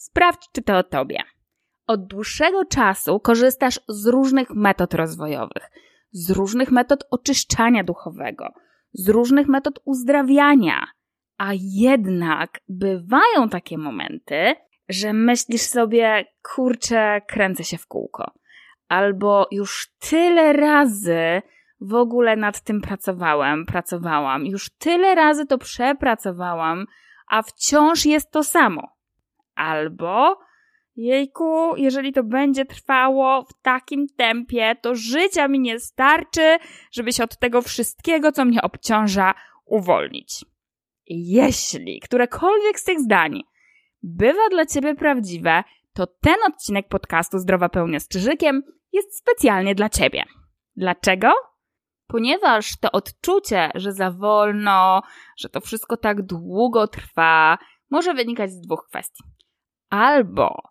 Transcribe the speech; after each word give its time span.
Sprawdź, 0.00 0.48
czy 0.52 0.62
to 0.62 0.78
o 0.78 0.82
tobie. 0.82 1.18
Od 1.86 2.06
dłuższego 2.06 2.64
czasu 2.64 3.20
korzystasz 3.20 3.80
z 3.88 4.06
różnych 4.06 4.50
metod 4.50 4.94
rozwojowych, 4.94 5.70
z 6.12 6.30
różnych 6.30 6.70
metod 6.70 7.04
oczyszczania 7.10 7.84
duchowego, 7.84 8.48
z 8.92 9.08
różnych 9.08 9.48
metod 9.48 9.80
uzdrawiania, 9.84 10.86
a 11.38 11.50
jednak 11.60 12.60
bywają 12.68 13.48
takie 13.50 13.78
momenty, 13.78 14.54
że 14.88 15.12
myślisz 15.12 15.62
sobie, 15.62 16.24
kurczę, 16.54 17.20
kręcę 17.28 17.64
się 17.64 17.78
w 17.78 17.86
kółko. 17.86 18.32
Albo 18.88 19.48
już 19.50 19.92
tyle 19.98 20.52
razy 20.52 21.42
w 21.80 21.94
ogóle 21.94 22.36
nad 22.36 22.60
tym 22.60 22.80
pracowałem, 22.80 23.66
pracowałam, 23.66 24.46
już 24.46 24.70
tyle 24.70 25.14
razy 25.14 25.46
to 25.46 25.58
przepracowałam, 25.58 26.86
a 27.28 27.42
wciąż 27.42 28.06
jest 28.06 28.30
to 28.30 28.44
samo. 28.44 28.99
Albo, 29.60 30.38
jejku, 30.96 31.76
jeżeli 31.76 32.12
to 32.12 32.24
będzie 32.24 32.64
trwało 32.64 33.42
w 33.42 33.62
takim 33.62 34.06
tempie, 34.16 34.76
to 34.82 34.94
życia 34.94 35.48
mi 35.48 35.60
nie 35.60 35.80
starczy, 35.80 36.56
żeby 36.92 37.12
się 37.12 37.24
od 37.24 37.38
tego 37.38 37.62
wszystkiego, 37.62 38.32
co 38.32 38.44
mnie 38.44 38.62
obciąża, 38.62 39.34
uwolnić. 39.64 40.44
Jeśli 41.06 42.00
którekolwiek 42.00 42.80
z 42.80 42.84
tych 42.84 43.00
zdań 43.00 43.42
bywa 44.02 44.48
dla 44.50 44.66
Ciebie 44.66 44.94
prawdziwe, 44.94 45.64
to 45.94 46.06
ten 46.06 46.36
odcinek 46.48 46.88
podcastu 46.88 47.38
Zdrowa 47.38 47.68
Pełnia 47.68 48.00
z 48.00 48.08
jest 48.92 49.18
specjalnie 49.18 49.74
dla 49.74 49.88
Ciebie. 49.88 50.24
Dlaczego? 50.76 51.32
Ponieważ 52.06 52.78
to 52.80 52.92
odczucie, 52.92 53.70
że 53.74 53.92
za 53.92 54.10
wolno, 54.10 55.02
że 55.38 55.48
to 55.48 55.60
wszystko 55.60 55.96
tak 55.96 56.22
długo 56.22 56.88
trwa, 56.88 57.58
może 57.90 58.14
wynikać 58.14 58.50
z 58.50 58.60
dwóch 58.60 58.86
kwestii. 58.88 59.24
Albo 59.90 60.62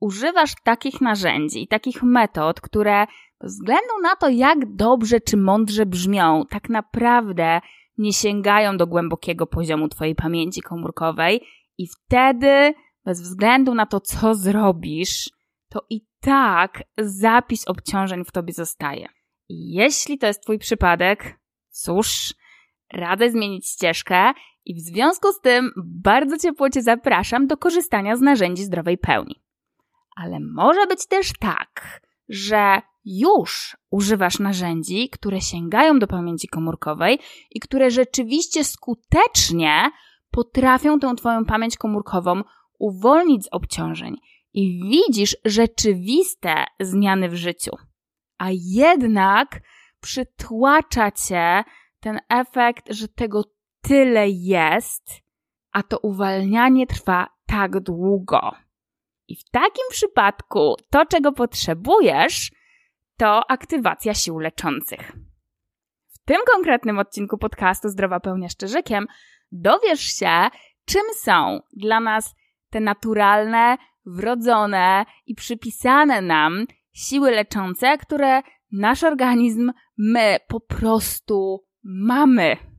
używasz 0.00 0.54
takich 0.64 1.00
narzędzi, 1.00 1.68
takich 1.68 2.02
metod, 2.02 2.60
które 2.60 3.06
bez 3.40 3.52
względu 3.52 3.98
na 4.02 4.16
to, 4.16 4.28
jak 4.28 4.76
dobrze 4.76 5.20
czy 5.20 5.36
mądrze 5.36 5.86
brzmią, 5.86 6.44
tak 6.50 6.68
naprawdę 6.68 7.60
nie 7.98 8.12
sięgają 8.12 8.76
do 8.76 8.86
głębokiego 8.86 9.46
poziomu 9.46 9.88
Twojej 9.88 10.14
pamięci 10.14 10.62
komórkowej 10.62 11.40
i 11.78 11.86
wtedy, 11.86 12.74
bez 13.04 13.22
względu 13.22 13.74
na 13.74 13.86
to, 13.86 14.00
co 14.00 14.34
zrobisz, 14.34 15.30
to 15.68 15.86
i 15.90 16.00
tak 16.20 16.82
zapis 16.98 17.68
obciążeń 17.68 18.24
w 18.24 18.32
Tobie 18.32 18.52
zostaje. 18.52 19.08
Jeśli 19.48 20.18
to 20.18 20.26
jest 20.26 20.42
Twój 20.42 20.58
przypadek, 20.58 21.40
cóż, 21.68 22.34
radę 22.92 23.30
zmienić 23.30 23.66
ścieżkę 23.66 24.32
i 24.70 24.74
w 24.74 24.80
związku 24.80 25.32
z 25.32 25.40
tym 25.40 25.72
bardzo 25.76 26.38
ciepło 26.38 26.70
Cię 26.70 26.82
zapraszam 26.82 27.46
do 27.46 27.56
korzystania 27.56 28.16
z 28.16 28.20
narzędzi 28.20 28.64
zdrowej 28.64 28.98
pełni. 28.98 29.42
Ale 30.16 30.40
może 30.40 30.86
być 30.86 31.06
też 31.06 31.32
tak, 31.40 32.00
że 32.28 32.82
już 33.04 33.76
używasz 33.90 34.38
narzędzi, 34.38 35.08
które 35.08 35.40
sięgają 35.40 35.98
do 35.98 36.06
pamięci 36.06 36.48
komórkowej 36.48 37.18
i 37.50 37.60
które 37.60 37.90
rzeczywiście 37.90 38.64
skutecznie 38.64 39.90
potrafią 40.30 40.98
tę 40.98 41.14
Twoją 41.16 41.44
pamięć 41.44 41.76
komórkową 41.76 42.42
uwolnić 42.78 43.44
z 43.44 43.48
obciążeń 43.52 44.16
i 44.52 44.80
widzisz 44.90 45.36
rzeczywiste 45.44 46.64
zmiany 46.80 47.28
w 47.28 47.34
życiu. 47.34 47.76
A 48.38 48.46
jednak 48.50 49.60
przytłacza 50.00 51.10
Cię 51.10 51.64
ten 52.00 52.18
efekt, 52.28 52.84
że 52.90 53.08
tego 53.08 53.44
tyle 53.82 54.28
jest, 54.28 55.22
a 55.72 55.82
to 55.82 55.98
uwalnianie 55.98 56.86
trwa 56.86 57.26
tak 57.46 57.80
długo. 57.80 58.54
I 59.28 59.36
w 59.36 59.50
takim 59.50 59.84
przypadku 59.90 60.76
to, 60.90 61.06
czego 61.06 61.32
potrzebujesz, 61.32 62.50
to 63.16 63.50
aktywacja 63.50 64.14
sił 64.14 64.38
leczących. 64.38 65.12
W 66.08 66.24
tym 66.24 66.36
konkretnym 66.52 66.98
odcinku 66.98 67.38
podcastu 67.38 67.88
Zdrowa 67.88 68.20
Pełnia 68.20 68.48
Szczerzykiem 68.48 69.06
dowiesz 69.52 70.00
się, 70.00 70.48
czym 70.84 71.02
są 71.14 71.60
dla 71.72 72.00
nas 72.00 72.34
te 72.70 72.80
naturalne, 72.80 73.76
wrodzone 74.06 75.04
i 75.26 75.34
przypisane 75.34 76.22
nam 76.22 76.66
siły 76.92 77.30
leczące, 77.30 77.98
które 77.98 78.42
nasz 78.72 79.04
organizm, 79.04 79.72
my 79.98 80.36
po 80.48 80.60
prostu 80.60 81.64
mamy. 81.84 82.69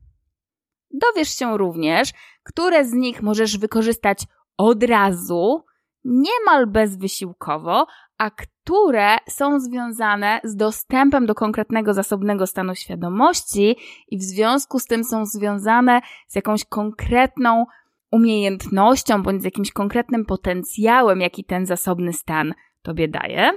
Dowiesz 0.93 1.37
się 1.37 1.57
również, 1.57 2.13
które 2.43 2.85
z 2.85 2.93
nich 2.93 3.21
możesz 3.21 3.57
wykorzystać 3.57 4.23
od 4.57 4.83
razu, 4.83 5.65
niemal 6.03 6.67
bezwysiłkowo, 6.67 7.87
a 8.17 8.31
które 8.31 9.17
są 9.29 9.59
związane 9.59 10.39
z 10.43 10.55
dostępem 10.55 11.25
do 11.25 11.35
konkretnego 11.35 11.93
zasobnego 11.93 12.47
stanu 12.47 12.75
świadomości 12.75 13.75
i 14.07 14.17
w 14.17 14.21
związku 14.21 14.79
z 14.79 14.85
tym 14.85 15.03
są 15.03 15.25
związane 15.25 16.01
z 16.27 16.35
jakąś 16.35 16.65
konkretną 16.65 17.65
umiejętnością 18.11 19.23
bądź 19.23 19.41
z 19.41 19.45
jakimś 19.45 19.71
konkretnym 19.71 20.25
potencjałem, 20.25 21.21
jaki 21.21 21.43
ten 21.43 21.65
zasobny 21.65 22.13
stan 22.13 22.53
tobie 22.81 23.07
daje. 23.07 23.51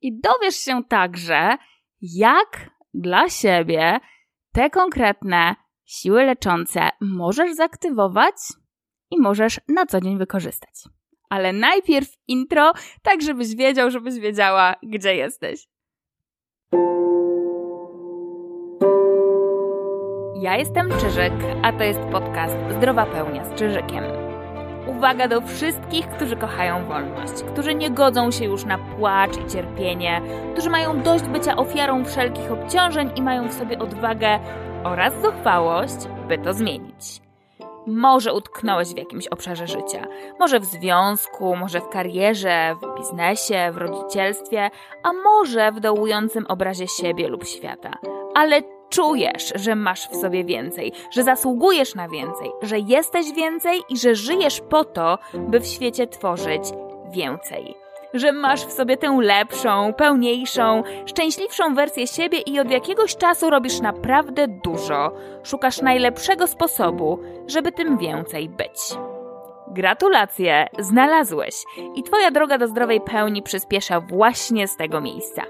I 0.00 0.20
dowiesz 0.20 0.56
się 0.56 0.84
także, 0.84 1.56
jak 2.02 2.70
dla 2.94 3.28
siebie 3.28 4.00
te 4.52 4.70
konkretne 4.70 5.56
siły 5.84 6.24
leczące 6.24 6.88
możesz 7.00 7.54
zaktywować 7.54 8.36
i 9.10 9.20
możesz 9.20 9.60
na 9.68 9.86
co 9.86 10.00
dzień 10.00 10.18
wykorzystać 10.18 10.84
ale 11.34 11.52
najpierw 11.52 12.08
intro, 12.28 12.72
tak 13.02 13.22
żebyś 13.22 13.56
wiedział, 13.56 13.90
żebyś 13.90 14.18
wiedziała, 14.18 14.74
gdzie 14.82 15.16
jesteś. 15.16 15.68
Ja 20.40 20.56
jestem 20.56 20.90
Czyżyk, 20.90 21.32
a 21.62 21.72
to 21.72 21.84
jest 21.84 22.00
podcast 22.00 22.56
Zdrowa 22.76 23.06
Pełnia 23.06 23.44
z 23.44 23.54
Czyżykiem. 23.58 24.23
Uwaga 24.96 25.28
do 25.28 25.40
wszystkich, 25.40 26.08
którzy 26.08 26.36
kochają 26.36 26.84
wolność, 26.84 27.32
którzy 27.52 27.74
nie 27.74 27.90
godzą 27.90 28.30
się 28.30 28.44
już 28.44 28.64
na 28.64 28.78
płacz 28.78 29.36
i 29.36 29.50
cierpienie, 29.50 30.20
którzy 30.52 30.70
mają 30.70 31.02
dość 31.02 31.24
bycia 31.24 31.56
ofiarą 31.56 32.04
wszelkich 32.04 32.52
obciążeń 32.52 33.10
i 33.16 33.22
mają 33.22 33.48
w 33.48 33.54
sobie 33.54 33.78
odwagę 33.78 34.38
oraz 34.84 35.22
zuchwałość, 35.22 35.96
by 36.28 36.38
to 36.38 36.54
zmienić. 36.54 37.24
Może 37.86 38.32
utknąłeś 38.32 38.88
w 38.88 38.96
jakimś 38.98 39.26
obszarze 39.26 39.66
życia. 39.66 40.06
Może 40.38 40.60
w 40.60 40.64
związku, 40.64 41.56
może 41.56 41.80
w 41.80 41.88
karierze, 41.88 42.74
w 42.82 42.98
biznesie, 42.98 43.70
w 43.72 43.76
rodzicielstwie, 43.76 44.70
a 45.02 45.12
może 45.12 45.72
w 45.72 45.80
dołującym 45.80 46.46
obrazie 46.46 46.88
siebie 46.88 47.28
lub 47.28 47.44
świata. 47.44 47.90
Ale 48.34 48.62
czujesz, 48.88 49.52
że 49.54 49.74
masz 49.74 50.08
w 50.08 50.16
sobie 50.16 50.44
więcej, 50.44 50.92
że 51.10 51.22
zasługujesz 51.22 51.94
na 51.94 52.08
więcej, 52.08 52.50
że 52.62 52.78
jesteś 52.78 53.32
więcej 53.32 53.80
i 53.88 53.98
że 53.98 54.14
żyjesz 54.14 54.60
po 54.60 54.84
to, 54.84 55.18
by 55.34 55.60
w 55.60 55.66
świecie 55.66 56.06
tworzyć 56.06 56.62
więcej 57.10 57.84
że 58.14 58.32
masz 58.32 58.66
w 58.66 58.72
sobie 58.72 58.96
tę 58.96 59.18
lepszą, 59.20 59.92
pełniejszą, 59.92 60.82
szczęśliwszą 61.06 61.74
wersję 61.74 62.06
siebie 62.06 62.38
i 62.38 62.60
od 62.60 62.70
jakiegoś 62.70 63.16
czasu 63.16 63.50
robisz 63.50 63.80
naprawdę 63.80 64.48
dużo. 64.48 65.12
Szukasz 65.42 65.82
najlepszego 65.82 66.46
sposobu, 66.46 67.18
żeby 67.46 67.72
tym 67.72 67.98
więcej 67.98 68.48
być. 68.48 68.78
Gratulacje, 69.68 70.66
znalazłeś 70.78 71.54
i 71.94 72.02
Twoja 72.02 72.30
droga 72.30 72.58
do 72.58 72.68
zdrowej 72.68 73.00
pełni 73.00 73.42
przyspiesza 73.42 74.00
właśnie 74.00 74.68
z 74.68 74.76
tego 74.76 75.00
miejsca. 75.00 75.42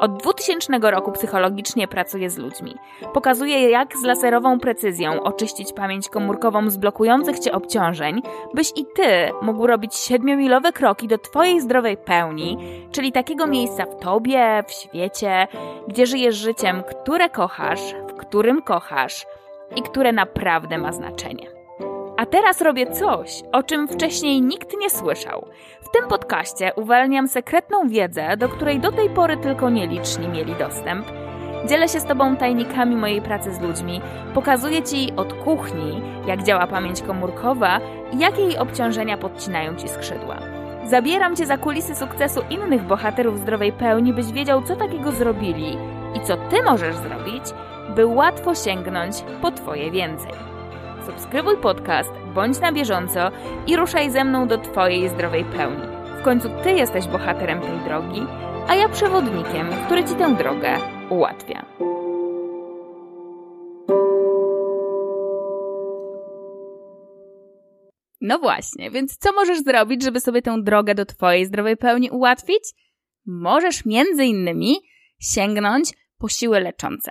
Od 0.00 0.16
2000 0.16 0.90
roku 0.90 1.12
psychologicznie 1.12 1.88
pracuję 1.88 2.30
z 2.30 2.38
ludźmi. 2.38 2.74
Pokazuję, 3.14 3.70
jak 3.70 3.96
z 3.96 4.04
laserową 4.04 4.60
precyzją 4.60 5.22
oczyścić 5.22 5.72
pamięć 5.72 6.08
komórkową 6.08 6.70
z 6.70 6.76
blokujących 6.76 7.38
cię 7.38 7.52
obciążeń, 7.52 8.22
byś 8.54 8.72
i 8.76 8.86
ty 8.94 9.30
mógł 9.42 9.66
robić 9.66 9.94
siedmiomilowe 9.94 10.72
kroki 10.72 11.08
do 11.08 11.18
twojej 11.18 11.60
zdrowej 11.60 11.96
pełni, 11.96 12.58
czyli 12.92 13.12
takiego 13.12 13.46
miejsca 13.46 13.84
w 13.84 13.98
tobie, 13.98 14.64
w 14.66 14.72
świecie, 14.72 15.46
gdzie 15.88 16.06
żyjesz 16.06 16.36
życiem, 16.36 16.82
które 16.82 17.30
kochasz, 17.30 17.94
w 18.08 18.12
którym 18.12 18.62
kochasz 18.62 19.26
i 19.76 19.82
które 19.82 20.12
naprawdę 20.12 20.78
ma 20.78 20.92
znaczenie. 20.92 21.57
A 22.18 22.26
teraz 22.26 22.60
robię 22.60 22.86
coś, 22.86 23.42
o 23.52 23.62
czym 23.62 23.88
wcześniej 23.88 24.42
nikt 24.42 24.76
nie 24.80 24.90
słyszał. 24.90 25.46
W 25.82 25.90
tym 25.90 26.08
podcaście 26.08 26.72
uwalniam 26.76 27.28
sekretną 27.28 27.88
wiedzę, 27.88 28.36
do 28.36 28.48
której 28.48 28.80
do 28.80 28.92
tej 28.92 29.10
pory 29.10 29.36
tylko 29.36 29.70
nieliczni 29.70 30.28
mieli 30.28 30.54
dostęp. 30.54 31.06
Dzielę 31.68 31.88
się 31.88 32.00
z 32.00 32.04
Tobą 32.04 32.36
tajnikami 32.36 32.96
mojej 32.96 33.22
pracy 33.22 33.54
z 33.54 33.60
ludźmi, 33.60 34.00
pokazuję 34.34 34.82
Ci 34.82 35.12
od 35.16 35.32
kuchni, 35.32 36.02
jak 36.26 36.42
działa 36.42 36.66
pamięć 36.66 37.02
komórkowa 37.02 37.80
i 38.12 38.18
jakie 38.18 38.42
jej 38.42 38.58
obciążenia 38.58 39.18
podcinają 39.18 39.76
Ci 39.76 39.88
skrzydła. 39.88 40.38
Zabieram 40.84 41.36
Cię 41.36 41.46
za 41.46 41.58
kulisy 41.58 41.94
sukcesu 41.94 42.40
innych 42.50 42.82
bohaterów 42.82 43.38
zdrowej 43.38 43.72
pełni, 43.72 44.12
byś 44.12 44.32
wiedział, 44.32 44.62
co 44.62 44.76
takiego 44.76 45.12
zrobili 45.12 45.76
i 46.14 46.20
co 46.20 46.36
Ty 46.36 46.62
możesz 46.62 46.96
zrobić, 46.96 47.44
by 47.96 48.06
łatwo 48.06 48.54
sięgnąć 48.54 49.14
po 49.42 49.50
Twoje 49.50 49.90
więcej. 49.90 50.47
Subskrybuj 51.08 51.56
podcast, 51.56 52.10
bądź 52.34 52.60
na 52.60 52.72
bieżąco 52.72 53.30
i 53.66 53.76
ruszaj 53.76 54.10
ze 54.10 54.24
mną 54.24 54.48
do 54.48 54.58
Twojej 54.58 55.08
zdrowej 55.08 55.44
pełni. 55.44 55.86
W 56.20 56.22
końcu 56.22 56.48
Ty 56.62 56.72
jesteś 56.72 57.06
bohaterem 57.06 57.60
tej 57.60 57.78
drogi, 57.78 58.20
a 58.68 58.74
ja 58.74 58.88
przewodnikiem, 58.88 59.68
który 59.86 60.04
Ci 60.04 60.14
tę 60.14 60.36
drogę 60.36 60.78
ułatwia. 61.10 61.66
No 68.20 68.38
właśnie, 68.38 68.90
więc 68.90 69.16
co 69.16 69.32
możesz 69.32 69.62
zrobić, 69.62 70.02
żeby 70.04 70.20
sobie 70.20 70.42
tę 70.42 70.62
drogę 70.62 70.94
do 70.94 71.06
Twojej 71.06 71.46
zdrowej 71.46 71.76
pełni 71.76 72.10
ułatwić? 72.10 72.62
Możesz 73.26 73.84
między 73.84 74.24
innymi 74.24 74.76
sięgnąć 75.20 75.92
po 76.18 76.28
siły 76.28 76.60
leczące. 76.60 77.10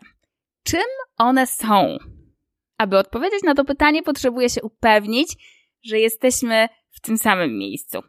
Czym 0.63 0.87
one 1.17 1.47
są? 1.47 1.97
Aby 2.77 2.97
odpowiedzieć 2.97 3.43
na 3.43 3.55
to 3.55 3.65
pytanie, 3.65 4.03
potrzebuję 4.03 4.49
się 4.49 4.61
upewnić, 4.61 5.35
że 5.83 5.99
jesteśmy 5.99 6.69
w 6.91 6.99
tym 7.01 7.17
samym 7.17 7.57
miejscu. 7.57 7.99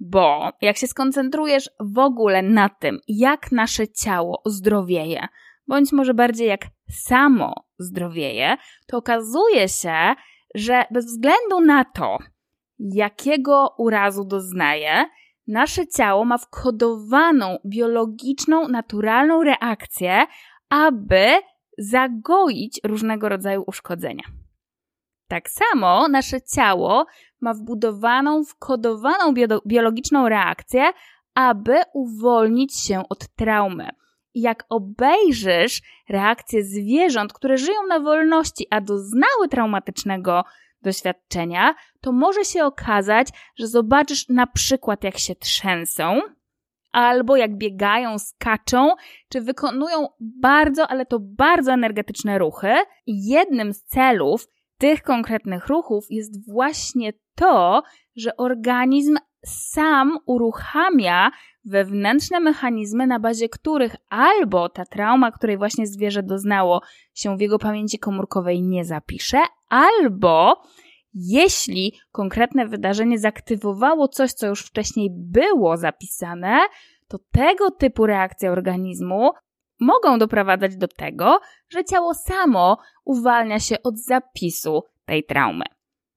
Bo 0.00 0.50
jak 0.60 0.76
się 0.76 0.86
skoncentrujesz 0.86 1.70
w 1.80 1.98
ogóle 1.98 2.42
na 2.42 2.68
tym, 2.68 3.00
jak 3.08 3.52
nasze 3.52 3.88
ciało 3.88 4.42
zdrowieje, 4.46 5.28
bądź 5.66 5.92
może 5.92 6.14
bardziej 6.14 6.48
jak 6.48 6.66
samo 6.90 7.54
zdrowieje, 7.78 8.56
to 8.86 8.96
okazuje 8.96 9.68
się, 9.68 10.14
że 10.54 10.84
bez 10.90 11.06
względu 11.06 11.60
na 11.60 11.84
to, 11.84 12.18
jakiego 12.78 13.74
urazu 13.78 14.24
doznaje, 14.24 15.06
nasze 15.46 15.86
ciało 15.86 16.24
ma 16.24 16.38
wkodowaną 16.38 17.58
biologiczną, 17.66 18.68
naturalną 18.68 19.42
reakcję, 19.42 20.26
aby 20.68 21.26
zagoić 21.78 22.80
różnego 22.84 23.28
rodzaju 23.28 23.64
uszkodzenia. 23.66 24.24
Tak 25.28 25.50
samo 25.50 26.08
nasze 26.08 26.42
ciało 26.42 27.06
ma 27.40 27.54
wbudowaną, 27.54 28.44
wkodowaną 28.44 29.34
biologiczną 29.66 30.28
reakcję, 30.28 30.92
aby 31.34 31.74
uwolnić 31.94 32.80
się 32.86 33.02
od 33.08 33.28
traumy. 33.28 33.88
Jak 34.34 34.64
obejrzysz 34.68 35.82
reakcje 36.08 36.64
zwierząt, 36.64 37.32
które 37.32 37.58
żyją 37.58 37.86
na 37.88 38.00
wolności, 38.00 38.66
a 38.70 38.80
doznały 38.80 39.48
traumatycznego 39.50 40.44
doświadczenia, 40.82 41.74
to 42.00 42.12
może 42.12 42.44
się 42.44 42.64
okazać, 42.64 43.28
że 43.58 43.66
zobaczysz 43.66 44.28
na 44.28 44.46
przykład, 44.46 45.04
jak 45.04 45.18
się 45.18 45.34
trzęsą, 45.34 46.20
albo 46.92 47.36
jak 47.36 47.56
biegają, 47.56 48.18
skaczą, 48.18 48.90
czy 49.28 49.40
wykonują 49.40 50.06
bardzo, 50.20 50.88
ale 50.88 51.06
to 51.06 51.18
bardzo 51.20 51.72
energetyczne 51.72 52.38
ruchy. 52.38 52.72
Jednym 53.06 53.72
z 53.72 53.84
celów 53.84 54.48
tych 54.78 55.02
konkretnych 55.02 55.66
ruchów 55.66 56.06
jest 56.10 56.52
właśnie 56.52 57.12
to, 57.34 57.82
że 58.16 58.36
organizm 58.36 59.16
sam 59.46 60.18
uruchamia 60.26 61.30
wewnętrzne 61.64 62.40
mechanizmy, 62.40 63.06
na 63.06 63.20
bazie 63.20 63.48
których 63.48 63.96
albo 64.08 64.68
ta 64.68 64.84
trauma, 64.84 65.32
której 65.32 65.58
właśnie 65.58 65.86
zwierzę 65.86 66.22
doznało, 66.22 66.80
się 67.14 67.36
w 67.36 67.40
jego 67.40 67.58
pamięci 67.58 67.98
komórkowej 67.98 68.62
nie 68.62 68.84
zapisze, 68.84 69.38
albo 69.68 70.62
jeśli 71.14 71.92
konkretne 72.12 72.66
wydarzenie 72.66 73.18
zaktywowało 73.18 74.08
coś, 74.08 74.32
co 74.32 74.46
już 74.46 74.60
wcześniej 74.66 75.08
było 75.12 75.76
zapisane, 75.76 76.60
to 77.08 77.18
tego 77.32 77.70
typu 77.70 78.06
reakcje 78.06 78.50
organizmu 78.50 79.30
mogą 79.80 80.18
doprowadzać 80.18 80.76
do 80.76 80.88
tego, 80.88 81.40
że 81.68 81.84
ciało 81.84 82.14
samo 82.14 82.78
uwalnia 83.04 83.60
się 83.60 83.82
od 83.82 83.98
zapisu 83.98 84.82
tej 85.04 85.24
traumy. 85.24 85.64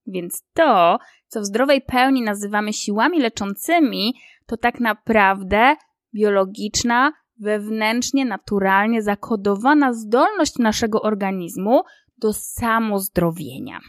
Więc 0.07 0.43
to, 0.53 0.97
co 1.27 1.41
w 1.41 1.45
zdrowej 1.45 1.81
pełni 1.81 2.21
nazywamy 2.21 2.73
siłami 2.73 3.19
leczącymi, 3.19 4.13
to 4.45 4.57
tak 4.57 4.79
naprawdę 4.79 5.75
biologiczna, 6.13 7.13
wewnętrznie, 7.39 8.25
naturalnie 8.25 9.01
zakodowana 9.01 9.93
zdolność 9.93 10.57
naszego 10.57 11.01
organizmu 11.01 11.81
do 12.17 12.33
samozdrowienia. 12.33 13.79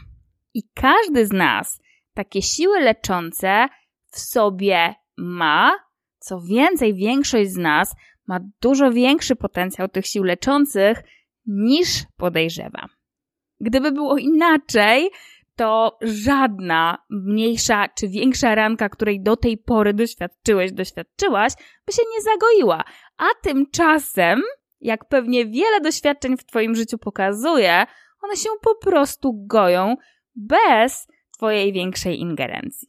I 0.57 0.63
każdy 0.73 1.25
z 1.25 1.31
nas 1.31 1.81
takie 2.13 2.41
siły 2.41 2.79
leczące 2.79 3.67
w 4.11 4.19
sobie 4.19 4.95
ma. 5.17 5.71
Co 6.19 6.41
więcej, 6.41 6.93
większość 6.93 7.51
z 7.51 7.57
nas 7.57 7.95
ma 8.27 8.39
dużo 8.61 8.91
większy 8.91 9.35
potencjał 9.35 9.87
tych 9.87 10.05
sił 10.05 10.23
leczących 10.23 11.03
niż 11.45 11.87
podejrzewa. 12.17 12.85
Gdyby 13.59 13.91
było 13.91 14.17
inaczej, 14.17 15.09
to 15.55 15.97
żadna 16.01 16.97
mniejsza 17.09 17.87
czy 17.87 18.07
większa 18.07 18.55
ranka, 18.55 18.89
której 18.89 19.21
do 19.21 19.35
tej 19.35 19.57
pory 19.57 19.93
doświadczyłeś, 19.93 20.71
doświadczyłaś, 20.71 21.53
by 21.85 21.93
się 21.93 22.01
nie 22.15 22.21
zagoiła. 22.21 22.83
A 23.17 23.25
tymczasem, 23.43 24.41
jak 24.81 25.07
pewnie 25.07 25.45
wiele 25.45 25.81
doświadczeń 25.81 26.37
w 26.37 26.45
Twoim 26.45 26.75
życiu 26.75 26.97
pokazuje, 26.97 27.85
one 28.21 28.35
się 28.35 28.49
po 28.61 28.75
prostu 28.75 29.45
goją 29.47 29.95
bez 30.37 31.07
Twojej 31.31 31.73
większej 31.73 32.19
ingerencji. 32.19 32.87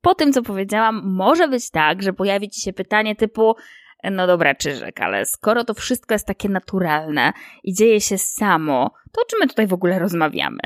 Po 0.00 0.14
tym, 0.14 0.32
co 0.32 0.42
powiedziałam, 0.42 1.02
może 1.04 1.48
być 1.48 1.70
tak, 1.70 2.02
że 2.02 2.12
pojawi 2.12 2.50
Ci 2.50 2.60
się 2.60 2.72
pytanie 2.72 3.16
typu 3.16 3.54
no 4.10 4.26
dobra, 4.26 4.54
Czyżek, 4.54 5.00
ale 5.00 5.26
skoro 5.26 5.64
to 5.64 5.74
wszystko 5.74 6.14
jest 6.14 6.26
takie 6.26 6.48
naturalne 6.48 7.32
i 7.62 7.74
dzieje 7.74 8.00
się 8.00 8.18
samo, 8.18 8.90
to 9.12 9.22
o 9.22 9.24
czym 9.24 9.38
my 9.40 9.48
tutaj 9.48 9.66
w 9.66 9.72
ogóle 9.72 9.98
rozmawiamy? 9.98 10.60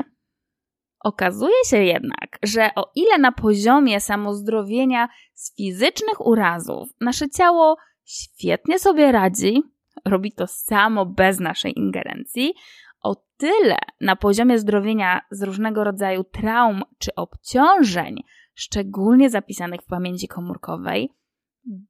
Okazuje 0.99 1.55
się 1.69 1.83
jednak, 1.83 2.37
że 2.43 2.69
o 2.75 2.91
ile 2.95 3.17
na 3.17 3.31
poziomie 3.31 3.99
samozdrowienia 3.99 5.07
z 5.33 5.55
fizycznych 5.55 6.25
urazów 6.25 6.89
nasze 7.01 7.29
ciało 7.29 7.77
świetnie 8.05 8.79
sobie 8.79 9.11
radzi, 9.11 9.63
robi 10.05 10.31
to 10.31 10.47
samo 10.47 11.05
bez 11.05 11.39
naszej 11.39 11.79
ingerencji, 11.79 12.53
o 13.01 13.15
tyle 13.37 13.77
na 14.01 14.15
poziomie 14.15 14.59
zdrowienia 14.59 15.21
z 15.31 15.43
różnego 15.43 15.83
rodzaju 15.83 16.23
traum 16.23 16.83
czy 16.97 17.15
obciążeń, 17.15 18.23
szczególnie 18.55 19.29
zapisanych 19.29 19.81
w 19.81 19.87
pamięci 19.87 20.27
komórkowej, 20.27 21.13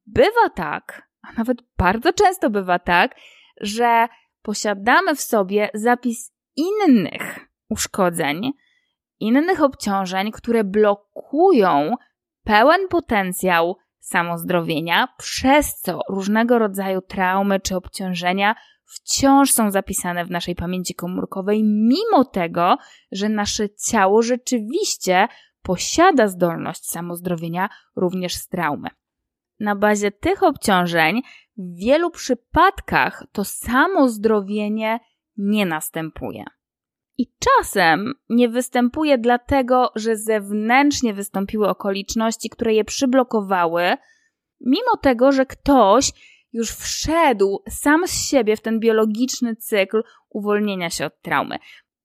bywa 0.06 0.50
tak, 0.54 1.08
a 1.22 1.32
nawet 1.32 1.58
bardzo 1.78 2.12
często 2.12 2.50
bywa 2.50 2.78
tak, 2.78 3.14
że 3.60 4.08
posiadamy 4.42 5.14
w 5.14 5.20
sobie 5.20 5.70
zapis 5.74 6.32
innych 6.56 7.48
uszkodzeń, 7.68 8.52
innych 9.20 9.62
obciążeń, 9.62 10.32
które 10.32 10.64
blokują 10.64 11.94
pełen 12.44 12.88
potencjał 12.88 13.76
samozdrowienia, 13.98 15.08
przez 15.18 15.74
co 15.80 16.00
różnego 16.08 16.58
rodzaju 16.58 17.00
traumy 17.00 17.60
czy 17.60 17.76
obciążenia 17.76 18.54
wciąż 18.88 19.52
są 19.52 19.70
zapisane 19.70 20.24
w 20.24 20.30
naszej 20.30 20.54
pamięci 20.54 20.94
komórkowej, 20.94 21.64
mimo 21.64 22.24
tego, 22.24 22.76
że 23.12 23.28
nasze 23.28 23.68
ciało 23.70 24.22
rzeczywiście 24.22 25.28
posiada 25.62 26.28
zdolność 26.28 26.90
samozdrowienia 26.90 27.68
również 27.96 28.34
z 28.34 28.48
traumy. 28.48 28.88
Na 29.60 29.76
bazie 29.76 30.10
tych 30.10 30.42
obciążeń 30.42 31.22
w 31.56 31.78
wielu 31.78 32.10
przypadkach 32.10 33.24
to 33.32 33.44
samo 33.44 34.08
zdrowienie 34.08 35.00
nie 35.36 35.66
następuje. 35.66 36.44
I 37.18 37.26
czasem 37.38 38.14
nie 38.28 38.48
występuje 38.48 39.18
dlatego, 39.18 39.92
że 39.94 40.16
zewnętrznie 40.16 41.14
wystąpiły 41.14 41.68
okoliczności, 41.68 42.50
które 42.50 42.74
je 42.74 42.84
przyblokowały, 42.84 43.82
mimo 44.60 44.96
tego, 45.02 45.32
że 45.32 45.46
ktoś 45.46 46.12
już 46.52 46.70
wszedł 46.70 47.62
sam 47.68 48.06
z 48.06 48.28
siebie 48.28 48.56
w 48.56 48.60
ten 48.60 48.80
biologiczny 48.80 49.56
cykl 49.56 50.02
uwolnienia 50.30 50.90
się 50.90 51.06
od 51.06 51.20
traumy. 51.20 51.58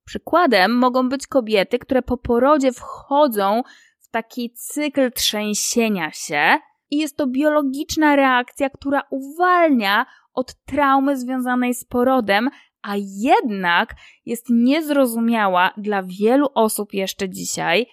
Przykładem 0.04 0.78
mogą 0.78 1.08
być 1.08 1.26
kobiety, 1.26 1.78
które 1.78 2.02
po 2.02 2.16
porodzie 2.16 2.72
wchodzą 2.72 3.62
w 4.00 4.10
taki 4.10 4.50
cykl 4.50 5.12
trzęsienia 5.12 6.10
się, 6.12 6.58
i 6.90 6.96
jest 6.96 7.16
to 7.16 7.26
biologiczna 7.26 8.16
reakcja, 8.16 8.70
która 8.70 9.02
uwalnia 9.10 10.06
od 10.34 10.54
traumy 10.64 11.16
związanej 11.16 11.74
z 11.74 11.84
porodem, 11.84 12.50
a 12.82 12.92
jednak 12.96 13.94
jest 14.26 14.46
niezrozumiała 14.50 15.72
dla 15.76 16.02
wielu 16.02 16.46
osób 16.54 16.94
jeszcze 16.94 17.28
dzisiaj. 17.28 17.86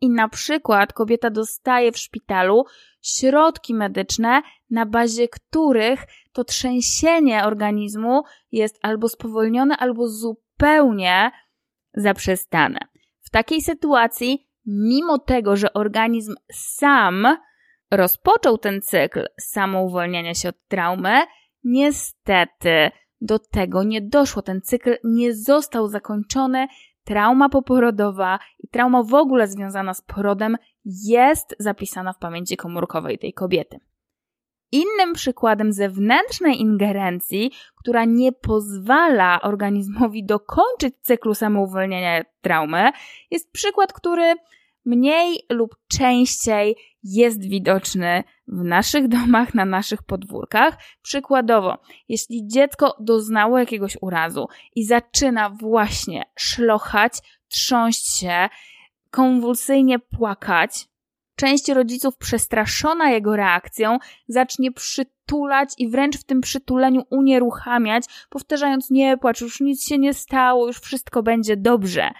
I 0.00 0.10
na 0.10 0.28
przykład 0.28 0.92
kobieta 0.92 1.30
dostaje 1.30 1.92
w 1.92 1.98
szpitalu 1.98 2.64
środki 3.02 3.74
medyczne, 3.74 4.42
na 4.70 4.86
bazie 4.86 5.28
których 5.28 6.06
to 6.32 6.44
trzęsienie 6.44 7.44
organizmu 7.44 8.22
jest 8.52 8.78
albo 8.82 9.08
spowolnione, 9.08 9.76
albo 9.76 10.08
zupełnie 10.08 11.30
zaprzestane. 11.94 12.78
W 13.20 13.30
takiej 13.30 13.62
sytuacji, 13.62 14.48
mimo 14.66 15.18
tego, 15.18 15.56
że 15.56 15.72
organizm 15.72 16.34
sam 16.52 17.26
rozpoczął 17.90 18.58
ten 18.58 18.80
cykl 18.82 19.24
samouwolniania 19.40 20.34
się 20.34 20.48
od 20.48 20.66
traumy, 20.68 21.22
niestety 21.64 22.90
do 23.20 23.38
tego 23.38 23.82
nie 23.82 24.02
doszło. 24.02 24.42
Ten 24.42 24.60
cykl 24.60 24.96
nie 25.04 25.34
został 25.34 25.88
zakończony 25.88 26.66
trauma 27.04 27.48
poporodowa 27.48 28.38
i 28.58 28.68
trauma 28.68 29.02
w 29.02 29.14
ogóle 29.14 29.48
związana 29.48 29.94
z 29.94 30.02
porodem 30.02 30.56
jest 30.84 31.56
zapisana 31.58 32.12
w 32.12 32.18
pamięci 32.18 32.56
komórkowej 32.56 33.18
tej 33.18 33.32
kobiety. 33.32 33.80
Innym 34.72 35.12
przykładem 35.14 35.72
zewnętrznej 35.72 36.60
ingerencji, 36.60 37.50
która 37.76 38.04
nie 38.04 38.32
pozwala 38.32 39.40
organizmowi 39.40 40.24
dokończyć 40.24 40.94
cyklu 41.00 41.34
samouwolnienia 41.34 42.24
traumy, 42.40 42.90
jest 43.30 43.52
przykład, 43.52 43.92
który 43.92 44.34
mniej 44.84 45.40
lub 45.50 45.76
częściej 45.88 46.76
jest 47.02 47.48
widoczny 47.48 48.24
w 48.48 48.64
naszych 48.64 49.08
domach, 49.18 49.54
na 49.54 49.64
naszych 49.64 50.02
podwórkach. 50.02 50.76
Przykładowo, 51.02 51.78
jeśli 52.08 52.46
dziecko 52.46 52.96
doznało 53.00 53.58
jakiegoś 53.58 53.96
urazu 54.00 54.48
i 54.74 54.84
zaczyna 54.84 55.50
właśnie 55.50 56.24
szlochać, 56.38 57.12
trząść 57.48 58.18
się, 58.20 58.48
konwulsyjnie 59.10 59.98
płakać, 59.98 60.88
część 61.38 61.68
rodziców 61.68 62.16
przestraszona 62.16 63.10
jego 63.10 63.36
reakcją 63.36 63.98
zacznie 64.28 64.72
przytulać 64.72 65.74
i 65.78 65.88
wręcz 65.88 66.18
w 66.18 66.24
tym 66.24 66.40
przytuleniu 66.40 67.02
unieruchamiać, 67.10 68.04
powtarzając 68.30 68.90
nie 68.90 69.16
płacz, 69.16 69.40
już 69.40 69.60
nic 69.60 69.84
się 69.84 69.98
nie 69.98 70.14
stało, 70.14 70.66
już 70.66 70.80
wszystko 70.80 71.22
będzie 71.22 71.56
dobrze. 71.56 72.10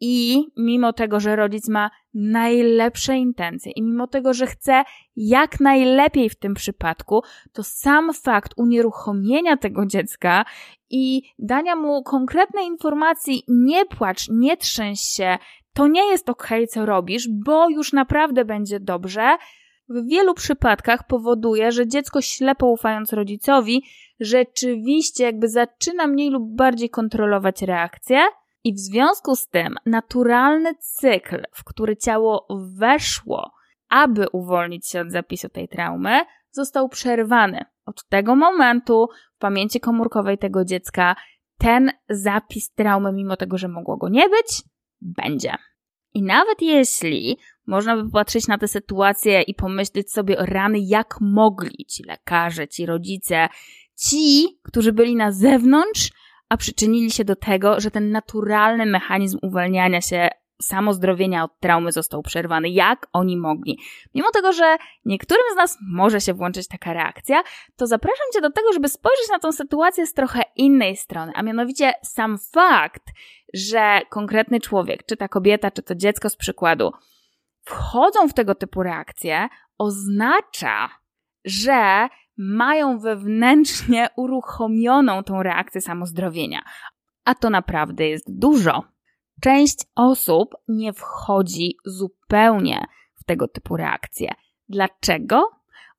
I 0.00 0.44
mimo 0.56 0.92
tego, 0.92 1.20
że 1.20 1.36
rodzic 1.36 1.68
ma 1.68 1.90
najlepsze 2.14 3.16
intencje 3.16 3.72
i 3.72 3.82
mimo 3.82 4.06
tego, 4.06 4.34
że 4.34 4.46
chce 4.46 4.84
jak 5.16 5.60
najlepiej 5.60 6.30
w 6.30 6.38
tym 6.38 6.54
przypadku, 6.54 7.22
to 7.52 7.62
sam 7.62 8.14
fakt 8.14 8.52
unieruchomienia 8.56 9.56
tego 9.56 9.86
dziecka 9.86 10.44
i 10.90 11.22
dania 11.38 11.76
mu 11.76 12.02
konkretnej 12.02 12.66
informacji 12.66 13.42
nie 13.48 13.86
płacz, 13.86 14.28
nie 14.28 14.56
trzęś 14.56 15.00
się, 15.00 15.38
to 15.74 15.88
nie 15.88 16.06
jest 16.06 16.28
okay, 16.28 16.66
co 16.66 16.86
robisz, 16.86 17.28
bo 17.44 17.68
już 17.68 17.92
naprawdę 17.92 18.44
będzie 18.44 18.80
dobrze, 18.80 19.36
w 19.88 20.08
wielu 20.08 20.34
przypadkach 20.34 21.06
powoduje, 21.06 21.72
że 21.72 21.88
dziecko 21.88 22.20
ślepo 22.20 22.66
ufając 22.66 23.12
rodzicowi, 23.12 23.84
rzeczywiście 24.20 25.24
jakby 25.24 25.48
zaczyna 25.48 26.06
mniej 26.06 26.30
lub 26.30 26.56
bardziej 26.56 26.90
kontrolować 26.90 27.62
reakcję, 27.62 28.20
i 28.64 28.74
w 28.74 28.78
związku 28.78 29.36
z 29.36 29.48
tym 29.48 29.76
naturalny 29.86 30.74
cykl, 30.74 31.42
w 31.52 31.64
który 31.64 31.96
ciało 31.96 32.46
weszło, 32.78 33.50
aby 33.88 34.26
uwolnić 34.32 34.88
się 34.88 35.00
od 35.00 35.10
zapisu 35.10 35.48
tej 35.48 35.68
traumy, 35.68 36.20
został 36.50 36.88
przerwany. 36.88 37.64
Od 37.86 38.04
tego 38.08 38.36
momentu 38.36 39.08
w 39.36 39.38
pamięci 39.38 39.80
komórkowej 39.80 40.38
tego 40.38 40.64
dziecka 40.64 41.16
ten 41.58 41.92
zapis 42.08 42.72
traumy, 42.72 43.12
mimo 43.12 43.36
tego, 43.36 43.58
że 43.58 43.68
mogło 43.68 43.96
go 43.96 44.08
nie 44.08 44.28
być, 44.28 44.62
będzie. 45.00 45.54
I 46.14 46.22
nawet 46.22 46.62
jeśli 46.62 47.38
można 47.66 47.96
by 47.96 48.10
patrzeć 48.10 48.46
na 48.48 48.58
tę 48.58 48.68
sytuację 48.68 49.42
i 49.42 49.54
pomyśleć 49.54 50.12
sobie 50.12 50.38
o 50.38 50.46
rany, 50.46 50.78
jak 50.80 51.16
mogli 51.20 51.86
ci 51.86 52.02
lekarze, 52.02 52.68
ci 52.68 52.86
rodzice, 52.86 53.48
ci, 53.98 54.46
którzy 54.62 54.92
byli 54.92 55.16
na 55.16 55.32
zewnątrz, 55.32 56.10
a 56.48 56.56
przyczynili 56.56 57.10
się 57.10 57.24
do 57.24 57.36
tego, 57.36 57.80
że 57.80 57.90
ten 57.90 58.10
naturalny 58.10 58.86
mechanizm 58.86 59.38
uwalniania 59.42 60.00
się 60.00 60.28
samozdrowienia 60.62 61.44
od 61.44 61.60
traumy 61.60 61.92
został 61.92 62.22
przerwany. 62.22 62.68
Jak 62.68 63.06
oni 63.12 63.36
mogli? 63.36 63.78
Mimo 64.14 64.30
tego, 64.30 64.52
że 64.52 64.76
niektórym 65.04 65.44
z 65.52 65.56
nas 65.56 65.78
może 65.92 66.20
się 66.20 66.34
włączyć 66.34 66.68
taka 66.68 66.92
reakcja, 66.92 67.42
to 67.76 67.86
zapraszam 67.86 68.26
Cię 68.34 68.40
do 68.40 68.50
tego, 68.50 68.72
żeby 68.72 68.88
spojrzeć 68.88 69.28
na 69.30 69.38
tą 69.38 69.52
sytuację 69.52 70.06
z 70.06 70.14
trochę 70.14 70.42
innej 70.56 70.96
strony, 70.96 71.32
a 71.34 71.42
mianowicie 71.42 71.92
sam 72.02 72.38
fakt, 72.52 73.02
że 73.54 74.00
konkretny 74.10 74.60
człowiek, 74.60 75.06
czy 75.06 75.16
ta 75.16 75.28
kobieta, 75.28 75.70
czy 75.70 75.82
to 75.82 75.94
dziecko 75.94 76.30
z 76.30 76.36
przykładu, 76.36 76.92
wchodzą 77.64 78.28
w 78.28 78.34
tego 78.34 78.54
typu 78.54 78.82
reakcje, 78.82 79.48
oznacza, 79.78 80.88
że 81.44 82.08
mają 82.36 82.98
wewnętrznie 82.98 84.08
uruchomioną 84.16 85.24
tą 85.24 85.42
reakcję 85.42 85.80
samozdrowienia. 85.80 86.62
A 87.24 87.34
to 87.34 87.50
naprawdę 87.50 88.08
jest 88.08 88.38
dużo. 88.38 88.82
Część 89.40 89.78
osób 89.94 90.54
nie 90.68 90.92
wchodzi 90.92 91.76
zupełnie 91.84 92.84
w 93.14 93.24
tego 93.24 93.48
typu 93.48 93.76
reakcje. 93.76 94.34
Dlaczego? 94.68 95.50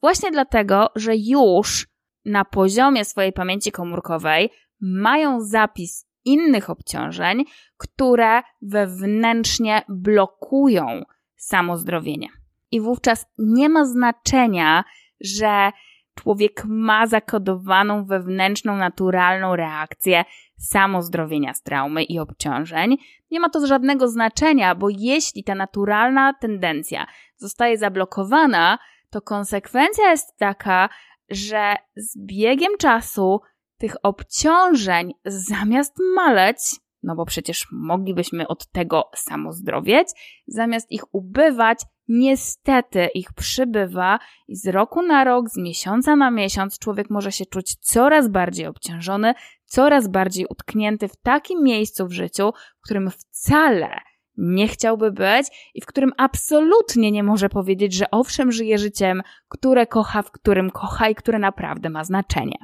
Właśnie 0.01 0.31
dlatego, 0.31 0.89
że 0.95 1.15
już 1.15 1.87
na 2.25 2.45
poziomie 2.45 3.05
swojej 3.05 3.33
pamięci 3.33 3.71
komórkowej 3.71 4.49
mają 4.81 5.41
zapis 5.41 6.07
innych 6.25 6.69
obciążeń, 6.69 7.43
które 7.77 8.41
wewnętrznie 8.61 9.81
blokują 9.89 11.03
samozdrowienie. 11.35 12.27
I 12.71 12.81
wówczas 12.81 13.25
nie 13.37 13.69
ma 13.69 13.85
znaczenia, 13.85 14.83
że 15.21 15.71
człowiek 16.15 16.63
ma 16.65 17.07
zakodowaną 17.07 18.05
wewnętrzną, 18.05 18.75
naturalną 18.77 19.55
reakcję 19.55 20.25
samozdrowienia 20.61 21.53
z 21.53 21.61
traumy 21.61 22.03
i 22.03 22.19
obciążeń. 22.19 22.97
Nie 23.31 23.39
ma 23.39 23.49
to 23.49 23.67
żadnego 23.67 24.07
znaczenia, 24.07 24.75
bo 24.75 24.87
jeśli 24.89 25.43
ta 25.43 25.55
naturalna 25.55 26.33
tendencja 26.33 27.07
zostaje 27.37 27.77
zablokowana, 27.77 28.79
to 29.09 29.21
konsekwencja 29.21 30.11
jest 30.11 30.37
taka, 30.37 30.89
że 31.29 31.75
z 31.95 32.17
biegiem 32.17 32.77
czasu 32.79 33.41
tych 33.77 33.95
obciążeń 34.03 35.13
zamiast 35.25 35.95
maleć, 36.15 36.57
no 37.03 37.15
bo 37.15 37.25
przecież 37.25 37.67
moglibyśmy 37.71 38.47
od 38.47 38.71
tego 38.71 39.09
samozdrowieć, 39.15 40.07
zamiast 40.47 40.91
ich 40.91 41.15
ubywać, 41.15 41.79
Niestety 42.13 43.05
ich 43.05 43.33
przybywa 43.33 44.19
i 44.47 44.55
z 44.55 44.67
roku 44.67 45.01
na 45.01 45.23
rok, 45.23 45.49
z 45.49 45.57
miesiąca 45.57 46.15
na 46.15 46.31
miesiąc 46.31 46.79
człowiek 46.79 47.09
może 47.09 47.31
się 47.31 47.45
czuć 47.45 47.75
coraz 47.75 48.29
bardziej 48.29 48.67
obciążony, 48.67 49.33
coraz 49.71 50.07
bardziej 50.07 50.45
utknięty 50.49 51.07
w 51.07 51.15
takim 51.15 51.63
miejscu 51.63 52.07
w 52.07 52.11
życiu, 52.11 52.53
w 52.79 52.83
którym 52.83 53.11
wcale 53.11 53.99
nie 54.37 54.67
chciałby 54.67 55.11
być 55.11 55.71
i 55.73 55.81
w 55.81 55.85
którym 55.85 56.11
absolutnie 56.17 57.11
nie 57.11 57.23
może 57.23 57.49
powiedzieć, 57.49 57.93
że 57.93 58.11
owszem, 58.11 58.51
żyje 58.51 58.77
życiem, 58.77 59.21
które 59.47 59.87
kocha, 59.87 60.21
w 60.21 60.31
którym 60.31 60.71
kocha 60.71 61.09
i 61.09 61.15
które 61.15 61.39
naprawdę 61.39 61.89
ma 61.89 62.03
znaczenie. 62.03 62.57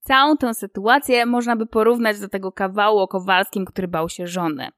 Całą 0.00 0.36
tę 0.36 0.54
sytuację 0.54 1.26
można 1.26 1.56
by 1.56 1.66
porównać 1.66 2.20
do 2.20 2.28
tego 2.28 2.52
kawału 2.52 2.98
o 2.98 3.08
Kowalskim, 3.08 3.64
który 3.64 3.88
bał 3.88 4.08
się 4.08 4.26
żony. 4.26 4.68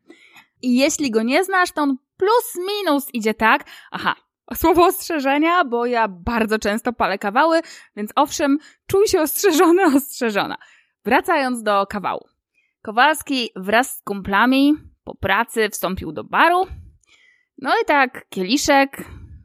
I 0.62 0.76
jeśli 0.76 1.10
go 1.10 1.22
nie 1.22 1.44
znasz, 1.44 1.72
to 1.72 1.82
on 1.82 1.96
plus 2.16 2.66
minus 2.68 3.14
idzie 3.14 3.34
tak. 3.34 3.64
Aha, 3.90 4.14
słowo 4.60 4.86
ostrzeżenia, 4.86 5.64
bo 5.64 5.86
ja 5.86 6.08
bardzo 6.08 6.58
często 6.58 6.92
palę 6.92 7.18
kawały, 7.18 7.60
więc 7.96 8.10
owszem, 8.16 8.58
czuj 8.86 9.06
się 9.06 9.20
ostrzeżony, 9.20 9.84
ostrzeżona. 9.96 10.56
Wracając 11.04 11.62
do 11.62 11.86
kawału. 11.86 12.28
Kowalski 12.82 13.50
wraz 13.56 13.98
z 13.98 14.02
kumplami 14.02 14.72
po 15.04 15.14
pracy 15.14 15.68
wstąpił 15.68 16.12
do 16.12 16.24
baru. 16.24 16.66
No 17.58 17.72
i 17.82 17.84
tak, 17.84 18.28
kieliszek 18.28 19.04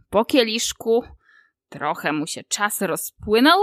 po 0.10 0.26
kieliszku, 0.26 1.04
trochę 1.70 2.12
mu 2.12 2.28
się 2.28 2.44
czas 2.44 2.82
rozpłynął 2.82 3.60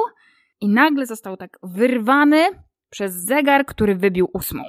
i 0.61 0.69
nagle 0.69 1.07
został 1.07 1.37
tak 1.37 1.59
wyrwany 1.63 2.47
przez 2.91 3.15
zegar, 3.15 3.67
który 3.67 3.95
wybił 3.95 4.31
ósmą. 4.33 4.63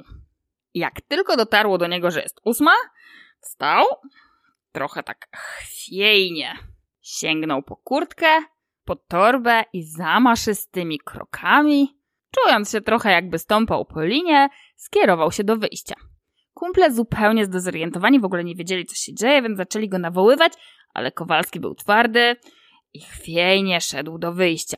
Jak 0.73 1.01
tylko 1.01 1.37
dotarło 1.37 1.77
do 1.77 1.87
niego, 1.87 2.11
że 2.11 2.21
jest 2.21 2.39
ósma, 2.43 2.73
wstał, 3.41 3.85
trochę 4.71 5.03
tak 5.03 5.27
chwiejnie 5.33 6.57
sięgnął 7.01 7.63
po 7.63 7.75
kurtkę, 7.75 8.27
po 8.85 8.95
torbę 8.95 9.63
i 9.73 9.83
zamaszystymi 9.83 10.99
krokami, 10.99 11.96
czując 12.31 12.71
się 12.71 12.81
trochę 12.81 13.11
jakby 13.11 13.39
stąpał 13.39 13.85
po 13.85 14.03
linie, 14.03 14.49
skierował 14.75 15.31
się 15.31 15.43
do 15.43 15.57
wyjścia. 15.57 15.95
Kumple 16.53 16.91
zupełnie 16.91 17.45
zdezorientowani 17.45 18.19
w 18.19 18.25
ogóle 18.25 18.43
nie 18.43 18.55
wiedzieli, 18.55 18.85
co 18.85 18.95
się 18.95 19.13
dzieje, 19.13 19.41
więc 19.41 19.57
zaczęli 19.57 19.89
go 19.89 19.97
nawoływać, 19.97 20.53
ale 20.93 21.11
Kowalski 21.11 21.59
był 21.59 21.75
twardy 21.75 22.35
i 22.93 23.01
chwiejnie 23.01 23.81
szedł 23.81 24.17
do 24.17 24.33
wyjścia. 24.33 24.77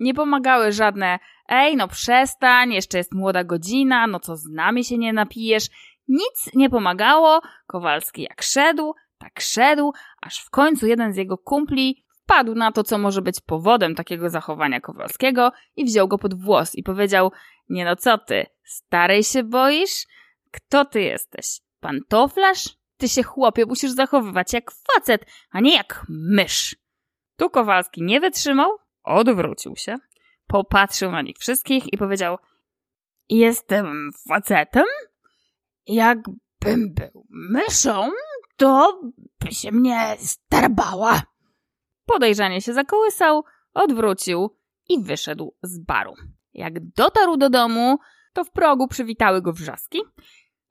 Nie 0.00 0.14
pomagały 0.14 0.72
żadne 0.72 1.18
ej, 1.48 1.76
no 1.76 1.88
przestań, 1.88 2.72
jeszcze 2.72 2.98
jest 2.98 3.14
młoda 3.14 3.44
godzina, 3.44 4.06
no 4.06 4.20
co 4.20 4.36
z 4.36 4.46
nami 4.46 4.84
się 4.84 4.98
nie 4.98 5.12
napijesz. 5.12 5.68
Nic 6.08 6.50
nie 6.54 6.70
pomagało, 6.70 7.40
Kowalski 7.66 8.22
jak 8.22 8.42
szedł, 8.42 8.94
tak 9.18 9.40
szedł, 9.40 9.92
aż 10.22 10.38
w 10.38 10.50
końcu 10.50 10.86
jeden 10.86 11.12
z 11.12 11.16
jego 11.16 11.38
kumpli 11.38 12.03
wpadł 12.24 12.54
na 12.54 12.72
to, 12.72 12.84
co 12.84 12.98
może 12.98 13.22
być 13.22 13.40
powodem 13.40 13.94
takiego 13.94 14.30
zachowania 14.30 14.80
Kowalskiego 14.80 15.52
i 15.76 15.84
wziął 15.84 16.08
go 16.08 16.18
pod 16.18 16.42
włos 16.42 16.74
i 16.74 16.82
powiedział, 16.82 17.32
nie 17.68 17.84
no 17.84 17.96
co 17.96 18.18
ty, 18.18 18.46
starej 18.64 19.24
się 19.24 19.42
boisz? 19.42 20.06
Kto 20.50 20.84
ty 20.84 21.02
jesteś? 21.02 21.60
Pantoflarz? 21.80 22.76
Ty 22.96 23.08
się 23.08 23.22
chłopie 23.22 23.66
musisz 23.66 23.90
zachowywać 23.90 24.52
jak 24.52 24.70
facet, 24.70 25.26
a 25.50 25.60
nie 25.60 25.74
jak 25.74 26.06
mysz. 26.08 26.76
Tu 27.36 27.50
Kowalski 27.50 28.02
nie 28.02 28.20
wytrzymał, 28.20 28.70
odwrócił 29.02 29.76
się, 29.76 29.96
popatrzył 30.46 31.10
na 31.10 31.22
nich 31.22 31.36
wszystkich 31.38 31.92
i 31.92 31.98
powiedział: 31.98 32.38
Jestem 33.28 34.10
facetem? 34.28 34.84
Jak 35.86 36.18
Jakbym 36.64 36.94
był 36.94 37.26
myszą, 37.30 38.10
to 38.56 39.00
by 39.40 39.54
się 39.54 39.72
mnie 39.72 40.16
starbała. 40.18 41.22
Podejrzanie 42.06 42.60
się 42.60 42.72
zakołysał, 42.72 43.44
odwrócił 43.74 44.50
i 44.88 45.02
wyszedł 45.02 45.54
z 45.62 45.78
baru. 45.78 46.14
Jak 46.54 46.90
dotarł 46.90 47.36
do 47.36 47.50
domu, 47.50 47.98
to 48.32 48.44
w 48.44 48.50
progu 48.50 48.88
przywitały 48.88 49.42
go 49.42 49.52
wrzaski. 49.52 49.98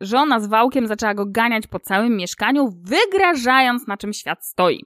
Żona 0.01 0.39
z 0.39 0.47
wałkiem 0.47 0.87
zaczęła 0.87 1.13
go 1.13 1.25
ganiać 1.25 1.67
po 1.67 1.79
całym 1.79 2.17
mieszkaniu, 2.17 2.73
wygrażając 2.81 3.87
na 3.87 3.97
czym 3.97 4.13
świat 4.13 4.45
stoi. 4.45 4.85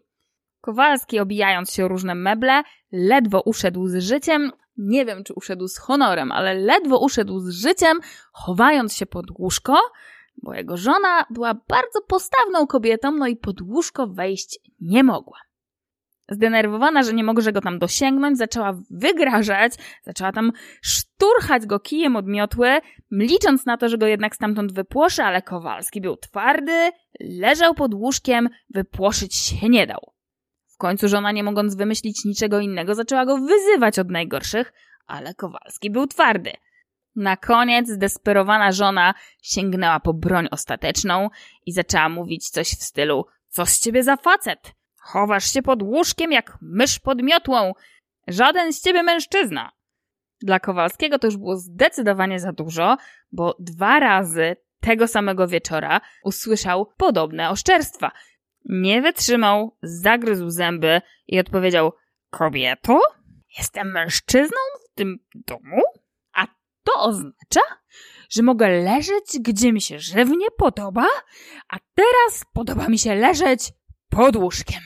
Kowalski, 0.61 1.19
obijając 1.19 1.73
się 1.73 1.85
o 1.85 1.87
różne 1.87 2.15
meble, 2.15 2.63
ledwo 2.91 3.41
uszedł 3.41 3.87
z 3.87 3.99
życiem. 3.99 4.51
Nie 4.77 5.05
wiem, 5.05 5.23
czy 5.23 5.33
uszedł 5.33 5.67
z 5.67 5.77
honorem, 5.77 6.31
ale 6.31 6.53
ledwo 6.53 6.99
uszedł 6.99 7.39
z 7.39 7.49
życiem, 7.49 7.99
chowając 8.31 8.95
się 8.95 9.05
pod 9.05 9.25
łóżko, 9.39 9.79
bo 10.43 10.53
jego 10.53 10.77
żona 10.77 11.25
była 11.29 11.53
bardzo 11.53 12.01
postawną 12.07 12.67
kobietą, 12.67 13.11
no 13.11 13.27
i 13.27 13.35
pod 13.35 13.61
łóżko 13.61 14.07
wejść 14.07 14.59
nie 14.79 15.03
mogła. 15.03 15.46
Zdenerwowana, 16.29 17.03
że 17.03 17.13
nie 17.13 17.23
może 17.23 17.51
go 17.51 17.61
tam 17.61 17.79
dosięgnąć, 17.79 18.37
zaczęła 18.37 18.77
wygrażać, 18.89 19.73
zaczęła 20.03 20.31
tam 20.31 20.51
szturchać 20.81 21.65
go 21.65 21.79
kijem 21.79 22.15
od 22.15 22.27
miotły, 22.27 22.69
licząc 23.11 23.65
na 23.65 23.77
to, 23.77 23.89
że 23.89 23.97
go 23.97 24.07
jednak 24.07 24.35
stamtąd 24.35 24.73
wypłoszy, 24.73 25.23
ale 25.23 25.41
Kowalski 25.41 26.01
był 26.01 26.17
twardy, 26.17 26.91
leżał 27.19 27.73
pod 27.73 27.93
łóżkiem, 27.93 28.49
wypłoszyć 28.69 29.35
się 29.35 29.69
nie 29.69 29.87
dał. 29.87 30.13
W 30.67 30.77
końcu 30.77 31.07
żona, 31.07 31.31
nie 31.31 31.43
mogąc 31.43 31.75
wymyślić 31.75 32.25
niczego 32.25 32.59
innego, 32.59 32.95
zaczęła 32.95 33.25
go 33.25 33.37
wyzywać 33.37 33.99
od 33.99 34.09
najgorszych, 34.09 34.73
ale 35.07 35.33
Kowalski 35.33 35.91
był 35.91 36.07
twardy. 36.07 36.51
Na 37.15 37.37
koniec 37.37 37.89
zdesperowana 37.89 38.71
żona 38.71 39.13
sięgnęła 39.41 39.99
po 39.99 40.13
broń 40.13 40.47
ostateczną 40.51 41.29
i 41.65 41.71
zaczęła 41.71 42.09
mówić 42.09 42.49
coś 42.49 42.67
w 42.67 42.83
stylu: 42.83 43.25
Co 43.47 43.65
z 43.65 43.79
ciebie 43.79 44.03
za 44.03 44.17
facet? 44.17 44.76
Chowasz 45.07 45.51
się 45.53 45.61
pod 45.61 45.83
łóżkiem 45.83 46.31
jak 46.31 46.57
mysz 46.61 46.99
pod 46.99 47.21
miotłą. 47.21 47.73
Żaden 48.27 48.73
z 48.73 48.81
ciebie 48.81 49.03
mężczyzna. 49.03 49.71
Dla 50.41 50.59
Kowalskiego 50.59 51.19
to 51.19 51.27
już 51.27 51.37
było 51.37 51.57
zdecydowanie 51.57 52.39
za 52.39 52.51
dużo, 52.51 52.97
bo 53.31 53.55
dwa 53.59 53.99
razy 53.99 54.55
tego 54.81 55.07
samego 55.07 55.47
wieczora 55.47 56.01
usłyszał 56.23 56.93
podobne 56.97 57.49
oszczerstwa. 57.49 58.11
Nie 58.65 59.01
wytrzymał, 59.01 59.77
zagryzł 59.81 60.49
zęby 60.49 61.01
i 61.27 61.39
odpowiedział: 61.39 61.93
Kobieto? 62.29 62.99
Jestem 63.57 63.91
mężczyzną 63.91 64.57
w 64.85 64.95
tym 64.95 65.19
domu? 65.35 65.81
A 66.33 66.45
to 66.83 66.93
oznacza, 66.99 67.61
że 68.29 68.43
mogę 68.43 68.69
leżeć, 68.69 69.39
gdzie 69.39 69.73
mi 69.73 69.81
się 69.81 69.99
żywnie 69.99 70.47
podoba, 70.57 71.07
a 71.69 71.77
teraz 71.95 72.45
podoba 72.53 72.87
mi 72.87 72.99
się 72.99 73.15
leżeć 73.15 73.71
pod 74.09 74.35
łóżkiem. 74.35 74.81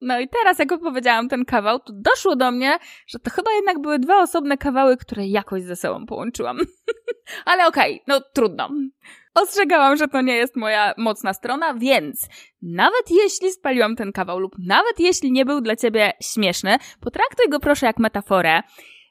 No 0.00 0.20
i 0.20 0.28
teraz, 0.28 0.58
jak 0.58 0.72
opowiedziałam 0.72 1.28
ten 1.28 1.44
kawał, 1.44 1.78
to 1.78 1.92
doszło 1.92 2.36
do 2.36 2.50
mnie, 2.50 2.78
że 3.06 3.18
to 3.18 3.30
chyba 3.30 3.52
jednak 3.52 3.80
były 3.80 3.98
dwa 3.98 4.22
osobne 4.22 4.58
kawały, 4.58 4.96
które 4.96 5.26
jakoś 5.26 5.62
ze 5.62 5.76
sobą 5.76 6.06
połączyłam. 6.06 6.58
Ale 7.44 7.66
okej, 7.66 7.92
okay, 7.92 8.04
no 8.08 8.20
trudno. 8.34 8.70
Ostrzegałam, 9.34 9.96
że 9.96 10.08
to 10.08 10.20
nie 10.20 10.36
jest 10.36 10.56
moja 10.56 10.94
mocna 10.96 11.32
strona, 11.32 11.74
więc 11.74 12.28
nawet 12.62 13.10
jeśli 13.10 13.52
spaliłam 13.52 13.96
ten 13.96 14.12
kawał 14.12 14.38
lub 14.38 14.52
nawet 14.58 15.00
jeśli 15.00 15.32
nie 15.32 15.44
był 15.44 15.60
dla 15.60 15.76
ciebie 15.76 16.12
śmieszny, 16.22 16.76
potraktuj 17.00 17.48
go 17.48 17.60
proszę 17.60 17.86
jak 17.86 17.98
metaforę 17.98 18.62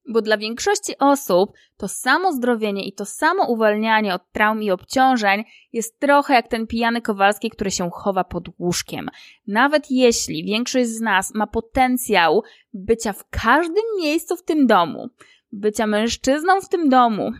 bo 0.09 0.21
dla 0.21 0.37
większości 0.37 0.97
osób 0.99 1.51
to 1.77 1.87
samo 1.87 2.31
zdrowienie 2.31 2.85
i 2.87 2.93
to 2.93 3.05
samo 3.05 3.45
uwalnianie 3.47 4.13
od 4.13 4.31
traum 4.31 4.63
i 4.63 4.71
obciążeń 4.71 5.43
jest 5.73 5.99
trochę 5.99 6.33
jak 6.33 6.47
ten 6.47 6.67
pijany 6.67 7.01
Kowalski, 7.01 7.49
który 7.49 7.71
się 7.71 7.89
chowa 7.93 8.23
pod 8.23 8.43
łóżkiem. 8.59 9.09
Nawet 9.47 9.91
jeśli 9.91 10.43
większość 10.43 10.89
z 10.89 11.01
nas 11.01 11.33
ma 11.33 11.47
potencjał 11.47 12.43
bycia 12.73 13.13
w 13.13 13.29
każdym 13.29 13.83
miejscu 13.97 14.35
w 14.35 14.43
tym 14.43 14.67
domu, 14.67 15.09
bycia 15.51 15.87
mężczyzną 15.87 16.61
w 16.61 16.69
tym 16.69 16.89
domu, 16.89 17.31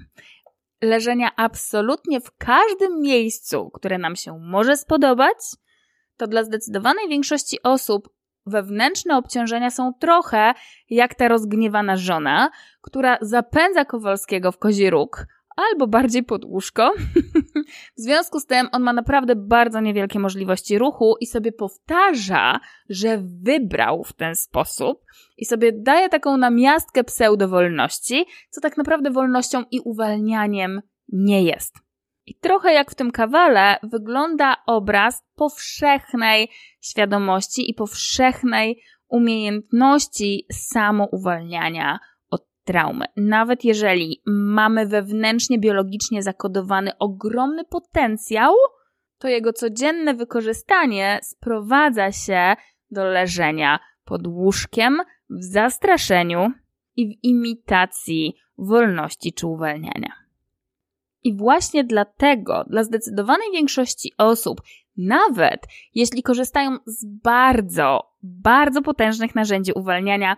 leżenia 0.82 1.32
absolutnie 1.36 2.22
w 2.22 2.38
każdym 2.38 3.02
miejscu, 3.02 3.70
które 3.70 3.98
nam 3.98 4.16
się 4.16 4.40
może 4.40 4.78
spodobać, 4.78 5.38
to 6.18 6.28
dla 6.28 6.44
zdecydowanej 6.44 7.10
większości 7.10 7.64
osób 7.64 8.10
wewnętrzne 8.46 9.18
obciążenia 9.18 9.72
są 9.72 9.94
trochę 10.00 10.54
jak 10.90 11.16
ta 11.16 11.28
rozgniewana 11.28 11.98
żona, 11.98 12.50
która 12.82 13.18
zapędza 13.22 13.86
Kowalskiego 13.86 14.52
w 14.52 14.58
kozi 14.58 14.90
róg, 14.90 15.26
albo 15.56 15.88
bardziej 15.88 16.24
pod 16.24 16.46
łóżko. 16.46 16.92
w 17.98 18.02
związku 18.02 18.40
z 18.40 18.46
tym 18.46 18.68
on 18.72 18.84
ma 18.84 18.94
naprawdę 18.94 19.36
bardzo 19.36 19.80
niewielkie 19.80 20.20
możliwości 20.20 20.78
ruchu 20.78 21.16
i 21.22 21.26
sobie 21.26 21.52
powtarza, 21.52 22.60
że 22.90 23.22
wybrał 23.44 24.04
w 24.04 24.14
ten 24.14 24.36
sposób 24.36 25.06
i 25.38 25.46
sobie 25.46 25.72
daje 25.72 26.10
taką 26.10 26.38
namiastkę 26.38 27.04
pseudowolności, 27.04 28.26
co 28.50 28.62
tak 28.62 28.78
naprawdę 28.78 29.12
wolnością 29.12 29.64
i 29.72 29.80
uwalnianiem 29.80 30.82
nie 31.10 31.44
jest. 31.44 31.76
I 32.26 32.36
trochę 32.36 32.74
jak 32.74 32.92
w 32.92 32.96
tym 32.96 33.12
kawale 33.12 33.78
wygląda 33.84 34.56
obraz 34.68 35.24
powszechnej 35.36 36.50
świadomości 36.82 37.72
i 37.72 37.74
powszechnej 37.74 38.84
umiejętności 39.08 40.46
samouwalniania 40.52 42.00
od 42.30 42.46
traumy. 42.64 43.06
Nawet 43.18 43.64
jeżeli 43.64 44.22
mamy 44.26 44.88
wewnętrznie, 44.88 45.60
biologicznie 45.60 46.24
zakodowany 46.24 46.98
ogromny 46.98 47.64
potencjał, 47.66 48.54
to 49.18 49.28
jego 49.28 49.54
codzienne 49.54 50.14
wykorzystanie 50.14 51.20
sprowadza 51.24 52.12
się 52.12 52.56
do 52.92 53.06
leżenia 53.06 53.80
pod 54.06 54.28
łóżkiem 54.28 54.98
w 55.30 55.44
zastraszeniu 55.44 56.52
i 56.96 57.08
w 57.08 57.24
imitacji 57.24 58.36
wolności 58.58 59.34
czy 59.34 59.48
uwalniania. 59.48 60.23
I 61.24 61.38
właśnie 61.38 61.84
dlatego 61.84 62.64
dla 62.68 62.84
zdecydowanej 62.84 63.48
większości 63.54 64.14
osób, 64.18 64.62
nawet 64.98 65.60
jeśli 65.94 66.24
korzystają 66.24 66.78
z 66.86 67.06
bardzo, 67.24 68.00
bardzo 68.24 68.82
potężnych 68.82 69.36
narzędzi 69.36 69.72
uwalniania 69.76 70.38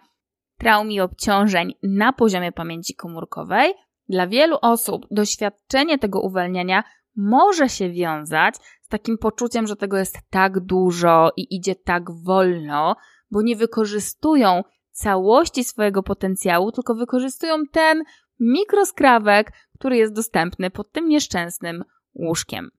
traum 0.57 0.91
i 0.91 0.99
obciążeń 0.99 1.73
na 1.83 2.13
poziomie 2.13 2.51
pamięci 2.51 2.95
komórkowej, 2.95 3.73
dla 4.09 4.27
wielu 4.27 4.57
osób 4.61 5.05
doświadczenie 5.11 5.99
tego 5.99 6.21
uwalniania 6.21 6.83
może 7.15 7.69
się 7.69 7.89
wiązać 7.89 8.55
z 8.81 8.87
takim 8.87 9.17
poczuciem, 9.17 9.67
że 9.67 9.75
tego 9.75 9.97
jest 9.97 10.17
tak 10.29 10.59
dużo 10.59 11.31
i 11.37 11.55
idzie 11.55 11.75
tak 11.75 12.03
wolno, 12.23 12.95
bo 13.31 13.41
nie 13.41 13.55
wykorzystują 13.55 14.63
całości 14.91 15.63
swojego 15.63 16.03
potencjału, 16.03 16.71
tylko 16.71 16.95
wykorzystują 16.95 17.55
ten 17.71 18.03
mikroskrawek, 18.39 19.51
który 19.75 19.97
jest 19.97 20.13
dostępny 20.13 20.69
pod 20.69 20.91
tym 20.91 21.09
nieszczęsnym 21.09 21.83
łóżkiem. 22.15 22.69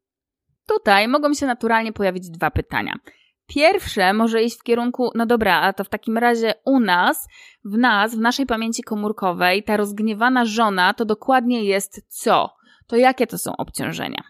Tutaj 0.68 1.08
mogą 1.08 1.34
się 1.34 1.46
naturalnie 1.46 1.92
pojawić 1.92 2.30
dwa 2.30 2.50
pytania. 2.50 2.92
Pierwsze 3.46 4.12
może 4.12 4.42
iść 4.42 4.58
w 4.58 4.62
kierunku, 4.62 5.10
no 5.14 5.26
dobra, 5.26 5.60
a 5.60 5.72
to 5.72 5.84
w 5.84 5.88
takim 5.88 6.18
razie 6.18 6.54
u 6.64 6.80
nas, 6.80 7.28
w 7.64 7.78
nas, 7.78 8.14
w 8.14 8.18
naszej 8.18 8.46
pamięci 8.46 8.82
komórkowej, 8.82 9.62
ta 9.62 9.76
rozgniewana 9.76 10.44
żona 10.44 10.94
to 10.94 11.04
dokładnie 11.04 11.64
jest 11.64 12.06
co? 12.08 12.50
To 12.86 12.96
jakie 12.96 13.26
to 13.26 13.38
są 13.38 13.56
obciążenia? 13.56 14.22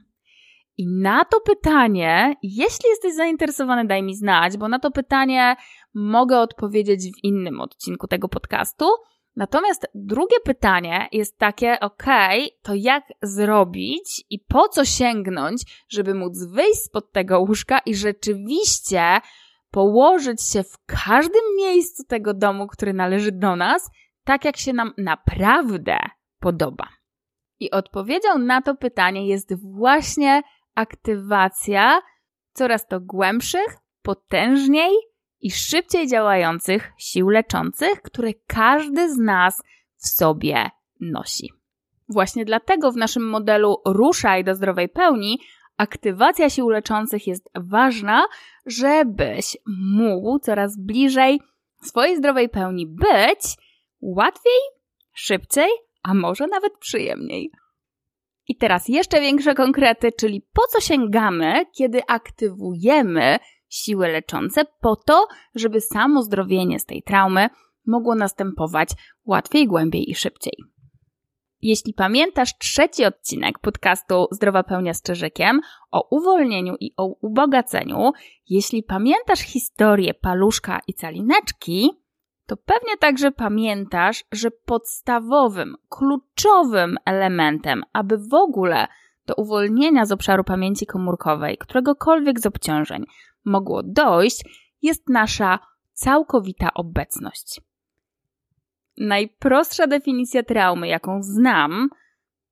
I 0.78 0.86
na 0.88 1.24
to 1.24 1.40
pytanie, 1.40 2.34
jeśli 2.42 2.90
jesteś 2.90 3.14
zainteresowany, 3.14 3.86
daj 3.86 4.02
mi 4.02 4.14
znać, 4.14 4.56
bo 4.56 4.68
na 4.68 4.78
to 4.78 4.90
pytanie 4.90 5.56
mogę 5.94 6.38
odpowiedzieć 6.38 7.00
w 7.00 7.24
innym 7.24 7.60
odcinku 7.60 8.06
tego 8.06 8.28
podcastu. 8.28 8.86
Natomiast 9.36 9.86
drugie 9.94 10.36
pytanie 10.44 11.08
jest 11.12 11.38
takie, 11.38 11.80
ok, 11.80 12.04
to 12.62 12.72
jak 12.74 13.04
zrobić 13.22 14.24
i 14.30 14.38
po 14.38 14.68
co 14.68 14.84
sięgnąć, 14.84 15.84
żeby 15.88 16.14
móc 16.14 16.44
wyjść 16.44 16.80
spod 16.80 17.12
tego 17.12 17.40
łóżka 17.40 17.78
i 17.78 17.94
rzeczywiście 17.94 19.20
położyć 19.70 20.42
się 20.42 20.62
w 20.62 20.78
każdym 20.86 21.56
miejscu 21.56 22.04
tego 22.04 22.34
domu, 22.34 22.66
który 22.66 22.94
należy 22.94 23.32
do 23.32 23.56
nas, 23.56 23.90
tak 24.24 24.44
jak 24.44 24.56
się 24.56 24.72
nam 24.72 24.92
naprawdę 24.98 25.98
podoba. 26.40 26.88
I 27.60 27.70
odpowiedzią 27.70 28.38
na 28.38 28.62
to 28.62 28.74
pytanie 28.74 29.28
jest 29.28 29.54
właśnie 29.62 30.42
aktywacja 30.74 32.00
coraz 32.52 32.86
to 32.86 33.00
głębszych, 33.00 33.76
potężniej 34.02 34.92
i 35.40 35.50
szybciej 35.50 36.08
działających 36.08 36.92
sił 36.98 37.28
leczących, 37.28 38.02
które 38.02 38.32
każdy 38.46 39.14
z 39.14 39.18
nas 39.18 39.62
w 39.96 40.08
sobie 40.08 40.70
nosi. 41.00 41.52
Właśnie 42.08 42.44
dlatego 42.44 42.92
w 42.92 42.96
naszym 42.96 43.28
modelu 43.28 43.76
Ruszaj 43.86 44.44
do 44.44 44.54
zdrowej 44.54 44.88
pełni 44.88 45.38
aktywacja 45.76 46.50
sił 46.50 46.68
leczących 46.68 47.26
jest 47.26 47.50
ważna, 47.54 48.24
żebyś 48.66 49.56
mógł 49.96 50.38
coraz 50.38 50.78
bliżej 50.78 51.40
swojej 51.82 52.16
zdrowej 52.16 52.48
pełni 52.48 52.86
być 52.86 53.56
łatwiej, 54.00 54.60
szybciej, 55.12 55.68
a 56.02 56.14
może 56.14 56.46
nawet 56.46 56.78
przyjemniej. 56.78 57.50
I 58.48 58.56
teraz 58.56 58.88
jeszcze 58.88 59.20
większe 59.20 59.54
konkrety, 59.54 60.12
czyli 60.12 60.42
po 60.52 60.62
co 60.66 60.80
sięgamy, 60.80 61.66
kiedy 61.72 62.06
aktywujemy 62.06 63.38
siły 63.68 64.08
leczące, 64.08 64.64
po 64.80 64.96
to, 64.96 65.26
żeby 65.54 65.80
samo 65.80 66.22
zdrowienie 66.22 66.78
z 66.78 66.84
tej 66.84 67.02
traumy 67.02 67.48
mogło 67.86 68.14
następować 68.14 68.88
łatwiej, 69.24 69.66
głębiej 69.66 70.10
i 70.10 70.14
szybciej. 70.14 70.54
Jeśli 71.62 71.94
pamiętasz 71.94 72.58
trzeci 72.58 73.04
odcinek 73.04 73.58
podcastu 73.58 74.26
Zdrowa 74.30 74.62
Pełnia 74.62 74.94
z 74.94 75.02
Czyżykiem 75.02 75.60
o 75.90 76.16
uwolnieniu 76.16 76.74
i 76.80 76.92
o 76.96 77.06
ubogaceniu, 77.06 78.12
jeśli 78.48 78.82
pamiętasz 78.82 79.40
historię 79.40 80.14
paluszka 80.14 80.80
i 80.86 80.94
calineczki, 80.94 81.90
to 82.46 82.56
pewnie 82.56 82.96
także 82.96 83.32
pamiętasz, 83.32 84.24
że 84.32 84.50
podstawowym, 84.50 85.76
kluczowym 85.88 86.96
elementem, 87.04 87.82
aby 87.92 88.18
w 88.18 88.34
ogóle 88.34 88.86
do 89.26 89.34
uwolnienia 89.34 90.06
z 90.06 90.12
obszaru 90.12 90.44
pamięci 90.44 90.86
komórkowej 90.86 91.58
któregokolwiek 91.58 92.40
z 92.40 92.46
obciążeń 92.46 93.04
mogło 93.44 93.82
dojść, 93.82 94.44
jest 94.82 95.08
nasza 95.08 95.58
całkowita 95.92 96.74
obecność. 96.74 97.60
Najprostsza 98.96 99.86
definicja 99.86 100.42
traumy, 100.42 100.88
jaką 100.88 101.22
znam, 101.22 101.88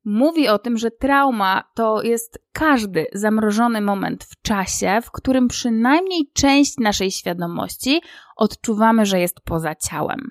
mówi 0.05 0.49
o 0.49 0.59
tym, 0.59 0.77
że 0.79 0.91
trauma 0.91 1.65
to 1.75 2.03
jest 2.03 2.39
każdy 2.53 3.07
zamrożony 3.13 3.81
moment 3.81 4.25
w 4.25 4.43
czasie, 4.43 5.01
w 5.03 5.11
którym 5.11 5.49
przynajmniej 5.49 6.31
część 6.33 6.79
naszej 6.79 7.11
świadomości 7.11 8.01
odczuwamy, 8.37 9.07
że 9.07 9.21
jest 9.21 9.41
poza 9.41 9.75
ciałem. 9.75 10.31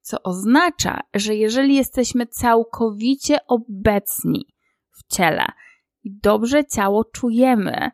Co 0.00 0.22
oznacza, 0.22 1.00
że 1.14 1.34
jeżeli 1.34 1.74
jesteśmy 1.74 2.26
całkowicie 2.26 3.38
obecni 3.46 4.55
w 4.96 5.14
ciele 5.14 5.46
i 6.04 6.18
dobrze 6.22 6.64
ciało 6.64 7.04
czujemy, 7.04 7.90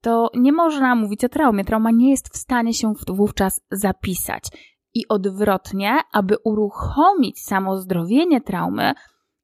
to 0.00 0.30
nie 0.34 0.52
można 0.52 0.94
mówić 0.94 1.24
o 1.24 1.28
traumie. 1.28 1.64
Trauma 1.64 1.90
nie 1.90 2.10
jest 2.10 2.34
w 2.34 2.36
stanie 2.36 2.74
się 2.74 2.92
wówczas 3.08 3.60
zapisać. 3.70 4.44
I 4.94 5.08
odwrotnie, 5.08 5.98
aby 6.12 6.36
uruchomić 6.44 7.42
samo 7.42 7.76
zdrowienie 7.76 8.40
traumy, 8.40 8.92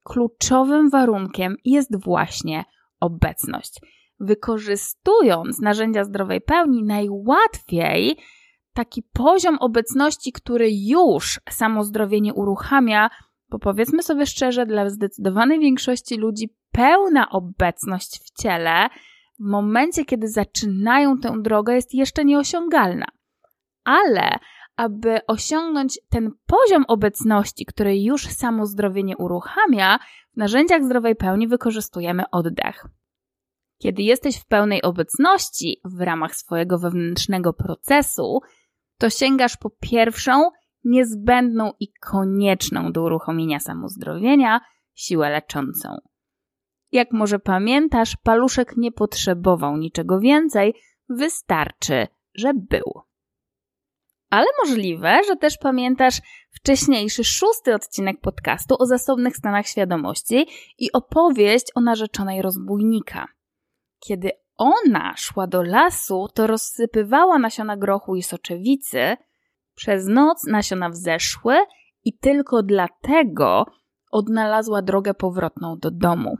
kluczowym 0.04 0.90
warunkiem 0.90 1.56
jest 1.64 2.04
właśnie 2.04 2.64
obecność. 3.00 3.80
Wykorzystując 4.20 5.60
narzędzia 5.60 6.04
zdrowej 6.04 6.40
pełni, 6.40 6.82
najłatwiej 6.82 8.16
taki 8.74 9.02
poziom 9.12 9.58
obecności, 9.60 10.32
który 10.32 10.68
już 10.72 11.40
samo 11.50 11.84
zdrowienie 11.84 12.34
uruchamia, 12.34 13.10
bo 13.48 13.58
powiedzmy 13.58 14.02
sobie 14.02 14.26
szczerze, 14.26 14.66
dla 14.66 14.90
zdecydowanej 14.90 15.58
większości 15.58 16.16
ludzi 16.16 16.54
pełna 16.74 17.30
obecność 17.30 18.20
w 18.24 18.42
ciele 18.42 18.88
w 19.40 19.44
momencie, 19.44 20.04
kiedy 20.04 20.28
zaczynają 20.28 21.18
tę 21.18 21.34
drogę, 21.42 21.74
jest 21.74 21.94
jeszcze 21.94 22.24
nieosiągalna. 22.24 23.06
Ale 23.84 24.38
aby 24.76 25.26
osiągnąć 25.26 25.98
ten 26.10 26.30
poziom 26.46 26.84
obecności, 26.88 27.66
który 27.66 27.98
już 27.98 28.26
samo 28.26 28.66
zdrowienie 28.66 29.16
uruchamia, 29.16 29.98
w 30.34 30.36
narzędziach 30.36 30.84
zdrowej 30.84 31.16
pełni 31.16 31.48
wykorzystujemy 31.48 32.22
oddech. 32.30 32.86
Kiedy 33.78 34.02
jesteś 34.02 34.36
w 34.36 34.46
pełnej 34.46 34.82
obecności 34.82 35.80
w 35.84 36.00
ramach 36.00 36.34
swojego 36.34 36.78
wewnętrznego 36.78 37.52
procesu, 37.52 38.40
to 38.98 39.10
sięgasz 39.10 39.56
po 39.56 39.70
pierwszą, 39.70 40.50
niezbędną 40.84 41.72
i 41.80 41.92
konieczną 41.92 42.92
do 42.92 43.02
uruchomienia 43.02 43.60
samozdrowienia 43.60 44.60
siłę 44.94 45.30
leczącą. 45.30 45.98
Jak 46.94 47.12
może 47.12 47.38
pamiętasz, 47.38 48.16
paluszek 48.22 48.76
nie 48.76 48.92
potrzebował 48.92 49.76
niczego 49.76 50.20
więcej, 50.20 50.74
wystarczy, 51.08 52.06
że 52.34 52.52
był 52.54 53.04
ale 54.34 54.46
możliwe, 54.64 55.18
że 55.26 55.36
też 55.36 55.58
pamiętasz 55.58 56.20
wcześniejszy, 56.50 57.24
szósty 57.24 57.74
odcinek 57.74 58.20
podcastu 58.20 58.76
o 58.78 58.86
zasobnych 58.86 59.36
stanach 59.36 59.66
świadomości 59.66 60.46
i 60.78 60.92
opowieść 60.92 61.66
o 61.74 61.80
narzeczonej 61.80 62.42
rozbójnika. 62.42 63.26
Kiedy 63.98 64.30
ona 64.56 65.14
szła 65.16 65.46
do 65.46 65.62
lasu, 65.62 66.28
to 66.34 66.46
rozsypywała 66.46 67.38
nasiona 67.38 67.76
grochu 67.76 68.16
i 68.16 68.22
soczewicy. 68.22 69.16
Przez 69.74 70.06
noc 70.06 70.44
nasiona 70.44 70.88
wzeszły 70.90 71.56
i 72.04 72.18
tylko 72.18 72.62
dlatego 72.62 73.66
odnalazła 74.10 74.82
drogę 74.82 75.14
powrotną 75.14 75.78
do 75.78 75.90
domu. 75.90 76.36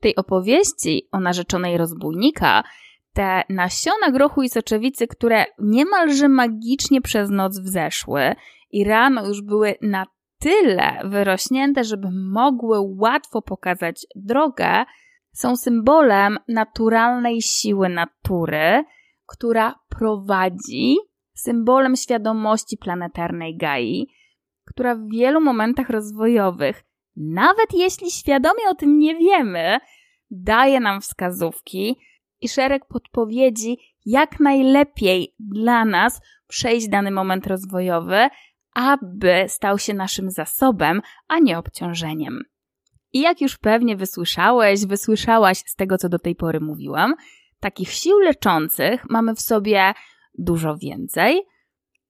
Tej 0.00 0.16
opowieści 0.16 1.08
o 1.12 1.20
narzeczonej 1.20 1.78
rozbójnika 1.78 2.62
te 3.12 3.42
nasiona 3.48 4.10
grochu 4.10 4.42
i 4.42 4.48
soczewicy, 4.48 5.06
które 5.06 5.44
niemalże 5.58 6.28
magicznie 6.28 7.00
przez 7.00 7.30
noc 7.30 7.58
wzeszły 7.58 8.34
i 8.70 8.84
rano 8.84 9.26
już 9.26 9.42
były 9.42 9.74
na 9.82 10.06
tyle 10.38 11.00
wyrośnięte, 11.04 11.84
żeby 11.84 12.08
mogły 12.12 12.78
łatwo 12.80 13.42
pokazać 13.42 14.06
drogę, 14.16 14.84
są 15.32 15.56
symbolem 15.56 16.38
naturalnej 16.48 17.42
siły 17.42 17.88
natury, 17.88 18.84
która 19.26 19.74
prowadzi, 19.88 20.96
symbolem 21.34 21.96
świadomości 21.96 22.76
planetarnej 22.76 23.56
Gai, 23.56 24.06
która 24.64 24.94
w 24.94 25.08
wielu 25.12 25.40
momentach 25.40 25.90
rozwojowych, 25.90 26.84
nawet 27.20 27.72
jeśli 27.72 28.10
świadomie 28.10 28.68
o 28.68 28.74
tym 28.74 28.98
nie 28.98 29.16
wiemy, 29.16 29.78
daje 30.30 30.80
nam 30.80 31.00
wskazówki, 31.00 31.96
i 32.40 32.48
szereg 32.48 32.84
podpowiedzi, 32.86 33.78
jak 34.06 34.40
najlepiej 34.40 35.34
dla 35.38 35.84
nas 35.84 36.20
przejść 36.48 36.88
dany 36.88 37.10
moment 37.10 37.46
rozwojowy, 37.46 38.28
aby 38.74 39.44
stał 39.48 39.78
się 39.78 39.94
naszym 39.94 40.30
zasobem, 40.30 41.02
a 41.28 41.38
nie 41.38 41.58
obciążeniem. 41.58 42.42
I 43.12 43.20
jak 43.20 43.40
już 43.40 43.58
pewnie 43.58 43.96
wysłyszałeś, 43.96 44.86
wysłyszałaś 44.86 45.58
z 45.58 45.74
tego, 45.74 45.98
co 45.98 46.08
do 46.08 46.18
tej 46.18 46.36
pory 46.36 46.60
mówiłam, 46.60 47.14
takich 47.60 47.92
sił 47.92 48.18
leczących 48.18 49.10
mamy 49.10 49.34
w 49.34 49.40
sobie 49.40 49.94
dużo 50.38 50.76
więcej. 50.76 51.42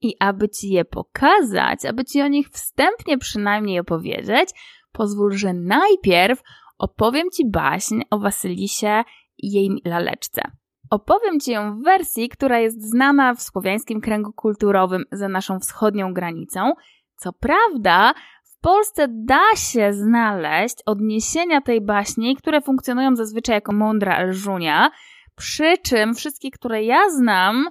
I 0.02 0.16
aby 0.20 0.48
Ci 0.48 0.68
je 0.68 0.84
pokazać, 0.84 1.84
aby 1.84 2.04
Ci 2.04 2.22
o 2.22 2.28
nich 2.28 2.48
wstępnie 2.48 3.18
przynajmniej 3.18 3.78
opowiedzieć, 3.78 4.50
pozwól, 4.92 5.32
że 5.32 5.52
najpierw 5.52 6.42
opowiem 6.78 7.30
Ci 7.30 7.50
baśń 7.50 8.00
o 8.10 8.18
Wasylisie 8.18 9.04
i 9.38 9.52
jej 9.52 9.82
laleczce. 9.84 10.42
Opowiem 10.90 11.40
Ci 11.40 11.52
ją 11.52 11.78
w 11.78 11.84
wersji, 11.84 12.28
która 12.28 12.58
jest 12.58 12.90
znana 12.90 13.34
w 13.34 13.42
słowiańskim 13.42 14.00
kręgu 14.00 14.32
kulturowym 14.32 15.04
za 15.12 15.28
naszą 15.28 15.60
wschodnią 15.60 16.14
granicą. 16.14 16.72
Co 17.16 17.32
prawda, 17.32 18.14
w 18.44 18.60
Polsce 18.60 19.06
da 19.08 19.56
się 19.56 19.92
znaleźć 19.92 20.76
odniesienia 20.86 21.60
tej 21.60 21.80
baśni, 21.80 22.36
które 22.36 22.60
funkcjonują 22.60 23.16
zazwyczaj 23.16 23.54
jako 23.54 23.72
mądra 23.72 24.16
elżunia, 24.16 24.90
przy 25.36 25.78
czym 25.78 26.14
wszystkie, 26.14 26.50
które 26.50 26.84
ja 26.84 27.10
znam, 27.10 27.68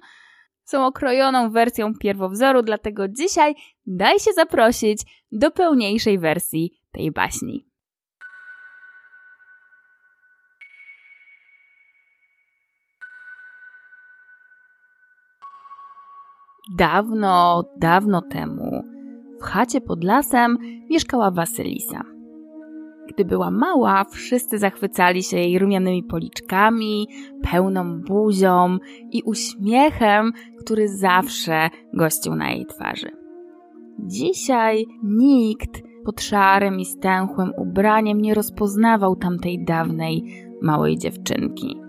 są 0.63 0.85
okrojoną 0.85 1.49
wersją 1.51 1.93
pierwowzoru, 2.01 2.61
dlatego 2.61 3.07
dzisiaj 3.07 3.55
daj 3.85 4.19
się 4.19 4.33
zaprosić 4.33 5.01
do 5.31 5.51
pełniejszej 5.51 6.19
wersji 6.19 6.78
tej 6.91 7.11
baśni. 7.11 7.69
Dawno, 16.77 17.63
dawno 17.77 18.21
temu 18.21 18.83
w 19.39 19.43
chacie 19.43 19.81
pod 19.81 20.03
lasem 20.03 20.57
mieszkała 20.89 21.31
Wasylisa. 21.31 22.03
Gdy 23.07 23.25
była 23.25 23.51
mała, 23.51 24.03
wszyscy 24.03 24.57
zachwycali 24.57 25.23
się 25.23 25.37
jej 25.37 25.59
rumianymi 25.59 26.03
policzkami, 26.03 27.07
pełną 27.51 28.01
buzią 28.01 28.77
i 29.11 29.23
uśmiechem, 29.23 30.31
który 30.59 30.87
zawsze 30.87 31.69
gościł 31.93 32.35
na 32.35 32.51
jej 32.51 32.65
twarzy. 32.65 33.11
Dzisiaj 33.99 34.85
nikt 35.03 35.88
pod 36.09 36.21
szarym 36.21 36.79
i 36.79 36.85
stęchłym 36.85 37.53
ubraniem 37.57 38.21
nie 38.21 38.33
rozpoznawał 38.33 39.15
tamtej 39.15 39.65
dawnej 39.65 40.23
małej 40.61 40.97
dziewczynki. 40.97 41.81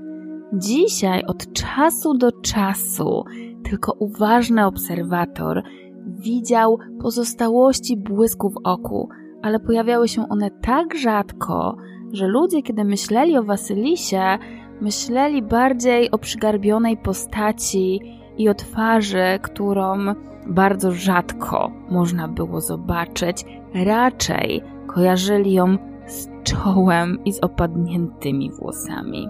Dzisiaj 0.53 1.25
od 1.25 1.53
czasu 1.53 2.15
do 2.15 2.33
czasu 2.33 3.25
tylko 3.65 3.93
uważny 3.99 4.67
obserwator 4.67 5.63
widział 6.07 6.79
pozostałości 7.03 7.97
błysku 7.97 8.51
w 8.51 8.57
oku, 8.65 9.09
ale 9.43 9.61
pojawiały 9.61 10.09
się 10.09 10.29
one 10.29 10.51
tak 10.51 10.97
rzadko, 10.97 11.77
że 12.13 12.27
ludzie, 12.27 12.63
kiedy 12.63 12.85
myśleli 12.85 13.39
o 13.39 13.43
Wasylisie, 13.43 14.39
myśleli 14.81 15.43
bardziej 15.43 16.11
o 16.11 16.19
przygarbionej 16.19 16.97
postaci 16.97 18.01
i 18.39 18.49
o 18.49 18.55
twarzy, 18.55 19.39
którą 19.43 19.99
bardzo 20.47 20.93
rzadko 20.93 21.71
można 21.91 22.29
było 22.29 22.61
zobaczyć. 22.61 23.45
Raczej 23.75 24.63
kojarzyli 24.87 25.53
ją 25.53 25.79
z 26.07 26.29
czołem 26.45 27.19
i 27.25 27.33
z 27.33 27.41
opadniętymi 27.41 28.51
włosami. 28.51 29.29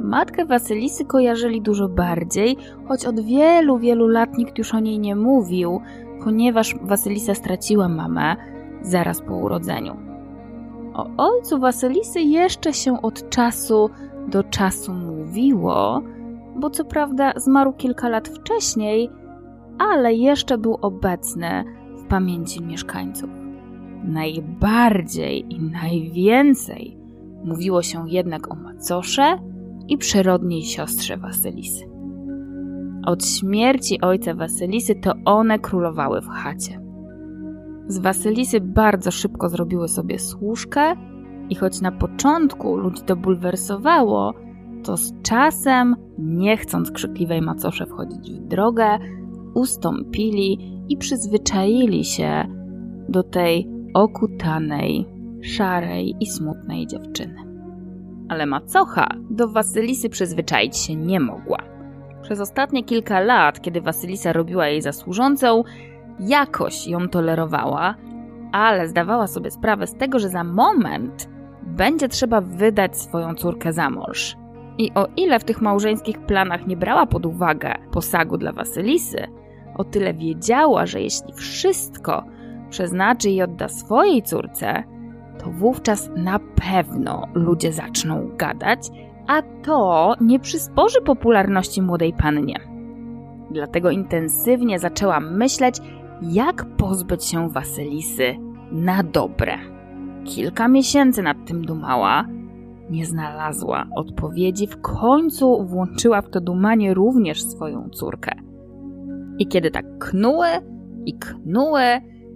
Matkę 0.00 0.44
Wasylisy 0.44 1.04
kojarzyli 1.04 1.62
dużo 1.62 1.88
bardziej, 1.88 2.56
choć 2.88 3.06
od 3.06 3.20
wielu, 3.20 3.78
wielu 3.78 4.08
lat 4.08 4.38
nikt 4.38 4.58
już 4.58 4.74
o 4.74 4.80
niej 4.80 4.98
nie 4.98 5.16
mówił, 5.16 5.80
ponieważ 6.24 6.74
Wasylisa 6.82 7.34
straciła 7.34 7.88
mamę 7.88 8.36
zaraz 8.82 9.20
po 9.20 9.34
urodzeniu. 9.36 9.96
O 10.94 11.06
ojcu 11.16 11.58
Wasylisy 11.58 12.20
jeszcze 12.20 12.72
się 12.72 13.02
od 13.02 13.30
czasu 13.30 13.90
do 14.28 14.44
czasu 14.44 14.92
mówiło, 14.92 16.02
bo 16.56 16.70
co 16.70 16.84
prawda 16.84 17.32
zmarł 17.36 17.72
kilka 17.72 18.08
lat 18.08 18.28
wcześniej, 18.28 19.10
ale 19.78 20.14
jeszcze 20.14 20.58
był 20.58 20.74
obecny 20.74 21.64
w 21.98 22.08
pamięci 22.08 22.62
mieszkańców. 22.62 23.30
Najbardziej 24.04 25.54
i 25.54 25.60
najwięcej 25.60 26.98
mówiło 27.44 27.82
się 27.82 28.04
jednak 28.08 28.52
o 28.52 28.54
macosze 28.54 29.38
i 29.88 29.98
przyrodniej 29.98 30.62
siostrze 30.62 31.16
Wasylisy. 31.16 31.84
Od 33.06 33.26
śmierci 33.26 34.00
ojca 34.00 34.34
Wasylisy 34.34 34.94
to 34.94 35.12
one 35.24 35.58
królowały 35.58 36.20
w 36.20 36.28
chacie. 36.28 36.80
Z 37.88 37.98
Wasylisy 37.98 38.60
bardzo 38.60 39.10
szybko 39.10 39.48
zrobiły 39.48 39.88
sobie 39.88 40.18
służkę 40.18 40.94
i 41.50 41.54
choć 41.54 41.80
na 41.80 41.92
początku 41.92 42.76
ludzi 42.76 43.02
to 43.02 43.16
bulwersowało, 43.16 44.34
to 44.84 44.96
z 44.96 45.12
czasem, 45.22 45.96
nie 46.18 46.56
chcąc 46.56 46.90
krzykliwej 46.90 47.42
macosze 47.42 47.86
wchodzić 47.86 48.32
w 48.32 48.46
drogę, 48.46 48.98
ustąpili 49.56 50.58
i 50.88 50.96
przyzwyczaili 50.96 52.04
się 52.04 52.44
do 53.08 53.22
tej 53.22 53.68
okutanej, 53.94 55.06
szarej 55.42 56.14
i 56.20 56.26
smutnej 56.26 56.86
dziewczyny. 56.86 57.36
Ale 58.28 58.46
macocha 58.46 59.08
do 59.30 59.48
Wasylisy 59.48 60.08
przyzwyczaić 60.08 60.76
się 60.76 60.96
nie 60.96 61.20
mogła. 61.20 61.58
Przez 62.22 62.40
ostatnie 62.40 62.84
kilka 62.84 63.20
lat, 63.20 63.60
kiedy 63.60 63.80
Wasylisa 63.80 64.32
robiła 64.32 64.68
jej 64.68 64.82
zasłużącą, 64.82 65.62
jakoś 66.20 66.86
ją 66.86 67.08
tolerowała, 67.08 67.94
ale 68.52 68.88
zdawała 68.88 69.26
sobie 69.26 69.50
sprawę 69.50 69.86
z 69.86 69.94
tego, 69.94 70.18
że 70.18 70.28
za 70.28 70.44
moment 70.44 71.28
będzie 71.62 72.08
trzeba 72.08 72.40
wydać 72.40 72.98
swoją 72.98 73.34
córkę 73.34 73.72
za 73.72 73.90
mąż. 73.90 74.36
I 74.78 74.90
o 74.94 75.06
ile 75.16 75.38
w 75.38 75.44
tych 75.44 75.62
małżeńskich 75.62 76.18
planach 76.18 76.66
nie 76.66 76.76
brała 76.76 77.06
pod 77.06 77.26
uwagę 77.26 77.74
posagu 77.92 78.38
dla 78.38 78.52
Wasylisy, 78.52 79.26
o 79.78 79.84
tyle 79.84 80.14
wiedziała, 80.14 80.86
że 80.86 81.00
jeśli 81.00 81.32
wszystko 81.32 82.24
przeznaczy 82.70 83.30
i 83.30 83.42
odda 83.42 83.68
swojej 83.68 84.22
córce, 84.22 84.82
to 85.38 85.50
wówczas 85.50 86.10
na 86.16 86.38
pewno 86.38 87.22
ludzie 87.34 87.72
zaczną 87.72 88.30
gadać, 88.36 88.90
a 89.26 89.42
to 89.42 90.14
nie 90.20 90.40
przysporzy 90.40 91.00
popularności 91.00 91.82
młodej 91.82 92.12
pannie. 92.12 92.60
Dlatego 93.50 93.90
intensywnie 93.90 94.78
zaczęła 94.78 95.20
myśleć, 95.20 95.80
jak 96.22 96.76
pozbyć 96.76 97.24
się 97.24 97.48
Wasylisy 97.48 98.36
na 98.72 99.02
dobre. 99.02 99.58
Kilka 100.24 100.68
miesięcy 100.68 101.22
nad 101.22 101.36
tym 101.46 101.66
dumała, 101.66 102.24
nie 102.90 103.06
znalazła 103.06 103.86
odpowiedzi, 103.96 104.66
w 104.66 104.80
końcu 104.80 105.64
włączyła 105.64 106.22
w 106.22 106.30
to 106.30 106.40
dumanie 106.40 106.94
również 106.94 107.42
swoją 107.42 107.90
córkę. 107.90 108.45
I 109.38 109.46
kiedy 109.46 109.70
tak 109.70 109.98
knuły 109.98 110.46
i 111.06 111.14
knuły, 111.18 111.82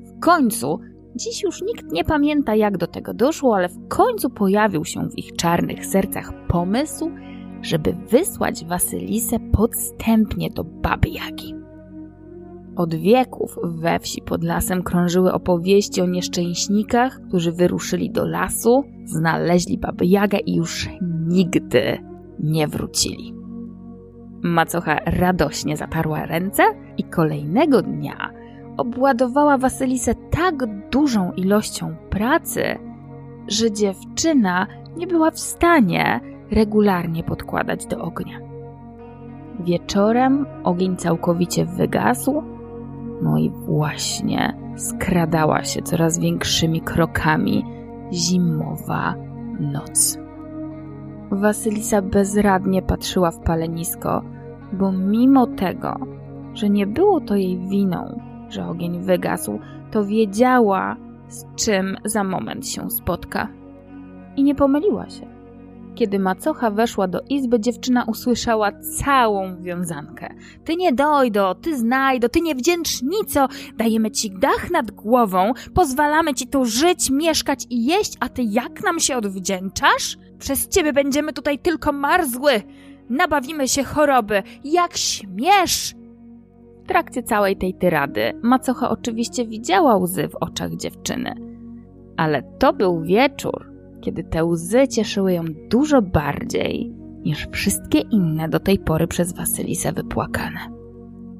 w 0.04 0.20
końcu, 0.20 0.78
dziś 1.16 1.42
już 1.42 1.62
nikt 1.62 1.92
nie 1.92 2.04
pamięta 2.04 2.54
jak 2.54 2.78
do 2.78 2.86
tego 2.86 3.14
doszło, 3.14 3.56
ale 3.56 3.68
w 3.68 3.88
końcu 3.88 4.30
pojawił 4.30 4.84
się 4.84 5.08
w 5.08 5.18
ich 5.18 5.32
czarnych 5.32 5.86
sercach 5.86 6.32
pomysł, 6.48 7.10
żeby 7.62 7.96
wysłać 8.10 8.64
Wasylisę 8.64 9.36
podstępnie 9.52 10.50
do 10.50 10.64
Baby 10.64 11.08
Jagi. 11.08 11.54
Od 12.76 12.94
wieków 12.94 13.58
we 13.64 13.98
wsi 13.98 14.22
pod 14.22 14.44
lasem 14.44 14.82
krążyły 14.82 15.32
opowieści 15.32 16.00
o 16.00 16.06
nieszczęśnikach, 16.06 17.20
którzy 17.28 17.52
wyruszyli 17.52 18.10
do 18.10 18.26
lasu, 18.26 18.84
znaleźli 19.04 19.78
Babę 19.78 20.06
Jagę 20.06 20.38
i 20.38 20.54
już 20.54 20.88
nigdy 21.26 21.98
nie 22.38 22.68
wrócili. 22.68 23.39
Macocha 24.42 24.98
radośnie 25.07 25.76
zatarła 25.76 26.26
ręce 26.26 26.62
i 26.98 27.05
kolejnego 27.05 27.83
dnia 27.83 28.31
obładowała 28.76 29.59
Wasylisę 29.59 30.14
tak 30.14 30.55
dużą 30.90 31.33
ilością 31.33 31.96
pracy, 32.11 32.79
że 33.48 33.70
dziewczyna 33.70 34.66
nie 34.96 35.07
była 35.07 35.31
w 35.31 35.38
stanie 35.38 36.20
regularnie 36.50 37.24
podkładać 37.24 37.87
do 37.87 38.03
ognia. 38.03 38.38
Wieczorem 39.61 40.46
ogień 40.64 40.96
całkowicie 40.96 41.64
wygasł, 41.64 42.42
no 43.22 43.38
i 43.38 43.50
właśnie 43.50 44.57
skradała 44.76 45.64
się 45.64 45.83
coraz 45.83 46.18
większymi 46.18 46.81
krokami 46.81 47.64
zimowa 48.12 49.14
noc. 49.61 50.18
Wasylisa 51.30 52.02
bezradnie 52.02 52.82
patrzyła 52.82 53.30
w 53.30 53.38
palenisko, 53.38 54.22
bo 54.72 54.92
mimo 54.92 55.46
tego, 55.46 55.96
że 56.54 56.70
nie 56.70 56.86
było 56.86 57.20
to 57.20 57.36
jej 57.36 57.58
winą, 57.68 58.20
że 58.48 58.66
ogień 58.66 59.00
wygasł, 59.00 59.58
to 59.90 60.04
wiedziała, 60.04 60.96
z 61.28 61.44
czym 61.56 61.96
za 62.04 62.24
moment 62.24 62.68
się 62.68 62.90
spotka. 62.90 63.48
I 64.36 64.42
nie 64.42 64.54
pomyliła 64.54 65.10
się. 65.10 65.26
Kiedy 65.94 66.18
macocha 66.18 66.70
weszła 66.70 67.08
do 67.08 67.20
izby, 67.28 67.60
dziewczyna 67.60 68.04
usłyszała 68.04 68.72
całą 68.72 69.62
wiązankę. 69.62 70.34
Ty 70.64 70.76
nie 70.76 70.92
dojdo, 70.92 71.54
ty 71.54 71.78
znajdo, 71.78 72.28
ty 72.28 72.40
niewdzięcznico, 72.40 73.48
dajemy 73.76 74.10
ci 74.10 74.30
dach 74.30 74.70
nad 74.70 74.90
głową, 74.90 75.52
pozwalamy 75.74 76.34
ci 76.34 76.46
tu 76.46 76.64
żyć, 76.64 77.10
mieszkać 77.10 77.66
i 77.70 77.86
jeść, 77.86 78.16
a 78.20 78.28
ty 78.28 78.42
jak 78.42 78.84
nam 78.84 79.00
się 79.00 79.16
odwdzięczasz? 79.16 80.16
Przez 80.40 80.68
ciebie 80.68 80.92
będziemy 80.92 81.33
tutaj 81.33 81.59
tylko 81.59 81.92
marzły. 81.92 82.53
Nabawimy 83.11 83.68
się 83.68 83.85
choroby. 83.85 84.42
Jak 84.64 84.96
śmiesz! 84.96 85.94
W 86.85 86.88
trakcie 86.88 87.22
całej 87.22 87.57
tej 87.57 87.74
tyrady 87.74 88.33
macocha 88.42 88.90
oczywiście 88.90 89.46
widziała 89.46 89.96
łzy 89.96 90.29
w 90.29 90.37
oczach 90.37 90.76
dziewczyny. 90.76 91.35
Ale 92.16 92.42
to 92.42 92.72
był 92.72 93.03
wieczór, 93.03 93.72
kiedy 94.00 94.24
te 94.24 94.44
łzy 94.44 94.88
cieszyły 94.88 95.33
ją 95.33 95.44
dużo 95.70 96.03
bardziej 96.03 96.92
niż 97.24 97.48
wszystkie 97.53 97.98
inne 97.98 98.48
do 98.48 98.61
tej 98.61 98.79
pory 98.79 99.07
przez 99.07 99.33
Wasylisę 99.37 99.92
wypłakane. 99.92 100.61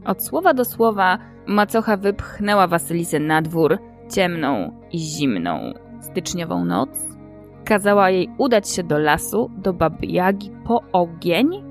Od 0.05 0.25
słowa 0.25 0.55
do 0.55 0.65
słowa 0.65 1.19
macocha 1.47 1.97
wypchnęła 1.97 2.67
Wasylisę 2.67 3.21
na 3.21 3.43
dwór 3.43 3.79
ciemną 4.11 4.81
i 4.93 4.99
zimną 4.99 5.73
styczniową 6.01 6.65
noc. 6.65 7.10
Kazała 7.71 8.11
jej 8.11 8.31
udać 8.39 8.69
się 8.69 8.83
do 8.83 8.99
lasu, 8.99 9.51
do 9.57 9.73
baby 9.73 10.07
Jagi 10.07 10.51
po 10.65 10.83
ogień 10.93 11.63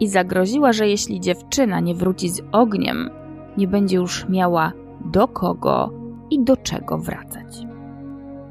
i 0.00 0.08
zagroziła, 0.08 0.72
że 0.72 0.88
jeśli 0.88 1.20
dziewczyna 1.20 1.80
nie 1.80 1.94
wróci 1.94 2.28
z 2.28 2.42
ogniem, 2.52 3.10
nie 3.56 3.68
będzie 3.68 3.96
już 3.96 4.28
miała 4.28 4.72
do 5.04 5.28
kogo 5.28 5.92
i 6.30 6.44
do 6.44 6.56
czego 6.56 6.98
wracać. 6.98 7.46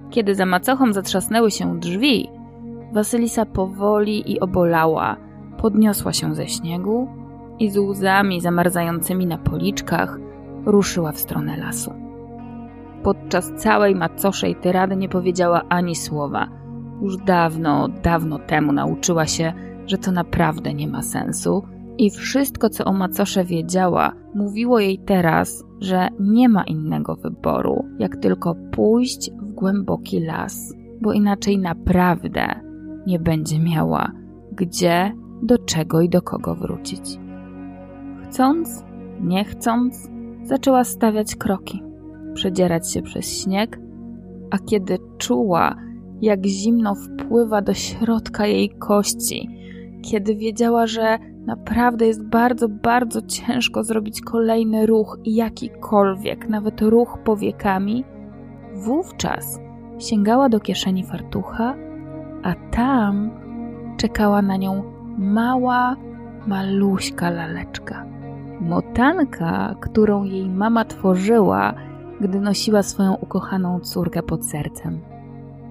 Kiedy 0.10 0.36
za 0.36 0.46
macochą 0.46 0.94
zatrzasnęły 0.94 1.52
się 1.52 1.80
drzwi, 1.80 2.30
Wasylisa 2.94 3.46
powoli 3.46 4.32
i 4.32 4.40
obolała 4.40 5.18
podniosła 5.58 6.14
się 6.14 6.36
ze 6.36 6.48
śniegu 6.48 7.08
i 7.60 7.70
z 7.70 7.78
łzami 7.78 8.42
zamarzającymi 8.42 9.26
na 9.26 9.38
policzkach 9.38 10.20
ruszyła 10.66 11.12
w 11.12 11.20
stronę 11.20 11.58
lasu. 11.58 12.09
Podczas 13.04 13.52
całej 13.56 13.96
macoszej 13.96 14.56
tyrady 14.56 14.96
nie 14.96 15.10
powiedziała 15.10 15.62
ani 15.70 15.96
słowa. 15.96 16.48
Już 17.02 17.18
dawno, 17.18 17.88
dawno 17.88 18.40
temu 18.40 18.72
nauczyła 18.72 19.26
się, 19.26 19.54
że 19.88 19.98
to 19.98 20.12
naprawdę 20.12 20.74
nie 20.74 20.88
ma 20.88 21.02
sensu 21.02 21.64
i 21.98 22.12
wszystko, 22.12 22.70
co 22.70 22.86
o 22.86 22.94
macosze 22.94 23.46
wiedziała, 23.46 24.12
mówiło 24.36 24.80
jej 24.80 25.00
teraz, 25.00 25.64
że 25.80 26.08
nie 26.20 26.50
ma 26.50 26.64
innego 26.64 27.16
wyboru, 27.16 27.86
jak 28.00 28.16
tylko 28.18 28.56
pójść 28.72 29.32
w 29.32 29.54
głęboki 29.54 30.20
las, 30.20 30.74
bo 31.02 31.14
inaczej 31.14 31.60
naprawdę 31.60 32.62
nie 33.08 33.20
będzie 33.20 33.60
miała 33.60 34.12
gdzie, 34.52 35.14
do 35.44 35.58
czego 35.58 36.02
i 36.02 36.10
do 36.10 36.22
kogo 36.22 36.56
wrócić. 36.56 37.20
Chcąc, 38.24 38.86
nie 39.22 39.46
chcąc, 39.46 40.10
zaczęła 40.44 40.84
stawiać 40.84 41.36
kroki, 41.36 41.84
przedzierać 42.34 42.94
się 42.94 43.02
przez 43.02 43.44
śnieg, 43.44 43.80
a 44.52 44.58
kiedy 44.58 44.98
czuła, 45.18 45.76
jak 46.22 46.46
zimno 46.46 46.96
wpływa 46.96 47.62
do 47.62 47.74
środka 47.74 48.48
jej 48.48 48.70
kości, 48.70 49.50
kiedy 50.02 50.36
wiedziała, 50.36 50.88
że 50.88 51.20
naprawdę 51.46 52.08
jest 52.08 52.24
bardzo, 52.24 52.70
bardzo 52.70 53.22
ciężko 53.22 53.84
zrobić 53.84 54.22
kolejny 54.22 54.86
ruch 54.86 55.18
jakikolwiek, 55.26 56.50
nawet 56.50 56.82
ruch 56.82 57.18
powiekami, 57.24 58.04
wówczas 58.76 59.60
sięgała 60.00 60.50
do 60.50 60.60
kieszeni 60.60 61.04
fartucha, 61.06 61.76
a 62.44 62.56
tam 62.72 63.32
czekała 63.98 64.42
na 64.42 64.58
nią 64.58 64.84
mała, 65.18 65.96
maluśka 66.48 67.30
laleczka. 67.30 68.06
Motanka, 68.62 69.76
którą 69.82 70.24
jej 70.24 70.50
mama 70.50 70.86
tworzyła, 70.86 71.74
gdy 72.22 72.40
nosiła 72.40 72.84
swoją 72.84 73.16
ukochaną 73.16 73.80
córkę 73.80 74.24
pod 74.24 74.46
sercem. 74.46 75.00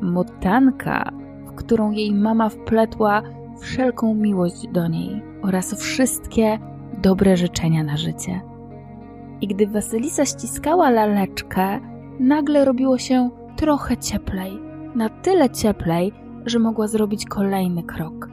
Motanka, 0.00 1.10
w 1.46 1.54
którą 1.54 1.90
jej 1.90 2.14
mama 2.14 2.48
wpletła 2.48 3.22
wszelką 3.60 4.14
miłość 4.14 4.68
do 4.68 4.88
niej 4.88 5.22
oraz 5.42 5.74
wszystkie 5.74 6.58
dobre 7.02 7.36
życzenia 7.36 7.84
na 7.84 7.96
życie. 7.96 8.40
I 9.40 9.46
gdy 9.46 9.66
Wasylisa 9.66 10.24
ściskała 10.24 10.90
laleczkę, 10.90 11.80
nagle 12.20 12.64
robiło 12.64 12.98
się 12.98 13.30
trochę 13.56 13.96
cieplej. 13.96 14.58
Na 14.94 15.08
tyle 15.08 15.50
cieplej, 15.50 16.12
że 16.46 16.58
mogła 16.58 16.86
zrobić 16.86 17.26
kolejny 17.26 17.82
krok. 17.82 18.28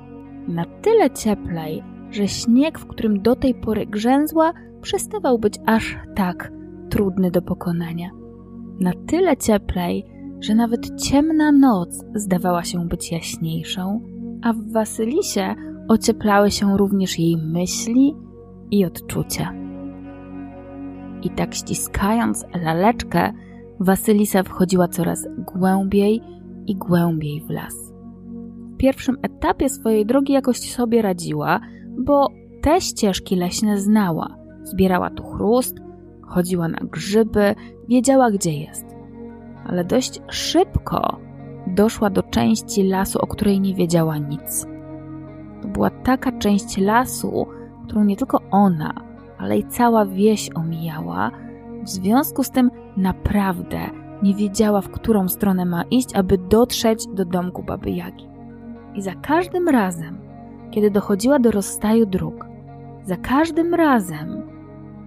Na 0.47 0.65
tyle 0.81 1.11
cieplej, 1.11 1.83
że 2.11 2.27
śnieg, 2.27 2.79
w 2.79 2.87
którym 2.87 3.21
do 3.21 3.35
tej 3.35 3.55
pory 3.55 3.85
grzęzła, 3.85 4.53
przestawał 4.81 5.39
być 5.39 5.59
aż 5.65 5.97
tak 6.15 6.54
trudny 6.89 7.31
do 7.31 7.41
pokonania. 7.41 8.09
Na 8.79 8.91
tyle 9.07 9.37
cieplej, 9.37 10.05
że 10.39 10.55
nawet 10.55 11.01
ciemna 11.01 11.51
noc 11.51 12.05
zdawała 12.15 12.63
się 12.63 12.87
być 12.87 13.11
jaśniejszą, 13.11 14.01
a 14.41 14.53
w 14.53 14.71
Wasylisie 14.71 15.55
ocieplały 15.87 16.51
się 16.51 16.77
również 16.77 17.19
jej 17.19 17.37
myśli 17.37 18.15
i 18.71 18.85
odczucia. 18.85 19.53
I 21.23 21.29
tak 21.29 21.55
ściskając 21.55 22.45
laleczkę, 22.63 23.33
Wasylisa 23.79 24.43
wchodziła 24.43 24.87
coraz 24.87 25.27
głębiej 25.37 26.21
i 26.67 26.75
głębiej 26.75 27.41
w 27.41 27.49
las. 27.49 27.93
W 28.73 28.77
pierwszym 28.77 29.17
etapie 29.21 29.69
swojej 29.69 30.05
drogi 30.05 30.33
jakoś 30.33 30.59
sobie 30.59 31.01
radziła, 31.01 31.59
bo 31.97 32.27
te 32.61 32.81
ścieżki 32.81 33.35
leśne 33.35 33.79
znała. 33.79 34.35
Zbierała 34.63 35.09
tu 35.09 35.23
chrust, 35.23 35.77
chodziła 36.25 36.67
na 36.67 36.77
grzyby, 36.77 37.55
wiedziała 37.87 38.31
gdzie 38.31 38.51
jest. 38.51 38.85
Ale 39.65 39.83
dość 39.85 40.21
szybko 40.27 41.19
doszła 41.67 42.09
do 42.09 42.23
części 42.23 42.83
lasu, 42.83 43.19
o 43.21 43.27
której 43.27 43.61
nie 43.61 43.75
wiedziała 43.75 44.17
nic. 44.17 44.67
To 45.61 45.67
była 45.67 45.89
taka 45.89 46.31
część 46.31 46.77
lasu, 46.77 47.47
którą 47.87 48.03
nie 48.03 48.15
tylko 48.15 48.41
ona, 48.51 48.93
ale 49.37 49.57
i 49.57 49.63
cała 49.63 50.05
wieś 50.05 50.49
omijała. 50.55 51.31
W 51.83 51.89
związku 51.89 52.43
z 52.43 52.51
tym 52.51 52.71
naprawdę 52.97 53.79
nie 54.23 54.35
wiedziała, 54.35 54.81
w 54.81 54.89
którą 54.89 55.29
stronę 55.29 55.65
ma 55.65 55.83
iść, 55.83 56.15
aby 56.15 56.37
dotrzeć 56.37 57.07
do 57.07 57.25
domku 57.25 57.63
baby 57.63 57.91
Jagi. 57.91 58.27
I 58.95 59.01
za 59.01 59.15
każdym 59.15 59.69
razem, 59.69 60.17
kiedy 60.71 60.91
dochodziła 60.91 61.39
do 61.39 61.51
rozstaju 61.51 62.05
dróg, 62.05 62.45
za 63.03 63.15
każdym 63.17 63.73
razem, 63.73 64.41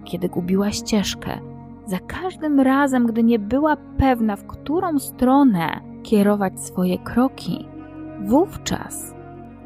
kiedy 0.05 0.29
gubiła 0.29 0.71
ścieżkę, 0.71 1.39
za 1.85 1.99
każdym 1.99 2.59
razem, 2.59 3.07
gdy 3.07 3.23
nie 3.23 3.39
była 3.39 3.77
pewna, 3.97 4.35
w 4.35 4.47
którą 4.47 4.99
stronę 4.99 5.79
kierować 6.03 6.61
swoje 6.61 6.97
kroki, 6.97 7.67
wówczas 8.25 9.13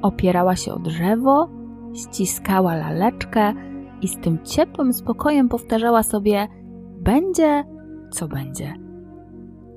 opierała 0.01 0.55
się 0.55 0.73
o 0.73 0.79
drzewo, 0.79 1.49
ściskała 1.93 2.75
laleczkę 2.75 3.53
i 4.01 4.07
z 4.07 4.17
tym 4.17 4.39
ciepłym 4.43 4.93
spokojem 4.93 5.49
powtarzała 5.49 6.03
sobie: 6.03 6.47
Będzie, 6.99 7.63
co 8.11 8.27
będzie. 8.27 8.73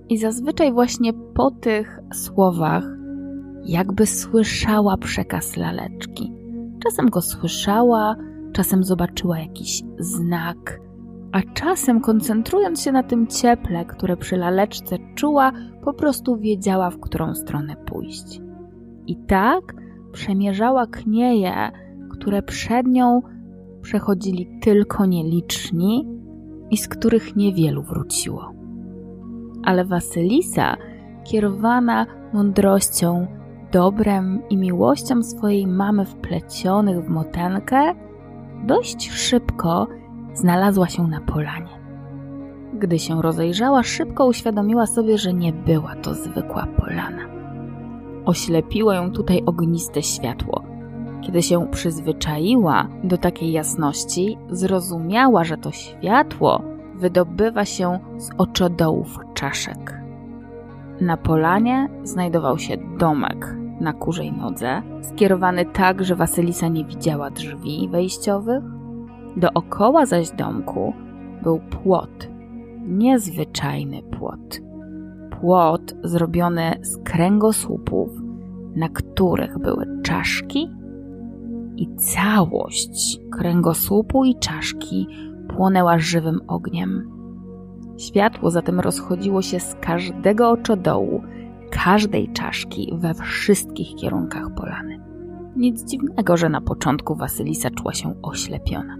I 0.08 0.18
zazwyczaj 0.18 0.72
właśnie 0.72 1.12
po 1.12 1.50
tych 1.50 2.00
słowach, 2.12 2.84
jakby 3.64 4.06
słyszała 4.06 4.96
przekaz 4.96 5.56
laleczki. 5.56 6.32
Czasem 6.84 7.10
go 7.10 7.22
słyszała, 7.22 8.16
czasem 8.56 8.84
zobaczyła 8.84 9.38
jakiś 9.38 9.82
znak, 9.98 10.80
a 11.32 11.42
czasem 11.54 12.00
koncentrując 12.00 12.82
się 12.82 12.92
na 12.92 13.02
tym 13.02 13.26
cieple, 13.26 13.84
które 13.84 14.16
przy 14.16 14.36
laleczce 14.36 14.96
czuła, 15.14 15.52
po 15.84 15.94
prostu 15.94 16.36
wiedziała, 16.36 16.90
w 16.90 17.00
którą 17.00 17.34
stronę 17.34 17.76
pójść. 17.76 18.40
I 19.06 19.16
tak 19.16 19.74
przemierzała 20.12 20.86
knieje, 20.86 21.70
które 22.10 22.42
przed 22.42 22.86
nią 22.86 23.22
przechodzili 23.82 24.58
tylko 24.62 25.06
nieliczni 25.06 26.08
i 26.70 26.76
z 26.76 26.88
których 26.88 27.36
niewielu 27.36 27.82
wróciło. 27.82 28.52
Ale 29.64 29.84
Wasylisa, 29.84 30.76
kierowana 31.24 32.06
mądrością, 32.32 33.26
dobrem 33.72 34.42
i 34.50 34.56
miłością 34.56 35.22
swojej 35.22 35.66
mamy 35.66 36.04
wplecionych 36.04 37.04
w 37.04 37.08
motankę, 37.08 38.05
dość 38.64 39.10
szybko 39.10 39.86
znalazła 40.34 40.88
się 40.88 41.08
na 41.08 41.20
polanie. 41.20 41.80
Gdy 42.74 42.98
się 42.98 43.22
rozejrzała, 43.22 43.82
szybko 43.82 44.26
uświadomiła 44.26 44.86
sobie, 44.86 45.18
że 45.18 45.32
nie 45.32 45.52
była 45.52 45.96
to 45.96 46.14
zwykła 46.14 46.66
polana. 46.76 47.22
Oślepiło 48.24 48.92
ją 48.92 49.12
tutaj 49.12 49.42
ogniste 49.46 50.02
światło. 50.02 50.64
Kiedy 51.22 51.42
się 51.42 51.66
przyzwyczaiła 51.70 52.88
do 53.04 53.18
takiej 53.18 53.52
jasności, 53.52 54.38
zrozumiała, 54.50 55.44
że 55.44 55.56
to 55.56 55.70
światło 55.70 56.62
wydobywa 56.94 57.64
się 57.64 57.98
z 58.16 58.30
oczodołów 58.38 59.18
czaszek. 59.34 60.00
Na 61.00 61.16
polanie 61.16 61.88
znajdował 62.02 62.58
się 62.58 62.76
domek 62.98 63.65
na 63.80 63.92
kurzej 63.92 64.32
nodze, 64.32 64.82
skierowany 65.02 65.64
tak, 65.64 66.04
że 66.04 66.16
Wasylisa 66.16 66.68
nie 66.68 66.84
widziała 66.84 67.30
drzwi 67.30 67.88
wejściowych. 67.88 68.64
Dookoła 69.36 70.06
zaś 70.06 70.30
domku 70.30 70.92
był 71.42 71.60
płot, 71.60 72.28
niezwyczajny 72.86 74.02
płot. 74.02 74.60
Płot 75.40 75.94
zrobiony 76.04 76.78
z 76.82 76.96
kręgosłupów, 77.04 78.10
na 78.76 78.88
których 78.88 79.58
były 79.58 80.02
czaszki 80.02 80.70
i 81.76 81.96
całość 81.96 83.20
kręgosłupu 83.30 84.24
i 84.24 84.38
czaszki 84.38 85.06
płonęła 85.56 85.98
żywym 85.98 86.40
ogniem. 86.46 87.10
Światło 87.98 88.50
zatem 88.50 88.80
rozchodziło 88.80 89.42
się 89.42 89.60
z 89.60 89.74
każdego 89.80 90.50
oczodołu, 90.50 91.22
każdej 91.70 92.32
czaszki 92.32 92.92
we 92.96 93.14
wszystkich 93.14 93.94
kierunkach 93.94 94.54
polany. 94.54 95.00
Nic 95.56 95.84
dziwnego, 95.84 96.36
że 96.36 96.48
na 96.48 96.60
początku 96.60 97.14
Wasylisa 97.14 97.70
czuła 97.70 97.92
się 97.92 98.14
oślepiona. 98.22 98.96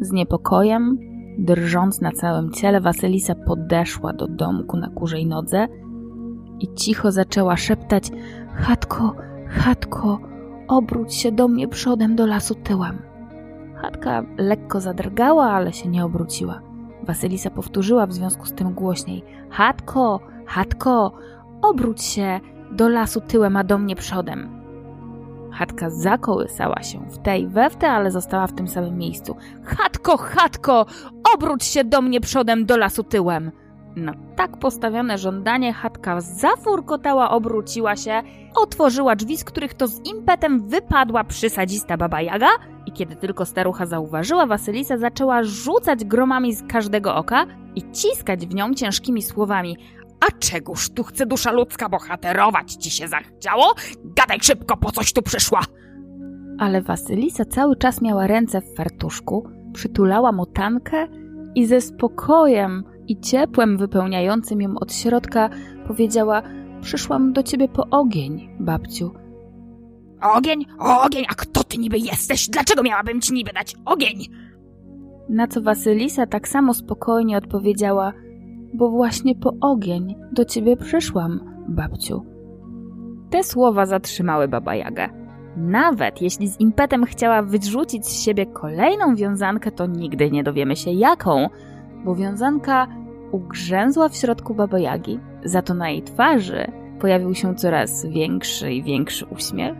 Z 0.00 0.12
niepokojem, 0.12 0.98
drżąc 1.38 2.00
na 2.00 2.12
całym 2.12 2.50
ciele, 2.50 2.80
Wasylisa 2.80 3.34
podeszła 3.34 4.12
do 4.12 4.28
domku 4.28 4.76
na 4.76 4.88
kurzej 4.88 5.26
nodze 5.26 5.68
i 6.60 6.74
cicho 6.74 7.12
zaczęła 7.12 7.56
szeptać: 7.56 8.10
Chatko, 8.54 9.14
chatko, 9.48 10.20
obróć 10.68 11.14
się 11.14 11.32
do 11.32 11.48
mnie 11.48 11.68
przodem 11.68 12.16
do 12.16 12.26
lasu 12.26 12.54
tyłem. 12.54 12.98
Chatka 13.74 14.22
lekko 14.38 14.80
zadrgała, 14.80 15.50
ale 15.50 15.72
się 15.72 15.88
nie 15.88 16.04
obróciła. 16.04 16.60
Wasylisa 17.02 17.50
powtórzyła 17.50 18.06
w 18.06 18.12
związku 18.12 18.46
z 18.46 18.52
tym 18.52 18.74
głośniej: 18.74 19.24
Chatko, 19.50 20.20
chatko, 20.46 21.12
obróć 21.62 22.02
się 22.02 22.40
do 22.72 22.88
lasu 22.88 23.20
tyłem, 23.20 23.56
a 23.56 23.64
do 23.64 23.78
mnie 23.78 23.96
przodem. 23.96 24.56
Chatka 25.52 25.90
zakołysała 25.90 26.82
się 26.82 26.98
w 27.10 27.18
tej 27.18 27.46
we 27.48 27.70
w 27.70 27.84
ale 27.84 28.10
została 28.10 28.46
w 28.46 28.52
tym 28.52 28.68
samym 28.68 28.98
miejscu. 28.98 29.36
Chatko, 29.64 30.16
chatko, 30.16 30.86
obróć 31.34 31.64
się 31.64 31.84
do 31.84 32.02
mnie 32.02 32.20
przodem, 32.20 32.66
do 32.66 32.76
lasu 32.76 33.02
tyłem. 33.02 33.50
Na 33.96 34.14
tak 34.36 34.56
postawione 34.56 35.18
żądanie 35.18 35.72
chatka 35.72 36.20
zafurkotała, 36.20 37.30
obróciła 37.30 37.96
się, 37.96 38.22
otworzyła 38.56 39.16
drzwi, 39.16 39.36
z 39.36 39.44
których 39.44 39.74
to 39.74 39.88
z 39.88 40.00
impetem 40.06 40.68
wypadła 40.68 41.24
przysadzista 41.24 41.96
baba 41.96 42.22
Jaga 42.22 42.48
i 42.86 42.92
kiedy 42.92 43.16
tylko 43.16 43.44
starucha 43.44 43.86
zauważyła, 43.86 44.46
Wasylisa 44.46 44.98
zaczęła 44.98 45.42
rzucać 45.42 46.04
gromami 46.04 46.54
z 46.54 46.62
każdego 46.68 47.14
oka 47.14 47.46
i 47.74 47.82
ciskać 47.92 48.46
w 48.46 48.54
nią 48.54 48.74
ciężkimi 48.74 49.22
słowami. 49.22 49.76
A 50.20 50.38
czegóż 50.38 50.90
tu 50.90 51.02
chce 51.04 51.26
dusza 51.26 51.52
ludzka 51.52 51.88
bohaterować 51.88 52.72
ci 52.72 52.90
się 52.90 53.08
zachciało? 53.08 53.74
Gadaj 54.04 54.38
szybko, 54.42 54.76
po 54.76 54.92
coś 54.92 55.12
tu 55.12 55.22
przyszła! 55.22 55.60
Ale 56.58 56.82
Wasylisa 56.82 57.44
cały 57.44 57.76
czas 57.76 58.02
miała 58.02 58.26
ręce 58.26 58.60
w 58.60 58.76
fartuszku, 58.76 59.48
przytulała 59.72 60.32
motankę 60.32 61.08
i 61.54 61.66
ze 61.66 61.80
spokojem 61.80 62.84
i 63.08 63.20
ciepłem 63.20 63.78
wypełniającym 63.78 64.60
ją 64.60 64.74
od 64.78 64.94
środka 64.94 65.50
powiedziała: 65.86 66.42
Przyszłam 66.80 67.32
do 67.32 67.42
ciebie 67.42 67.68
po 67.68 67.86
ogień, 67.90 68.56
babciu. 68.60 69.14
Ogień? 70.22 70.66
Ogień? 70.78 71.24
A 71.28 71.34
kto 71.34 71.64
ty 71.64 71.78
niby 71.78 71.98
jesteś? 71.98 72.48
Dlaczego 72.48 72.82
miałabym 72.82 73.20
ci 73.20 73.32
niby 73.32 73.52
dać 73.52 73.76
ogień? 73.84 74.18
Na 75.28 75.46
co 75.46 75.62
Wasylisa 75.62 76.26
tak 76.26 76.48
samo 76.48 76.74
spokojnie 76.74 77.36
odpowiedziała: 77.38 78.12
bo 78.76 78.90
właśnie 78.90 79.34
po 79.34 79.52
ogień 79.60 80.14
do 80.32 80.44
ciebie 80.44 80.76
przyszłam, 80.76 81.40
babciu. 81.68 82.26
Te 83.30 83.44
słowa 83.44 83.86
zatrzymały 83.86 84.48
Baba 84.48 84.74
Jagę. 84.74 85.08
Nawet 85.56 86.22
jeśli 86.22 86.48
z 86.48 86.60
impetem 86.60 87.04
chciała 87.04 87.42
wyrzucić 87.42 88.06
z 88.06 88.22
siebie 88.24 88.46
kolejną 88.46 89.14
wiązankę, 89.14 89.70
to 89.70 89.86
nigdy 89.86 90.30
nie 90.30 90.42
dowiemy 90.42 90.76
się 90.76 90.90
jaką, 90.90 91.48
bo 92.04 92.14
wiązanka 92.14 92.86
ugrzęzła 93.32 94.08
w 94.08 94.16
środku 94.16 94.54
Baba 94.54 94.78
Jagi, 94.78 95.20
za 95.44 95.62
to 95.62 95.74
na 95.74 95.90
jej 95.90 96.02
twarzy 96.02 96.72
pojawił 97.00 97.34
się 97.34 97.54
coraz 97.54 98.06
większy 98.06 98.72
i 98.72 98.82
większy 98.82 99.26
uśmiech, 99.26 99.76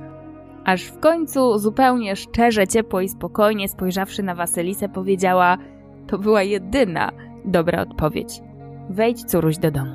aż 0.64 0.82
w 0.82 0.98
końcu 0.98 1.58
zupełnie 1.58 2.16
szczerze, 2.16 2.66
ciepło 2.66 3.00
i 3.00 3.08
spokojnie 3.08 3.68
spojrzawszy 3.68 4.22
na 4.22 4.34
Wasylisę 4.34 4.88
powiedziała 4.88 5.58
to 6.06 6.18
była 6.18 6.42
jedyna 6.42 7.10
dobra 7.44 7.82
odpowiedź. 7.82 8.45
Wejdź, 8.90 9.24
córuś, 9.24 9.58
do 9.58 9.70
domu. 9.70 9.94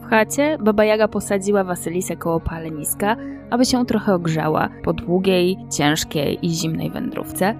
W 0.00 0.08
chacie 0.08 0.58
Baba 0.60 0.84
Jaga 0.84 1.08
posadziła 1.08 1.64
Wasylisę 1.64 2.16
koło 2.16 2.40
paleniska, 2.40 3.16
aby 3.50 3.64
się 3.64 3.86
trochę 3.86 4.14
ogrzała 4.14 4.68
po 4.84 4.92
długiej, 4.92 5.56
ciężkiej 5.72 6.38
i 6.42 6.50
zimnej 6.50 6.90
wędrówce. 6.90 7.54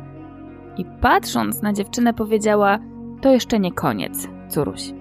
I 0.79 0.85
patrząc 1.01 1.63
na 1.63 1.73
dziewczynę 1.73 2.15
powiedziała, 2.15 2.79
to 3.21 3.33
jeszcze 3.33 3.61
nie 3.61 3.73
koniec, 3.73 4.29
córuś. 4.49 4.93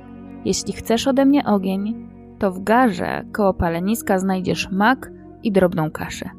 Jeśli 0.45 0.73
chcesz 0.73 1.07
ode 1.07 1.25
mnie 1.25 1.45
ogień, 1.45 2.07
to 2.39 2.51
w 2.51 2.63
garze 2.63 3.23
koło 3.31 3.53
paleniska 3.53 4.19
znajdziesz 4.19 4.71
mak 4.71 5.11
i 5.43 5.51
drobną 5.51 5.91
kaszę. 5.91 6.29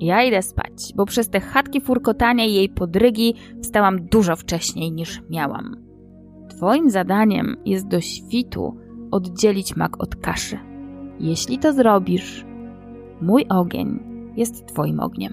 Ja 0.00 0.22
idę 0.22 0.42
spać, 0.42 0.92
bo 0.96 1.06
przez 1.06 1.30
te 1.30 1.40
chatki 1.40 1.80
furkotania 1.80 2.44
i 2.44 2.54
jej 2.54 2.68
podrygi 2.68 3.34
wstałam 3.62 4.06
dużo 4.06 4.36
wcześniej 4.36 4.92
niż 4.92 5.22
miałam. 5.30 5.81
Twoim 6.56 6.90
zadaniem 6.90 7.56
jest 7.64 7.88
do 7.88 8.00
świtu 8.00 8.76
oddzielić 9.10 9.76
mak 9.76 10.02
od 10.02 10.16
kaszy. 10.16 10.58
Jeśli 11.20 11.58
to 11.58 11.72
zrobisz, 11.72 12.44
mój 13.20 13.46
ogień 13.48 14.00
jest 14.36 14.66
twoim 14.66 15.00
ogniem. 15.00 15.32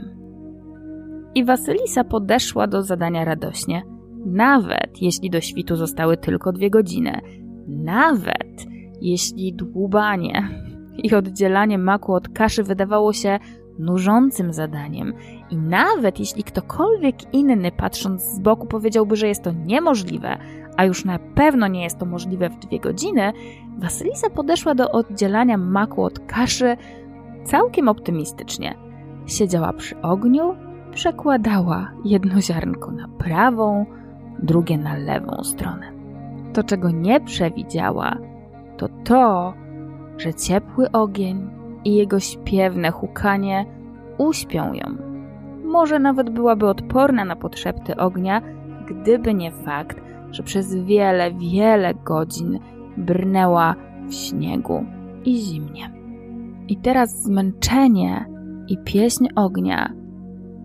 I 1.36 1.46
Wasylisa 1.46 2.04
podeszła 2.04 2.68
do 2.68 2.84
zadania 2.84 3.26
radośnie, 3.26 3.84
nawet 4.26 5.02
jeśli 5.02 5.30
do 5.30 5.42
świtu 5.42 5.76
zostały 5.76 6.18
tylko 6.18 6.52
dwie 6.52 6.70
godziny, 6.70 7.22
nawet 7.68 8.66
jeśli 9.02 9.54
dłubanie 9.54 10.50
i 11.04 11.16
oddzielanie 11.16 11.78
maku 11.78 12.14
od 12.14 12.30
kaszy 12.30 12.64
wydawało 12.64 13.14
się 13.14 13.40
nużącym 13.80 14.54
zadaniem 14.54 15.14
i 15.50 15.58
nawet 15.58 16.20
jeśli 16.20 16.44
ktokolwiek 16.44 17.34
inny 17.34 17.72
patrząc 17.72 18.24
z 18.24 18.40
boku 18.40 18.68
powiedziałby, 18.68 19.16
że 19.16 19.28
jest 19.28 19.44
to 19.44 19.52
niemożliwe, 19.52 20.38
a 20.80 20.86
już 20.86 21.06
na 21.06 21.20
pewno 21.36 21.68
nie 21.68 21.84
jest 21.84 21.98
to 21.98 22.06
możliwe 22.06 22.50
w 22.50 22.60
dwie 22.60 22.80
godziny, 22.80 23.34
Wasylisa 23.78 24.30
podeszła 24.30 24.76
do 24.76 24.92
oddzielania 24.92 25.58
maku 25.58 26.04
od 26.04 26.20
kaszy 26.20 26.78
całkiem 27.44 27.88
optymistycznie. 27.88 28.76
Siedziała 29.26 29.74
przy 29.74 30.02
ogniu, 30.02 30.56
przekładała 30.94 31.92
jedno 32.06 32.42
ziarnko 32.42 32.92
na 32.92 33.08
prawą, 33.08 33.86
drugie 34.44 34.78
na 34.78 34.98
lewą 34.98 35.44
stronę. 35.44 35.92
To, 36.54 36.64
czego 36.64 36.92
nie 36.92 37.22
przewidziała, 37.22 38.18
to 38.78 38.88
to, 39.04 39.54
że 40.18 40.34
ciepły 40.34 40.92
ogień 40.92 41.50
i 41.86 41.96
jego 41.96 42.20
śpiewne 42.20 42.92
hukanie 42.92 43.66
uśpią 44.18 44.74
ją. 44.74 44.98
Może 45.64 46.00
nawet 46.00 46.30
byłaby 46.30 46.68
odporna 46.68 47.26
na 47.26 47.36
potrzepty 47.36 47.96
ognia, 47.96 48.42
gdyby 48.88 49.34
nie 49.34 49.52
fakt, 49.52 50.09
że 50.32 50.44
przez 50.44 50.76
wiele, 50.76 51.32
wiele 51.32 51.94
godzin 51.94 52.60
brnęła 52.98 53.76
w 54.08 54.14
śniegu 54.14 54.86
i 55.26 55.38
zimnie. 55.38 55.92
I 56.68 56.78
teraz 56.78 57.24
zmęczenie 57.24 58.26
i 58.68 58.78
pieśń 58.78 59.28
ognia 59.36 59.94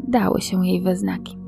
dały 0.08 0.40
się 0.40 0.66
jej 0.66 0.82
we 0.82 0.96
znaki. 0.96 1.38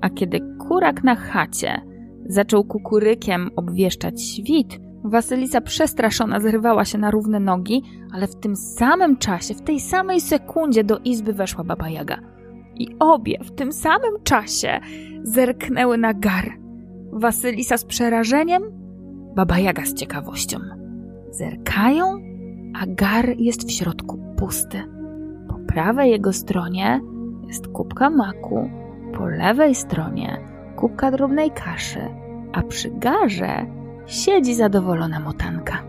A 0.00 0.10
kiedy 0.10 0.40
kurak 0.58 1.04
na 1.04 1.14
chacie 1.14 1.82
zaczął 2.26 2.64
kukurykiem 2.64 3.50
obwieszczać 3.56 4.22
świt, 4.22 4.80
Wasylisa 5.04 5.60
przestraszona 5.60 6.40
zrywała 6.40 6.84
się 6.84 6.98
na 6.98 7.10
równe 7.10 7.40
nogi, 7.40 7.82
ale 8.12 8.26
w 8.26 8.36
tym 8.36 8.56
samym 8.56 9.16
czasie, 9.16 9.54
w 9.54 9.62
tej 9.62 9.80
samej 9.80 10.20
sekundzie 10.20 10.84
do 10.84 10.98
izby 10.98 11.32
weszła 11.32 11.64
Baba 11.64 11.88
Jaga. 11.88 12.18
I 12.76 12.88
obie 12.98 13.38
w 13.44 13.50
tym 13.50 13.72
samym 13.72 14.22
czasie 14.24 14.80
zerknęły 15.22 15.98
na 15.98 16.14
gar. 16.14 16.61
Wasylisa 17.12 17.76
z 17.76 17.84
przerażeniem, 17.84 18.62
Baba 19.34 19.58
Jaga 19.58 19.84
z 19.86 19.94
ciekawością. 19.94 20.58
Zerkają, 21.30 22.04
a 22.80 22.86
gar 22.86 23.36
jest 23.38 23.68
w 23.68 23.72
środku 23.72 24.34
pusty. 24.36 24.82
Po 25.48 25.54
prawej 25.54 26.10
jego 26.10 26.32
stronie 26.32 27.00
jest 27.46 27.68
kubka 27.68 28.10
maku, 28.10 28.70
po 29.14 29.26
lewej 29.26 29.74
stronie 29.74 30.40
kubka 30.76 31.10
drobnej 31.10 31.50
kaszy, 31.50 32.00
a 32.52 32.62
przy 32.62 32.90
garze 32.90 33.66
siedzi 34.06 34.54
zadowolona 34.54 35.20
motanka. 35.20 35.82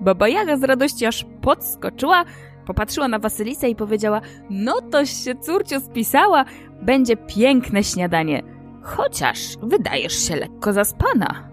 Baba 0.00 0.28
Jaga 0.28 0.56
z 0.56 0.64
radości 0.64 1.06
aż 1.06 1.26
podskoczyła, 1.42 2.24
popatrzyła 2.66 3.08
na 3.08 3.18
Wasylisę 3.18 3.68
i 3.68 3.76
powiedziała: 3.76 4.20
No 4.50 4.80
toś 4.90 5.10
się 5.10 5.34
córcio 5.34 5.80
spisała, 5.80 6.44
będzie 6.82 7.16
piękne 7.16 7.84
śniadanie, 7.84 8.57
chociaż 8.88 9.56
wydajesz 9.62 10.28
się 10.28 10.36
lekko 10.36 10.72
zaspana. 10.72 11.48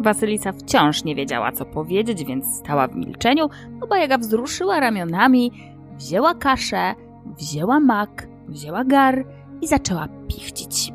Wasylisa 0.00 0.52
wciąż 0.52 1.04
nie 1.04 1.14
wiedziała, 1.14 1.52
co 1.52 1.64
powiedzieć, 1.64 2.24
więc 2.24 2.46
stała 2.58 2.88
w 2.88 2.96
milczeniu. 2.96 3.48
Baba 3.70 3.98
Jaga 3.98 4.18
wzruszyła 4.18 4.80
ramionami, 4.80 5.52
wzięła 5.96 6.34
kaszę, 6.34 6.94
wzięła 7.38 7.80
mak, 7.80 8.28
wzięła 8.48 8.84
gar 8.84 9.24
i 9.60 9.66
zaczęła 9.66 10.08
pichcić. 10.28 10.92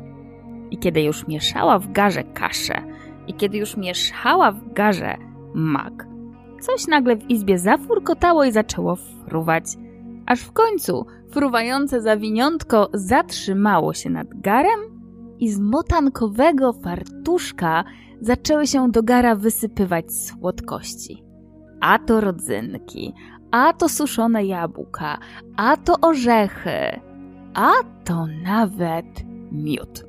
I 0.70 0.78
kiedy 0.78 1.02
już 1.02 1.28
mieszała 1.28 1.78
w 1.78 1.92
garze 1.92 2.24
kaszę, 2.24 2.82
i 3.26 3.34
kiedy 3.34 3.58
już 3.58 3.76
mieszała 3.76 4.52
w 4.52 4.72
garze 4.72 5.16
mak, 5.54 6.06
coś 6.60 6.86
nagle 6.86 7.16
w 7.16 7.30
izbie 7.30 7.58
zafurkotało 7.58 8.44
i 8.44 8.52
zaczęło 8.52 8.96
fruwać. 9.28 9.64
Aż 10.26 10.40
w 10.40 10.52
końcu 10.52 11.06
fruwające 11.30 12.00
zawiniątko 12.00 12.88
zatrzymało 12.94 13.94
się 13.94 14.10
nad 14.10 14.40
garem 14.40 14.99
i 15.40 15.50
z 15.50 15.58
motankowego 15.60 16.72
fartuszka 16.72 17.84
zaczęły 18.20 18.66
się 18.66 18.90
do 18.90 19.02
gara 19.02 19.34
wysypywać 19.34 20.12
słodkości. 20.12 21.24
A 21.80 21.98
to 21.98 22.20
rodzynki, 22.20 23.14
a 23.50 23.72
to 23.72 23.88
suszone 23.88 24.44
jabłka, 24.44 25.18
a 25.56 25.76
to 25.76 25.94
orzechy, 26.00 27.00
a 27.54 27.72
to 28.04 28.26
nawet 28.44 29.24
miód. 29.52 30.04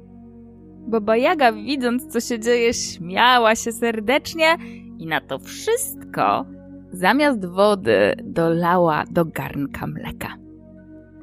Baba 0.87 1.17
Jaga, 1.17 1.51
widząc 1.51 2.07
co 2.07 2.19
się 2.19 2.39
dzieje, 2.39 2.73
śmiała 2.73 3.55
się 3.55 3.71
serdecznie 3.71 4.57
i 4.97 5.07
na 5.07 5.21
to 5.21 5.39
wszystko 5.39 6.45
zamiast 6.91 7.45
wody 7.45 8.15
dolała 8.23 9.03
do 9.11 9.25
garnka 9.25 9.87
mleka. 9.87 10.37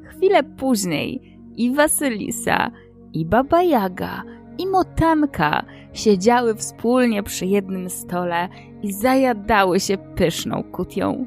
Chwilę 0.04 0.42
później 0.42 1.38
i 1.56 1.74
Wasylisa, 1.74 2.70
i 3.12 3.26
Baba 3.26 3.62
Jaga, 3.62 4.22
i 4.58 4.66
Motanka 4.66 5.64
siedziały 5.92 6.54
wspólnie 6.54 7.22
przy 7.22 7.46
jednym 7.46 7.90
stole 7.90 8.48
i 8.82 8.92
zajadały 8.92 9.80
się 9.80 9.98
pyszną 9.98 10.62
kutią. 10.62 11.26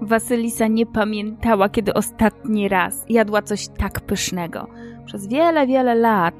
Wasylisa 0.00 0.66
nie 0.66 0.86
pamiętała, 0.86 1.68
kiedy 1.68 1.94
ostatni 1.94 2.68
raz 2.68 3.04
jadła 3.08 3.42
coś 3.42 3.68
tak 3.68 4.00
pysznego. 4.00 4.66
Przez 5.04 5.28
wiele, 5.28 5.66
wiele 5.66 5.94
lat 5.94 6.34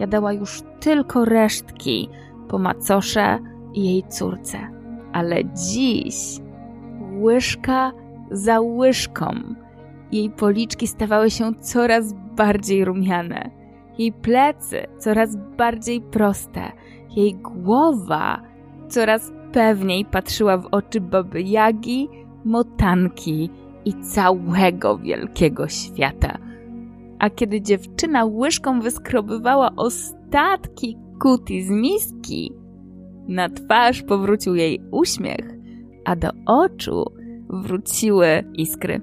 jadała 0.00 0.32
już 0.32 0.62
tylko 0.80 1.24
resztki 1.24 2.08
po 2.48 2.58
macosze 2.58 3.38
i 3.74 3.84
jej 3.84 4.02
córce. 4.08 4.58
Ale 5.12 5.44
dziś 5.44 6.16
łyżka 7.20 7.92
za 8.30 8.60
łyżką 8.60 9.34
jej 10.12 10.30
policzki 10.30 10.86
stawały 10.86 11.30
się 11.30 11.54
coraz 11.60 12.12
bardziej 12.12 12.84
rumiane, 12.84 13.50
jej 13.98 14.12
plecy 14.12 14.86
coraz 14.98 15.36
bardziej 15.56 16.00
proste, 16.00 16.72
jej 17.16 17.34
głowa 17.34 18.42
coraz 18.88 19.32
pewniej 19.52 20.04
patrzyła 20.04 20.58
w 20.58 20.68
oczy 20.70 21.00
baby 21.00 21.42
Jagi, 21.42 22.08
motanki 22.44 23.50
i 23.84 23.94
całego 23.94 24.98
wielkiego 24.98 25.68
świata 25.68 26.38
a 27.18 27.30
kiedy 27.30 27.60
dziewczyna 27.60 28.24
łyżką 28.24 28.80
wyskrobywała 28.80 29.70
ostatki 29.76 30.98
kuti 31.20 31.62
z 31.62 31.70
miski, 31.70 32.52
na 33.28 33.48
twarz 33.48 34.02
powrócił 34.02 34.54
jej 34.54 34.80
uśmiech, 34.90 35.54
a 36.04 36.16
do 36.16 36.30
oczu 36.46 37.04
wróciły 37.48 38.44
iskry. 38.54 39.00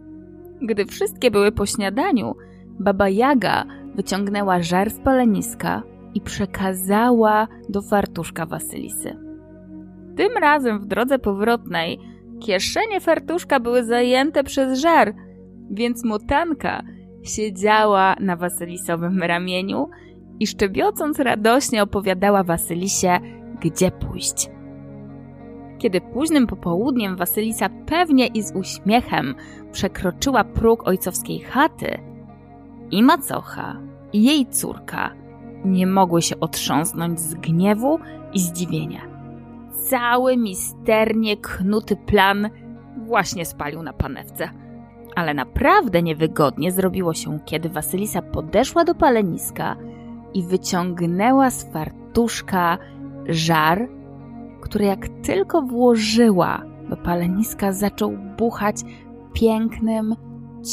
Gdy 0.62 0.86
wszystkie 0.86 1.32
były 1.32 1.52
po 1.52 1.66
śniadaniu, 1.66 2.36
baba 2.80 3.10
Jaga 3.10 3.66
wyciągnęła 3.96 4.62
żar 4.62 4.90
z 4.90 5.00
paleniska 5.00 5.84
i 6.14 6.22
przekazała 6.22 7.48
do 7.70 7.82
fartuszka 7.82 8.46
Wasylisy. 8.46 9.18
Tym 10.16 10.38
razem 10.42 10.80
w 10.80 10.86
drodze 10.86 11.20
powrotnej 11.20 12.00
kieszenie 12.40 13.02
fartuszka 13.02 13.60
były 13.60 13.84
zajęte 13.84 14.44
przez 14.44 14.80
żar, 14.80 15.14
więc 15.72 16.06
motanka 16.06 16.84
siedziała 17.24 18.16
na 18.20 18.36
Wasylisowym 18.36 19.24
ramieniu 19.24 19.90
i 20.40 20.48
szczebiocąc 20.48 21.20
radośnie 21.20 21.84
opowiadała 21.84 22.44
Wasylisie, 22.44 23.20
gdzie 23.62 23.92
pójść. 23.92 24.50
Kiedy 25.78 26.02
późnym 26.02 26.48
popołudniem 26.48 27.16
Wasylisa 27.16 27.70
pewnie 27.86 28.28
i 28.28 28.42
z 28.42 28.56
uśmiechem 28.56 29.36
przekroczyła 29.72 30.44
próg 30.44 30.88
ojcowskiej 30.88 31.40
chaty, 31.40 32.13
i 32.94 33.04
macocha, 33.04 33.76
i 34.14 34.24
jej 34.24 34.46
córka 34.46 35.12
nie 35.66 35.88
mogły 35.88 36.22
się 36.22 36.40
otrząsnąć 36.40 37.20
z 37.20 37.34
gniewu 37.34 38.00
i 38.34 38.40
zdziwienia. 38.40 39.02
Cały 39.90 40.38
misternie 40.38 41.38
knuty 41.38 41.96
plan 41.96 42.50
właśnie 43.08 43.46
spalił 43.46 43.84
na 43.84 43.94
panewce. 43.94 44.50
Ale 45.16 45.34
naprawdę 45.34 46.02
niewygodnie 46.02 46.72
zrobiło 46.72 47.14
się, 47.14 47.40
kiedy 47.46 47.70
Wasylisa 47.70 48.22
podeszła 48.22 48.84
do 48.84 48.96
paleniska 48.96 49.76
i 50.34 50.44
wyciągnęła 50.44 51.50
z 51.50 51.72
fartuszka 51.72 52.78
żar, 53.28 53.90
który 54.62 54.86
jak 54.86 55.08
tylko 55.08 55.62
włożyła 55.62 56.62
do 56.90 56.98
paleniska, 56.98 57.72
zaczął 57.72 58.18
buchać 58.38 58.76
pięknym, 59.34 60.16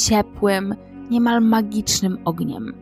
ciepłym, 0.05 0.75
niemal 1.11 1.43
magicznym 1.43 2.19
ogniem. 2.25 2.75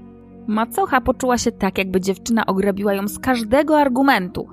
Macocha 0.47 1.01
poczuła 1.01 1.39
się 1.39 1.53
tak, 1.53 1.79
jakby 1.79 2.01
dziewczyna 2.01 2.47
ograbiła 2.47 2.95
ją 2.95 3.09
z 3.09 3.19
każdego 3.19 3.79
argumentu. 3.79 4.49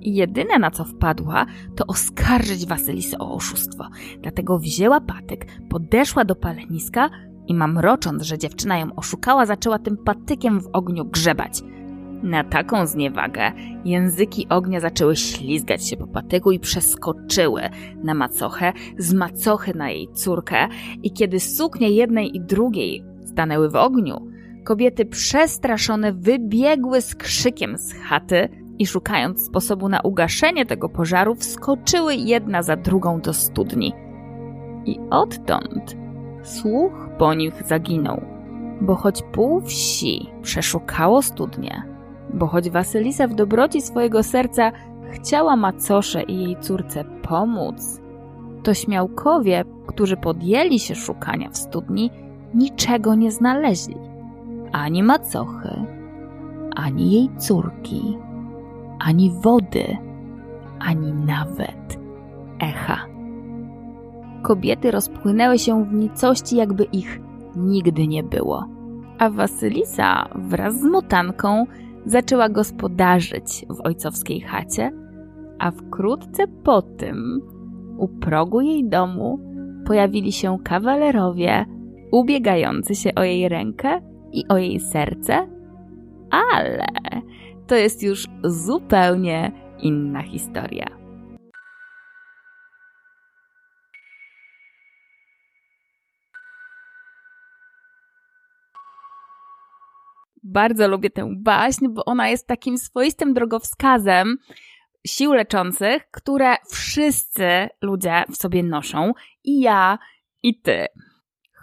Jedyne 0.00 0.58
na 0.58 0.70
co 0.70 0.84
wpadła, 0.84 1.46
to 1.76 1.86
oskarżyć 1.86 2.66
Wasylisę 2.66 3.18
o 3.18 3.34
oszustwo. 3.34 3.88
Dlatego 4.22 4.58
wzięła 4.58 5.00
patyk, 5.00 5.46
podeszła 5.68 6.24
do 6.24 6.34
paleniska 6.34 7.10
i 7.46 7.54
mamrocząc, 7.54 8.22
że 8.22 8.38
dziewczyna 8.38 8.78
ją 8.78 8.94
oszukała, 8.94 9.46
zaczęła 9.46 9.78
tym 9.78 9.96
patykiem 9.96 10.60
w 10.60 10.68
ogniu 10.72 11.04
grzebać. 11.04 11.62
Na 12.22 12.44
taką 12.44 12.86
zniewagę 12.86 13.52
języki 13.84 14.46
ognia 14.48 14.80
zaczęły 14.80 15.16
ślizgać 15.16 15.88
się 15.88 15.96
po 15.96 16.06
patyku 16.06 16.52
i 16.52 16.60
przeskoczyły 16.60 17.62
na 18.04 18.14
macochę, 18.14 18.72
z 18.98 19.14
macochy 19.14 19.74
na 19.74 19.90
jej 19.90 20.08
córkę 20.14 20.68
i 21.02 21.12
kiedy 21.12 21.40
suknie 21.40 21.90
jednej 21.90 22.36
i 22.36 22.40
drugiej 22.40 23.09
stanęły 23.32 23.70
w 23.70 23.76
ogniu, 23.76 24.26
kobiety 24.64 25.04
przestraszone 25.06 26.12
wybiegły 26.12 27.00
z 27.00 27.14
krzykiem 27.14 27.78
z 27.78 27.92
chaty 27.92 28.48
i 28.78 28.86
szukając 28.86 29.46
sposobu 29.46 29.88
na 29.88 30.00
ugaszenie 30.00 30.66
tego 30.66 30.88
pożaru, 30.88 31.34
wskoczyły 31.34 32.14
jedna 32.14 32.62
za 32.62 32.76
drugą 32.76 33.20
do 33.20 33.32
studni. 33.32 33.92
I 34.84 34.98
odtąd 35.10 35.96
słuch 36.42 37.08
po 37.18 37.34
nich 37.34 37.62
zaginął, 37.66 38.20
bo 38.80 38.94
choć 38.94 39.22
pół 39.32 39.60
wsi 39.60 40.30
przeszukało 40.42 41.22
studnię, 41.22 41.82
bo 42.34 42.46
choć 42.46 42.70
Wasylisa 42.70 43.28
w 43.28 43.34
dobroci 43.34 43.82
swojego 43.82 44.22
serca 44.22 44.72
chciała 45.10 45.56
macosze 45.56 46.22
i 46.22 46.42
jej 46.42 46.56
córce 46.60 47.04
pomóc, 47.22 48.00
to 48.62 48.74
śmiałkowie, 48.74 49.64
którzy 49.86 50.16
podjęli 50.16 50.78
się 50.78 50.94
szukania 50.94 51.50
w 51.50 51.56
studni, 51.56 52.10
niczego 52.54 53.14
nie 53.14 53.32
znaleźli. 53.32 53.96
Ani 54.72 55.02
macochy, 55.02 55.84
ani 56.76 57.12
jej 57.12 57.30
córki, 57.38 58.18
ani 58.98 59.30
wody, 59.30 59.96
ani 60.78 61.12
nawet 61.12 61.98
echa. 62.60 62.98
Kobiety 64.42 64.90
rozpłynęły 64.90 65.58
się 65.58 65.84
w 65.84 65.92
nicości, 65.92 66.56
jakby 66.56 66.84
ich 66.84 67.20
nigdy 67.56 68.08
nie 68.08 68.22
było. 68.22 68.66
A 69.18 69.30
Wasylisa 69.30 70.28
wraz 70.34 70.80
z 70.80 70.84
motanką 70.84 71.66
zaczęła 72.06 72.48
gospodarzyć 72.48 73.66
w 73.68 73.80
ojcowskiej 73.86 74.40
chacie, 74.40 74.92
a 75.58 75.70
wkrótce 75.70 76.46
po 76.46 76.82
tym 76.82 77.40
u 77.98 78.08
progu 78.08 78.60
jej 78.60 78.88
domu 78.88 79.38
pojawili 79.86 80.32
się 80.32 80.58
kawalerowie 80.64 81.66
ubiegający 82.12 82.94
się 82.94 83.14
o 83.14 83.22
jej 83.22 83.48
rękę 83.48 84.00
i 84.32 84.44
o 84.48 84.56
jej 84.56 84.80
serce, 84.80 85.48
ale 86.30 86.86
to 87.66 87.74
jest 87.74 88.02
już 88.02 88.26
zupełnie 88.44 89.52
inna 89.78 90.22
historia. 90.22 90.86
Bardzo 100.42 100.88
lubię 100.88 101.10
tę 101.10 101.34
baśń, 101.36 101.88
bo 101.88 102.04
ona 102.04 102.28
jest 102.28 102.46
takim 102.46 102.78
swoistym 102.78 103.34
drogowskazem 103.34 104.36
sił 105.06 105.32
leczących, 105.32 106.10
które 106.10 106.56
wszyscy 106.70 107.68
ludzie 107.82 108.24
w 108.28 108.36
sobie 108.36 108.62
noszą 108.62 109.12
i 109.44 109.60
ja, 109.60 109.98
i 110.42 110.60
ty. 110.60 110.86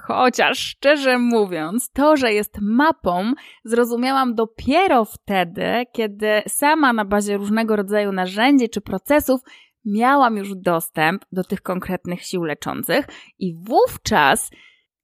Chociaż 0.07 0.59
szczerze 0.59 1.19
mówiąc, 1.19 1.91
to, 1.91 2.17
że 2.17 2.33
jest 2.33 2.57
mapą, 2.61 3.33
zrozumiałam 3.63 4.35
dopiero 4.35 5.05
wtedy, 5.05 5.83
kiedy 5.91 6.41
sama 6.47 6.93
na 6.93 7.05
bazie 7.05 7.37
różnego 7.37 7.75
rodzaju 7.75 8.11
narzędzi 8.11 8.69
czy 8.69 8.81
procesów 8.81 9.41
miałam 9.85 10.37
już 10.37 10.55
dostęp 10.55 11.25
do 11.31 11.43
tych 11.43 11.61
konkretnych 11.61 12.23
sił 12.23 12.43
leczących 12.43 13.07
i 13.39 13.53
wówczas 13.63 14.49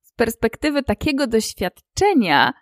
z 0.01 0.13
perspektywy 0.13 0.83
takiego 0.83 1.27
doświadczenia 1.27 2.53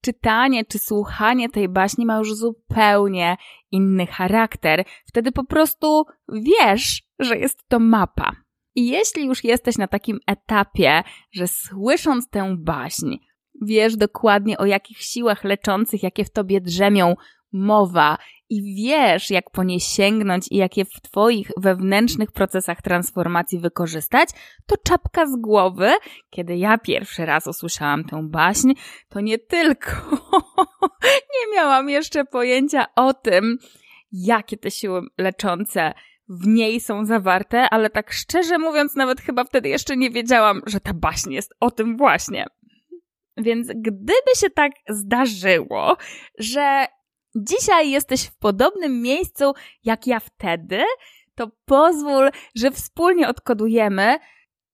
czytanie 0.00 0.64
czy 0.64 0.78
słuchanie 0.78 1.48
tej 1.48 1.68
baśni 1.68 2.06
ma 2.06 2.18
już 2.18 2.34
zupełnie 2.34 3.36
inny 3.70 4.06
charakter. 4.06 4.84
Wtedy 5.06 5.32
po 5.32 5.44
prostu 5.44 6.04
wiesz, 6.28 7.02
że 7.18 7.38
jest 7.38 7.68
to 7.68 7.78
mapa. 7.78 8.32
I 8.74 8.88
jeśli 8.88 9.26
już 9.26 9.44
jesteś 9.44 9.78
na 9.78 9.88
takim 9.88 10.18
etapie, 10.26 11.02
że 11.32 11.48
słysząc 11.48 12.28
tę 12.30 12.56
baśń, 12.58 13.16
wiesz 13.62 13.96
dokładnie 13.96 14.58
o 14.58 14.66
jakich 14.66 14.98
siłach 14.98 15.44
leczących, 15.44 16.02
jakie 16.02 16.24
w 16.24 16.30
tobie 16.30 16.60
drzemią, 16.60 17.14
mowa 17.52 18.18
i 18.50 18.74
wiesz, 18.74 19.30
jak 19.30 19.50
po 19.50 19.64
nie 19.64 19.80
sięgnąć 19.80 20.46
i 20.50 20.56
jak 20.56 20.76
je 20.76 20.84
w 20.84 21.00
Twoich 21.02 21.50
wewnętrznych 21.56 22.32
procesach 22.32 22.82
transformacji 22.82 23.58
wykorzystać, 23.58 24.28
to 24.66 24.76
czapka 24.76 25.26
z 25.26 25.36
głowy, 25.36 25.90
kiedy 26.30 26.56
ja 26.56 26.78
pierwszy 26.78 27.26
raz 27.26 27.46
usłyszałam 27.46 28.04
tę 28.04 28.28
baśń, 28.28 28.72
to 29.08 29.20
nie 29.20 29.38
tylko 29.38 29.90
nie 31.34 31.56
miałam 31.56 31.88
jeszcze 31.88 32.24
pojęcia 32.24 32.86
o 32.96 33.14
tym, 33.14 33.58
jakie 34.12 34.56
te 34.56 34.70
siły 34.70 35.02
leczące 35.18 35.94
w 36.30 36.46
niej 36.46 36.80
są 36.80 37.04
zawarte, 37.04 37.68
ale 37.70 37.90
tak 37.90 38.12
szczerze 38.12 38.58
mówiąc, 38.58 38.96
nawet 38.96 39.20
chyba 39.20 39.44
wtedy 39.44 39.68
jeszcze 39.68 39.96
nie 39.96 40.10
wiedziałam, 40.10 40.62
że 40.66 40.80
ta 40.80 40.94
baśń 40.94 41.32
jest 41.32 41.54
o 41.60 41.70
tym 41.70 41.96
właśnie. 41.96 42.46
Więc 43.36 43.68
gdyby 43.76 44.30
się 44.36 44.50
tak 44.50 44.72
zdarzyło, 44.88 45.96
że 46.38 46.86
dzisiaj 47.34 47.90
jesteś 47.90 48.26
w 48.26 48.36
podobnym 48.36 49.02
miejscu 49.02 49.52
jak 49.84 50.06
ja 50.06 50.20
wtedy, 50.20 50.82
to 51.34 51.50
pozwól, 51.64 52.30
że 52.54 52.70
wspólnie 52.70 53.28
odkodujemy, 53.28 54.18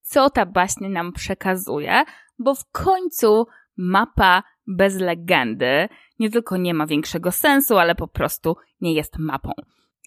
co 0.02 0.30
ta 0.30 0.46
baśń 0.46 0.86
nam 0.86 1.12
przekazuje, 1.12 2.04
bo 2.38 2.54
w 2.54 2.70
końcu 2.72 3.46
mapa 3.76 4.42
bez 4.66 4.94
legendy 4.94 5.88
nie 6.18 6.30
tylko 6.30 6.56
nie 6.56 6.74
ma 6.74 6.86
większego 6.86 7.32
sensu, 7.32 7.78
ale 7.78 7.94
po 7.94 8.08
prostu 8.08 8.56
nie 8.80 8.92
jest 8.92 9.18
mapą. 9.18 9.52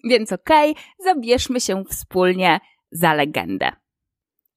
Więc 0.04 0.32
okej, 0.32 0.70
okay, 0.70 0.82
zabierzmy 1.04 1.60
się 1.60 1.84
wspólnie 1.84 2.60
za 2.90 3.14
legendę. 3.14 3.72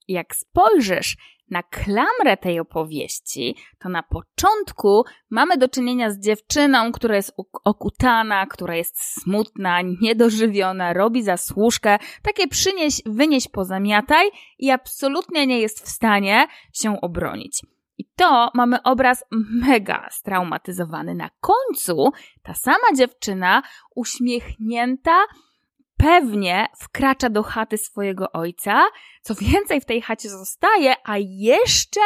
Jak 0.07 0.35
spojrzysz 0.35 1.17
na 1.49 1.63
klamrę 1.63 2.37
tej 2.37 2.59
opowieści, 2.59 3.55
to 3.79 3.89
na 3.89 4.03
początku 4.03 5.03
mamy 5.29 5.57
do 5.57 5.69
czynienia 5.69 6.11
z 6.11 6.19
dziewczyną, 6.19 6.91
która 6.91 7.15
jest 7.15 7.33
okutana, 7.65 8.45
która 8.45 8.75
jest 8.75 9.01
smutna, 9.01 9.81
niedożywiona, 10.01 10.93
robi 10.93 11.23
zasłużkę, 11.23 11.97
takie 12.21 12.47
przynieś, 12.47 13.01
wynieś, 13.05 13.47
pozamiataj 13.47 14.29
i 14.59 14.71
absolutnie 14.71 15.47
nie 15.47 15.59
jest 15.59 15.85
w 15.85 15.89
stanie 15.89 16.47
się 16.73 17.01
obronić. 17.01 17.61
I 18.03 18.05
to 18.15 18.51
mamy 18.53 18.83
obraz 18.83 19.23
mega 19.31 20.07
straumatyzowany. 20.11 21.15
Na 21.15 21.29
końcu 21.41 22.11
ta 22.43 22.53
sama 22.53 22.87
dziewczyna, 22.95 23.63
uśmiechnięta, 23.95 25.25
pewnie 25.97 26.67
wkracza 26.77 27.29
do 27.29 27.43
chaty 27.43 27.77
swojego 27.77 28.31
ojca. 28.31 28.83
Co 29.21 29.35
więcej, 29.35 29.81
w 29.81 29.85
tej 29.85 30.01
chacie 30.01 30.29
zostaje, 30.29 30.95
a 31.03 31.17
jeszcze 31.17 32.01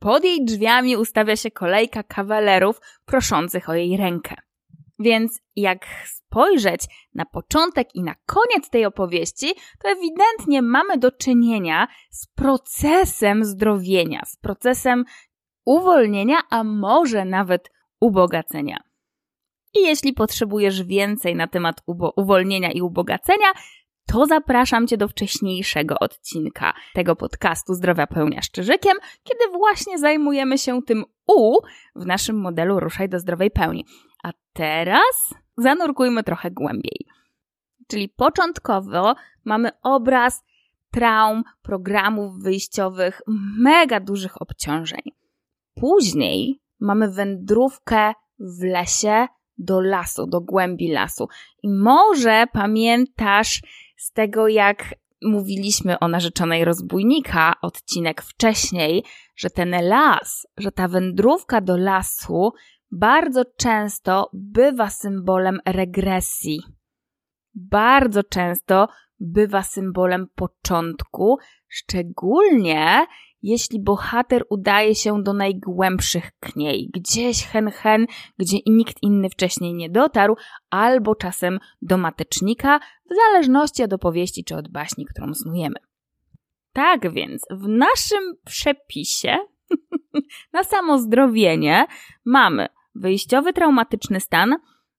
pod 0.00 0.24
jej 0.24 0.44
drzwiami 0.44 0.96
ustawia 0.96 1.36
się 1.36 1.50
kolejka 1.50 2.02
kawalerów 2.02 2.80
proszących 3.04 3.68
o 3.68 3.74
jej 3.74 3.96
rękę. 3.96 4.34
Więc 4.98 5.40
jak 5.56 5.86
spojrzeć 6.06 6.84
na 7.14 7.24
początek 7.24 7.94
i 7.94 8.02
na 8.02 8.14
koniec 8.26 8.70
tej 8.70 8.84
opowieści, 8.84 9.54
to 9.82 9.88
ewidentnie 9.88 10.62
mamy 10.62 10.98
do 10.98 11.12
czynienia 11.12 11.88
z 12.10 12.26
procesem 12.26 13.44
zdrowienia, 13.44 14.22
z 14.26 14.36
procesem 14.36 15.04
uwolnienia, 15.68 16.38
a 16.50 16.64
może 16.64 17.24
nawet 17.24 17.70
ubogacenia. 18.00 18.76
I 19.74 19.82
jeśli 19.82 20.12
potrzebujesz 20.12 20.82
więcej 20.82 21.36
na 21.36 21.46
temat 21.46 21.82
uwolnienia 22.16 22.70
i 22.70 22.80
ubogacenia, 22.80 23.52
to 24.06 24.26
zapraszam 24.26 24.86
Cię 24.86 24.96
do 24.96 25.08
wcześniejszego 25.08 25.98
odcinka 25.98 26.74
tego 26.94 27.16
podcastu 27.16 27.74
Zdrowia 27.74 28.06
Pełnia 28.06 28.42
Szczerzykiem, 28.42 28.96
kiedy 29.22 29.58
właśnie 29.58 29.98
zajmujemy 29.98 30.58
się 30.58 30.82
tym 30.82 31.04
U 31.26 31.60
w 31.96 32.06
naszym 32.06 32.40
modelu 32.40 32.80
Ruszaj 32.80 33.08
do 33.08 33.18
Zdrowej 33.18 33.50
Pełni. 33.50 33.84
A 34.24 34.30
teraz 34.52 35.34
zanurkujmy 35.56 36.24
trochę 36.24 36.50
głębiej. 36.50 37.06
Czyli 37.88 38.08
początkowo 38.08 39.14
mamy 39.44 39.70
obraz 39.82 40.44
traum, 40.92 41.42
programów 41.62 42.42
wyjściowych, 42.42 43.22
mega 43.58 44.00
dużych 44.00 44.42
obciążeń. 44.42 45.18
Później 45.80 46.60
mamy 46.80 47.10
wędrówkę 47.10 48.12
w 48.38 48.62
lesie 48.62 49.26
do 49.58 49.80
lasu, 49.80 50.26
do 50.26 50.40
głębi 50.40 50.88
lasu. 50.88 51.28
I 51.62 51.68
może 51.68 52.44
pamiętasz 52.52 53.62
z 53.96 54.12
tego, 54.12 54.48
jak 54.48 54.94
mówiliśmy 55.22 55.98
o 55.98 56.08
narzeczonej 56.08 56.64
rozbójnika 56.64 57.54
odcinek 57.62 58.22
wcześniej, 58.22 59.04
że 59.36 59.50
ten 59.50 59.70
las, 59.82 60.46
że 60.56 60.72
ta 60.72 60.88
wędrówka 60.88 61.60
do 61.60 61.76
lasu 61.76 62.52
bardzo 62.90 63.44
często 63.56 64.30
bywa 64.32 64.90
symbolem 64.90 65.60
regresji. 65.66 66.60
Bardzo 67.54 68.22
często 68.22 68.88
bywa 69.20 69.62
symbolem 69.62 70.26
początku, 70.34 71.38
szczególnie 71.68 73.06
jeśli 73.48 73.80
bohater 73.80 74.44
udaje 74.50 74.94
się 74.94 75.22
do 75.22 75.32
najgłębszych 75.32 76.30
kniej, 76.40 76.90
gdzieś 76.94 77.46
hen 77.46 77.70
hen, 77.70 78.06
gdzie 78.38 78.56
nikt 78.66 79.02
inny 79.02 79.30
wcześniej 79.30 79.74
nie 79.74 79.90
dotarł, 79.90 80.36
albo 80.70 81.14
czasem 81.14 81.58
do 81.82 81.98
matecznika, 81.98 82.80
w 83.10 83.14
zależności 83.14 83.82
od 83.82 83.92
opowieści 83.92 84.44
czy 84.44 84.56
od 84.56 84.68
baśni, 84.68 85.06
którą 85.06 85.34
snujemy. 85.34 85.76
Tak 86.72 87.12
więc 87.12 87.42
w 87.50 87.68
naszym 87.68 88.34
przepisie 88.44 89.36
na 90.54 90.64
samozdrowienie 90.64 91.86
mamy 92.24 92.66
wyjściowy 92.94 93.52
traumatyczny 93.52 94.20
stan, 94.20 94.56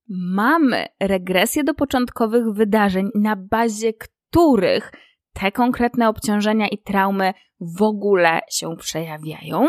mamy 0.10 0.86
regresję 1.00 1.64
do 1.64 1.74
początkowych 1.74 2.54
wydarzeń, 2.54 3.10
na 3.16 3.36
bazie 3.36 3.94
których 3.94 4.92
te 5.40 5.52
konkretne 5.52 6.10
obciążenia 6.10 6.68
i 6.68 6.78
traumy 6.78 7.34
w 7.60 7.82
ogóle 7.82 8.42
się 8.52 8.78
przejawiają. 8.78 9.68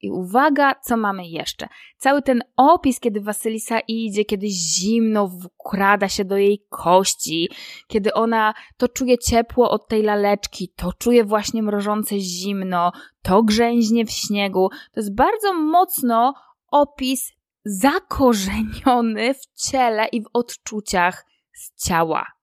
I 0.00 0.10
uwaga, 0.10 0.74
co 0.82 0.96
mamy 0.96 1.26
jeszcze? 1.28 1.68
Cały 1.96 2.22
ten 2.22 2.42
opis, 2.56 3.00
kiedy 3.00 3.20
Wasylisa 3.20 3.80
idzie, 3.80 4.24
kiedy 4.24 4.46
zimno 4.48 5.28
wkrada 5.28 6.08
się 6.08 6.24
do 6.24 6.36
jej 6.36 6.66
kości, 6.68 7.48
kiedy 7.88 8.14
ona 8.14 8.54
to 8.76 8.88
czuje 8.88 9.18
ciepło 9.18 9.70
od 9.70 9.88
tej 9.88 10.02
laleczki, 10.02 10.72
to 10.76 10.92
czuje 10.92 11.24
właśnie 11.24 11.62
mrożące 11.62 12.20
zimno, 12.20 12.92
to 13.22 13.42
grzęźnie 13.42 14.06
w 14.06 14.10
śniegu. 14.10 14.68
To 14.68 15.00
jest 15.00 15.14
bardzo 15.14 15.54
mocno 15.54 16.34
opis 16.70 17.32
zakorzeniony 17.64 19.34
w 19.34 19.70
ciele 19.70 20.06
i 20.06 20.22
w 20.22 20.26
odczuciach 20.32 21.26
z 21.52 21.86
ciała. 21.86 22.33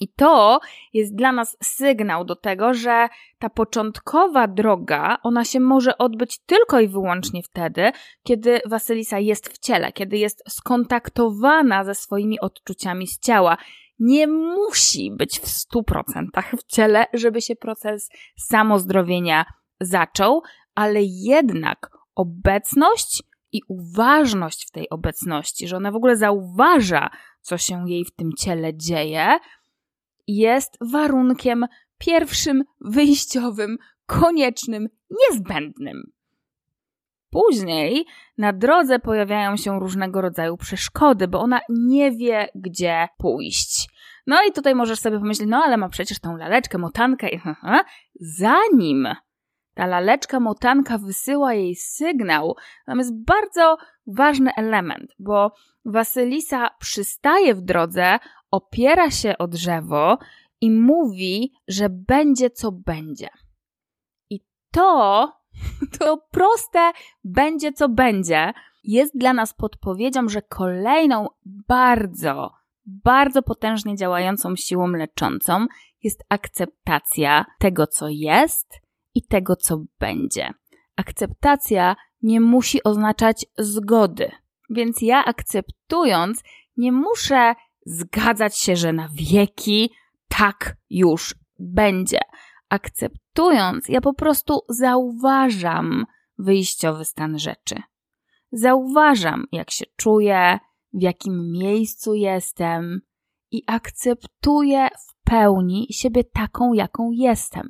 I 0.00 0.08
to 0.08 0.60
jest 0.92 1.14
dla 1.14 1.32
nas 1.32 1.56
sygnał 1.62 2.24
do 2.24 2.36
tego, 2.36 2.74
że 2.74 3.08
ta 3.38 3.50
początkowa 3.50 4.48
droga, 4.48 5.18
ona 5.22 5.44
się 5.44 5.60
może 5.60 5.98
odbyć 5.98 6.38
tylko 6.38 6.80
i 6.80 6.88
wyłącznie 6.88 7.42
wtedy, 7.42 7.92
kiedy 8.22 8.60
Wasylisa 8.66 9.18
jest 9.18 9.48
w 9.48 9.58
ciele, 9.58 9.92
kiedy 9.92 10.18
jest 10.18 10.42
skontaktowana 10.48 11.84
ze 11.84 11.94
swoimi 11.94 12.40
odczuciami 12.40 13.06
z 13.06 13.18
ciała. 13.18 13.56
Nie 13.98 14.26
musi 14.26 15.10
być 15.16 15.40
w 15.40 15.48
stu 15.48 15.82
procentach 15.82 16.50
w 16.50 16.66
ciele, 16.66 17.04
żeby 17.12 17.42
się 17.42 17.56
proces 17.56 18.08
samozdrowienia 18.36 19.44
zaczął, 19.80 20.42
ale 20.74 21.00
jednak 21.02 21.90
obecność 22.14 23.22
i 23.52 23.60
uważność 23.68 24.68
w 24.68 24.70
tej 24.70 24.90
obecności, 24.90 25.68
że 25.68 25.76
ona 25.76 25.92
w 25.92 25.96
ogóle 25.96 26.16
zauważa, 26.16 27.10
co 27.40 27.58
się 27.58 27.90
jej 27.90 28.04
w 28.04 28.14
tym 28.14 28.30
ciele 28.38 28.76
dzieje, 28.76 29.38
jest 30.36 30.78
warunkiem 30.80 31.66
pierwszym, 31.98 32.64
wyjściowym, 32.80 33.76
koniecznym, 34.06 34.88
niezbędnym. 35.10 36.12
Później 37.30 38.06
na 38.38 38.52
drodze 38.52 38.98
pojawiają 38.98 39.56
się 39.56 39.80
różnego 39.80 40.20
rodzaju 40.20 40.56
przeszkody, 40.56 41.28
bo 41.28 41.40
ona 41.40 41.60
nie 41.68 42.12
wie, 42.12 42.48
gdzie 42.54 43.08
pójść. 43.18 43.88
No 44.26 44.36
i 44.48 44.52
tutaj 44.52 44.74
możesz 44.74 44.98
sobie 44.98 45.18
pomyśleć, 45.18 45.48
no 45.48 45.62
ale 45.64 45.76
ma 45.76 45.88
przecież 45.88 46.20
tą 46.20 46.36
laleczkę, 46.36 46.78
motankę 46.78 47.28
i 47.28 47.40
zanim 48.20 49.08
ta 49.80 49.86
laleczka 49.86 50.40
motanka 50.40 50.98
wysyła 50.98 51.54
jej 51.54 51.74
sygnał, 51.74 52.56
tam 52.86 52.98
jest 52.98 53.24
bardzo 53.24 53.76
ważny 54.06 54.50
element, 54.56 55.14
bo 55.18 55.52
Wasylisa 55.84 56.70
przystaje 56.78 57.54
w 57.54 57.60
drodze, 57.60 58.18
opiera 58.50 59.10
się 59.10 59.38
o 59.38 59.48
drzewo 59.48 60.18
i 60.60 60.70
mówi, 60.70 61.52
że 61.68 61.88
będzie 61.90 62.50
co 62.50 62.72
będzie. 62.72 63.28
I 64.30 64.40
to, 64.70 65.32
to 65.98 66.18
proste 66.30 66.92
będzie 67.24 67.72
co 67.72 67.88
będzie, 67.88 68.52
jest 68.84 69.18
dla 69.18 69.32
nas 69.32 69.54
podpowiedzią, 69.54 70.28
że 70.28 70.42
kolejną 70.42 71.26
bardzo, 71.44 72.52
bardzo 72.86 73.42
potężnie 73.42 73.96
działającą 73.96 74.56
siłą 74.56 74.88
leczącą 74.88 75.66
jest 76.02 76.24
akceptacja 76.28 77.44
tego, 77.58 77.86
co 77.86 78.08
jest 78.08 78.89
i 79.14 79.22
tego, 79.22 79.56
co 79.56 79.82
będzie. 79.98 80.50
Akceptacja 80.96 81.96
nie 82.22 82.40
musi 82.40 82.84
oznaczać 82.84 83.46
zgody, 83.58 84.30
więc 84.70 85.02
ja 85.02 85.24
akceptując, 85.24 86.42
nie 86.76 86.92
muszę 86.92 87.54
zgadzać 87.86 88.58
się, 88.58 88.76
że 88.76 88.92
na 88.92 89.08
wieki 89.14 89.90
tak 90.28 90.76
już 90.90 91.34
będzie. 91.58 92.18
Akceptując, 92.68 93.88
ja 93.88 94.00
po 94.00 94.14
prostu 94.14 94.60
zauważam 94.68 96.06
wyjściowy 96.38 97.04
stan 97.04 97.38
rzeczy. 97.38 97.82
Zauważam, 98.52 99.44
jak 99.52 99.70
się 99.70 99.84
czuję, 99.96 100.58
w 100.92 101.02
jakim 101.02 101.52
miejscu 101.52 102.14
jestem 102.14 103.00
i 103.50 103.62
akceptuję 103.66 104.88
w 104.88 105.24
pełni 105.24 105.86
siebie 105.90 106.24
taką, 106.24 106.72
jaką 106.72 107.10
jestem. 107.12 107.68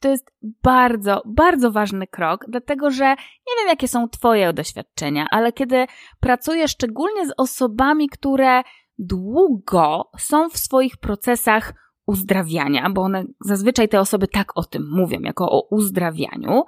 To 0.00 0.08
jest 0.08 0.32
bardzo, 0.62 1.22
bardzo 1.26 1.72
ważny 1.72 2.06
krok, 2.06 2.44
dlatego 2.48 2.90
że 2.90 3.08
nie 3.48 3.54
wiem, 3.58 3.68
jakie 3.68 3.88
są 3.88 4.08
Twoje 4.08 4.52
doświadczenia, 4.52 5.26
ale 5.30 5.52
kiedy 5.52 5.86
pracuję 6.20 6.68
szczególnie 6.68 7.26
z 7.26 7.32
osobami, 7.36 8.08
które 8.08 8.62
długo 8.98 10.10
są 10.18 10.50
w 10.50 10.58
swoich 10.58 10.96
procesach 10.96 11.74
uzdrawiania, 12.06 12.90
bo 12.90 13.02
one 13.02 13.24
zazwyczaj 13.40 13.88
te 13.88 14.00
osoby 14.00 14.28
tak 14.28 14.52
o 14.54 14.64
tym 14.64 14.90
mówią, 14.90 15.20
jako 15.20 15.50
o 15.50 15.68
uzdrawianiu, 15.70 16.64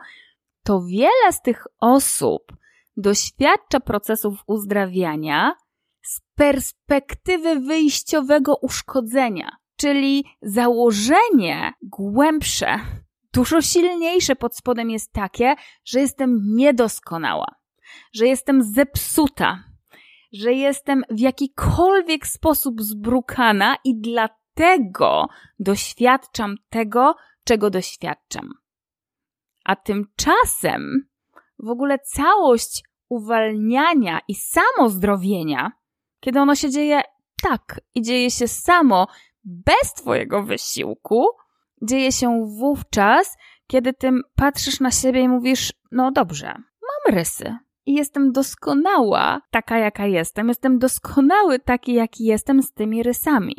to 0.65 0.83
wiele 0.83 1.33
z 1.33 1.43
tych 1.43 1.67
osób 1.81 2.43
doświadcza 2.97 3.81
procesów 3.81 4.43
uzdrawiania 4.47 5.55
z 6.03 6.21
perspektywy 6.35 7.61
wyjściowego 7.61 8.57
uszkodzenia, 8.57 9.57
czyli 9.77 10.25
założenie 10.43 11.73
głębsze, 11.83 12.79
dużo 13.33 13.63
silniejsze 13.63 14.37
pod 14.37 14.57
spodem 14.57 14.91
jest 14.91 15.13
takie, 15.13 15.55
że 15.85 16.01
jestem 16.01 16.41
niedoskonała, 16.45 17.47
że 18.13 18.27
jestem 18.27 18.63
zepsuta, 18.63 19.65
że 20.33 20.53
jestem 20.53 21.05
w 21.11 21.21
jakikolwiek 21.21 22.27
sposób 22.27 22.83
zbrukana 22.83 23.77
i 23.85 24.01
dlatego 24.01 25.29
doświadczam 25.59 26.57
tego, 26.69 27.15
czego 27.45 27.71
doświadczam. 27.71 28.51
A 29.65 29.77
tymczasem 29.77 31.09
w 31.59 31.69
ogóle 31.69 31.99
całość 31.99 32.83
uwalniania 33.09 34.21
i 34.29 34.35
samozdrowienia, 34.35 35.73
kiedy 36.21 36.41
ono 36.41 36.55
się 36.55 36.71
dzieje 36.71 37.03
tak 37.43 37.81
i 37.95 38.03
dzieje 38.03 38.31
się 38.31 38.49
samo, 38.49 39.07
bez 39.45 39.95
Twojego 39.97 40.43
wysiłku, 40.43 41.27
dzieje 41.83 42.13
się 42.13 42.47
wówczas, 42.59 43.37
kiedy 43.67 43.93
Ty 43.93 44.11
patrzysz 44.35 44.81
na 44.81 44.91
siebie 44.91 45.21
i 45.21 45.29
mówisz: 45.29 45.73
No 45.93 46.13
dobrze, 46.13 46.47
mam 46.83 47.15
rysy, 47.15 47.57
i 47.87 47.95
jestem 47.95 48.33
doskonała, 48.33 49.41
taka 49.51 49.79
jaka 49.79 50.07
jestem. 50.07 50.49
Jestem 50.49 50.79
doskonały 50.79 51.59
taki, 51.59 51.95
jaki 51.95 52.25
jestem 52.25 52.63
z 52.63 52.73
tymi 52.73 53.03
rysami. 53.03 53.55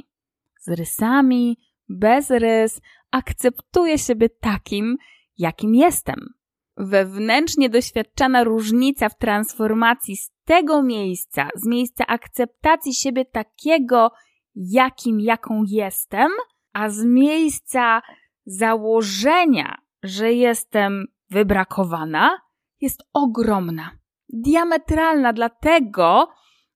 Z 0.60 0.68
rysami, 0.68 1.58
bez 1.90 2.30
rys, 2.30 2.82
akceptuję 3.12 3.98
siebie 3.98 4.30
takim, 4.30 4.98
jakim 5.38 5.76
jestem. 5.76 6.34
Wewnętrznie 6.78 7.70
doświadczana 7.70 8.44
różnica 8.44 9.10
w 9.10 9.18
transformacji 9.18 10.18
z 10.18 10.32
tego 10.46 10.84
miejsca, 10.84 11.50
z 11.56 11.68
miejsca 11.68 12.08
akceptacji 12.08 12.94
siebie 12.94 13.26
takiego, 13.26 14.12
jakim, 14.56 15.20
jaką 15.20 15.64
jestem, 15.68 16.32
a 16.74 16.90
z 16.90 17.04
miejsca 17.06 18.02
założenia, 18.46 19.78
że 20.04 20.34
jestem 20.34 21.06
wybrakowana, 21.30 22.42
jest 22.82 23.04
ogromna. 23.14 23.92
Diametralna, 24.30 25.34
dlatego, 25.34 26.28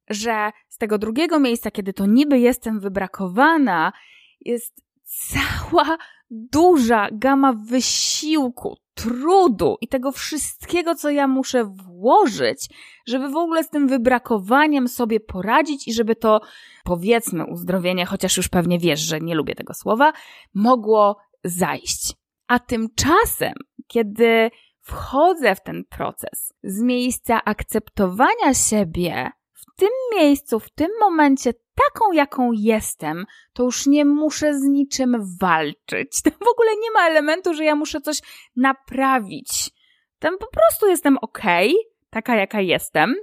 że 0.10 0.52
z 0.70 0.78
tego 0.78 0.98
drugiego 0.98 1.40
miejsca, 1.40 1.72
kiedy 1.72 1.94
to 1.94 2.06
niby 2.06 2.40
jestem 2.40 2.80
wybrakowana, 2.80 3.94
jest 4.40 4.82
cała 5.04 5.98
duża 6.30 7.08
gama 7.12 7.54
wysiłku, 7.54 8.78
trudu 8.98 9.78
i 9.82 9.88
tego 9.88 10.12
wszystkiego, 10.12 10.96
co 10.96 11.10
ja 11.10 11.28
muszę 11.28 11.66
włożyć, 11.66 12.70
żeby 13.08 13.30
w 13.30 13.36
ogóle 13.36 13.64
z 13.64 13.70
tym 13.70 13.88
wybrakowaniem 13.88 14.88
sobie 14.88 15.20
poradzić 15.20 15.88
i 15.88 15.94
żeby 15.94 16.16
to, 16.16 16.42
powiedzmy, 16.84 17.46
uzdrowienie, 17.46 18.06
chociaż 18.06 18.38
już 18.38 18.48
pewnie 18.48 18.80
wiesz, 18.80 19.00
że 19.00 19.22
nie 19.22 19.36
lubię 19.36 19.56
tego 19.56 19.74
słowa, 19.74 20.14
mogło 20.54 21.18
zajść. 21.44 22.14
A 22.48 22.60
tymczasem, 22.60 23.54
kiedy 23.88 24.52
wchodzę 24.82 25.56
w 25.56 25.64
ten 25.64 25.84
proces 25.90 26.54
z 26.64 26.82
miejsca 26.82 27.44
akceptowania 27.46 28.54
siebie, 28.54 29.30
tym 29.78 29.90
miejscu, 30.16 30.60
w 30.60 30.70
tym 30.70 30.92
momencie, 31.00 31.54
taką 31.54 32.12
jaką 32.12 32.52
jestem, 32.52 33.26
to 33.54 33.64
już 33.64 33.86
nie 33.86 34.06
muszę 34.06 34.60
z 34.60 34.64
niczym 34.64 35.38
walczyć. 35.42 36.10
Tam 36.24 36.34
w 36.34 36.48
ogóle 36.48 36.72
nie 36.82 36.92
ma 36.92 37.08
elementu, 37.08 37.54
że 37.54 37.64
ja 37.66 37.76
muszę 37.76 38.02
coś 38.02 38.22
naprawić. 38.56 39.70
Tam 40.20 40.38
po 40.38 40.48
prostu 40.48 40.88
jestem 40.88 41.18
okej, 41.22 41.70
okay, 41.70 41.94
taka 42.10 42.36
jaka 42.36 42.62
jestem. 42.62 43.16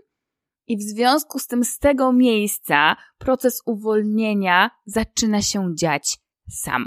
I 0.67 0.77
w 0.77 0.83
związku 0.83 1.39
z 1.39 1.47
tym, 1.47 1.65
z 1.65 1.79
tego 1.79 2.13
miejsca, 2.13 2.97
proces 3.19 3.63
uwolnienia 3.67 4.71
zaczyna 4.87 5.43
się 5.43 5.75
dziać 5.75 6.19
sam. 6.51 6.87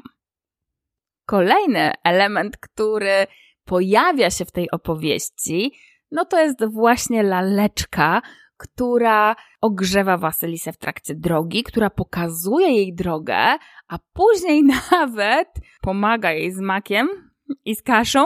Kolejny 1.26 1.92
element, 2.04 2.58
który 2.58 3.28
pojawia 3.66 4.30
się 4.30 4.46
w 4.46 4.52
tej 4.52 4.72
opowieści, 4.72 5.74
no 6.12 6.26
to 6.26 6.40
jest 6.40 6.66
właśnie 6.66 7.24
laleczka, 7.24 8.22
która 8.58 9.36
ogrzewa 9.62 10.18
Wasylisę 10.18 10.72
w 10.74 10.78
trakcie 10.78 11.16
drogi, 11.16 11.64
która 11.64 11.90
pokazuje 11.90 12.68
jej 12.68 12.96
drogę, 12.96 13.38
a 13.88 14.00
później 14.14 14.64
nawet 14.92 15.48
pomaga 15.82 16.32
jej 16.32 16.52
z 16.52 16.60
makiem 16.60 17.08
i 17.66 17.76
z 17.76 17.84
kaszą, 17.84 18.26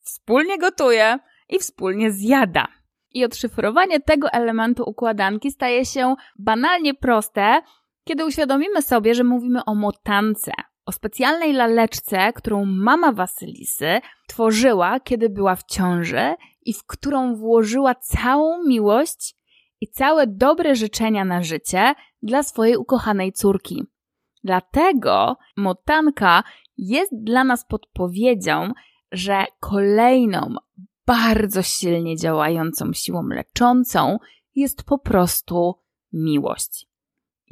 wspólnie 0.00 0.58
gotuje 0.58 1.18
i 1.48 1.58
wspólnie 1.58 2.10
zjada. 2.10 2.68
I 3.10 3.24
odszyfrowanie 3.24 4.00
tego 4.00 4.30
elementu 4.30 4.82
układanki 4.86 5.50
staje 5.50 5.84
się 5.84 6.14
banalnie 6.38 6.94
proste, 6.94 7.62
kiedy 8.04 8.26
uświadomimy 8.26 8.82
sobie, 8.82 9.14
że 9.14 9.24
mówimy 9.24 9.64
o 9.64 9.74
motance, 9.74 10.52
o 10.86 10.92
specjalnej 10.92 11.52
laleczce, 11.52 12.32
którą 12.32 12.64
mama 12.64 13.12
Wasylisy 13.12 14.00
tworzyła, 14.28 15.00
kiedy 15.00 15.30
była 15.30 15.56
w 15.56 15.64
ciąży 15.64 16.34
i 16.62 16.72
w 16.72 16.86
którą 16.86 17.34
włożyła 17.34 17.94
całą 17.94 18.64
miłość 18.66 19.34
i 19.82 19.88
całe 19.88 20.26
dobre 20.26 20.76
życzenia 20.76 21.24
na 21.24 21.42
życie 21.42 21.94
dla 22.22 22.42
swojej 22.42 22.76
ukochanej 22.76 23.32
córki. 23.32 23.84
Dlatego 24.44 25.36
motanka 25.56 26.42
jest 26.76 27.12
dla 27.12 27.44
nas 27.44 27.66
podpowiedzią, 27.66 28.72
że 29.12 29.44
kolejną 29.60 30.54
bardzo 31.06 31.62
silnie 31.62 32.16
działającą 32.16 32.92
siłą 32.92 33.26
leczącą 33.28 34.18
jest 34.54 34.82
po 34.84 34.98
prostu 34.98 35.74
miłość. 36.12 36.91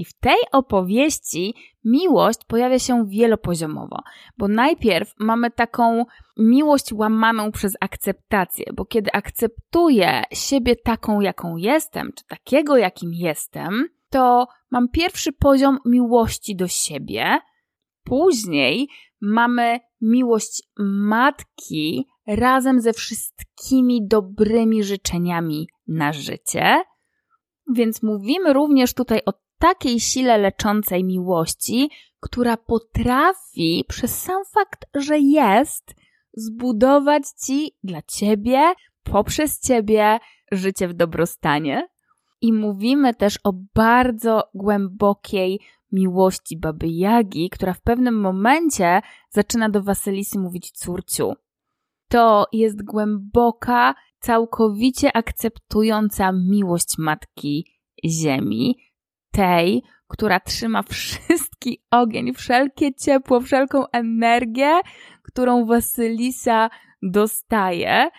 I 0.01 0.05
w 0.05 0.15
tej 0.15 0.39
opowieści 0.53 1.55
miłość 1.85 2.39
pojawia 2.47 2.79
się 2.79 3.07
wielopoziomowo, 3.09 3.97
bo 4.39 4.49
najpierw 4.49 5.15
mamy 5.19 5.51
taką 5.51 6.05
miłość 6.37 6.93
łamaną 6.93 7.53
przez 7.53 7.77
akceptację, 7.81 8.65
bo 8.75 8.85
kiedy 8.85 9.13
akceptuję 9.13 10.23
siebie 10.33 10.77
taką, 10.77 11.21
jaką 11.21 11.57
jestem, 11.57 12.13
czy 12.17 12.27
takiego, 12.27 12.77
jakim 12.77 13.11
jestem, 13.15 13.89
to 14.11 14.47
mam 14.71 14.89
pierwszy 14.89 15.33
poziom 15.33 15.79
miłości 15.85 16.57
do 16.57 16.69
siebie, 16.69 17.39
później 18.05 18.89
mamy 19.21 19.81
miłość 20.01 20.63
matki 21.09 22.07
razem 22.27 22.81
ze 22.81 22.93
wszystkimi 22.93 24.07
dobrymi 24.07 24.85
życzeniami 24.85 25.69
na 25.87 26.13
życie. 26.13 26.83
Więc 27.75 28.03
mówimy 28.03 28.53
również 28.53 28.95
tutaj 28.95 29.21
o 29.27 29.33
takiej 29.61 30.01
sile 30.01 30.39
leczącej 30.39 31.05
miłości, 31.05 31.91
która 32.21 32.57
potrafi 32.57 33.85
przez 33.89 34.23
sam 34.23 34.45
fakt, 34.55 34.87
że 34.95 35.19
jest, 35.19 35.95
zbudować 36.33 37.23
ci 37.47 37.73
dla 37.85 38.03
ciebie, 38.03 38.73
poprzez 39.03 39.61
ciebie 39.61 40.19
życie 40.53 40.89
w 40.89 40.95
dobrostanie. 40.95 41.89
I 42.41 42.53
mówimy 42.53 43.15
też 43.15 43.39
o 43.45 43.53
bardzo 43.75 44.43
głębokiej 44.55 45.61
miłości 45.93 46.59
baby 46.59 46.89
Jagi, 46.89 47.51
która 47.51 47.75
w 47.75 47.81
pewnym 47.81 48.21
momencie 48.21 49.01
zaczyna 49.31 49.69
do 49.69 49.83
Wasylisy 49.83 50.39
mówić 50.39 50.71
córciu. 50.71 51.33
To 52.09 52.47
jest 52.53 52.85
głęboka, 52.85 53.95
całkowicie 54.21 55.17
akceptująca 55.17 56.33
miłość 56.33 56.99
Matki 56.99 57.67
Ziemi, 58.05 58.77
tej, 59.31 59.83
która 60.09 60.41
trzyma 60.41 60.83
wszystki 60.83 61.83
ogień, 61.91 62.35
wszelkie 62.35 62.95
ciepło, 62.95 63.41
wszelką 63.41 63.85
energię, 63.93 64.81
którą 65.23 65.67
Wasylisa 65.67 66.71
dostaje. 67.03 68.11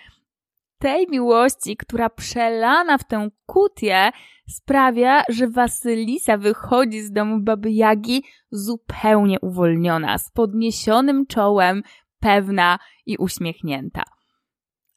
Tej 0.79 1.07
miłości, 1.09 1.77
która 1.77 2.09
przelana 2.09 2.97
w 2.97 3.03
tę 3.03 3.29
kutię 3.45 4.11
sprawia, 4.49 5.23
że 5.29 5.47
Wasylisa 5.47 6.37
wychodzi 6.37 7.01
z 7.01 7.11
domu 7.11 7.39
Baby 7.39 7.71
Jagi 7.71 8.23
zupełnie 8.51 9.39
uwolniona, 9.39 10.17
z 10.17 10.31
podniesionym 10.31 11.25
czołem, 11.25 11.83
pewna 12.19 12.79
i 13.05 13.17
uśmiechnięta. 13.17 14.03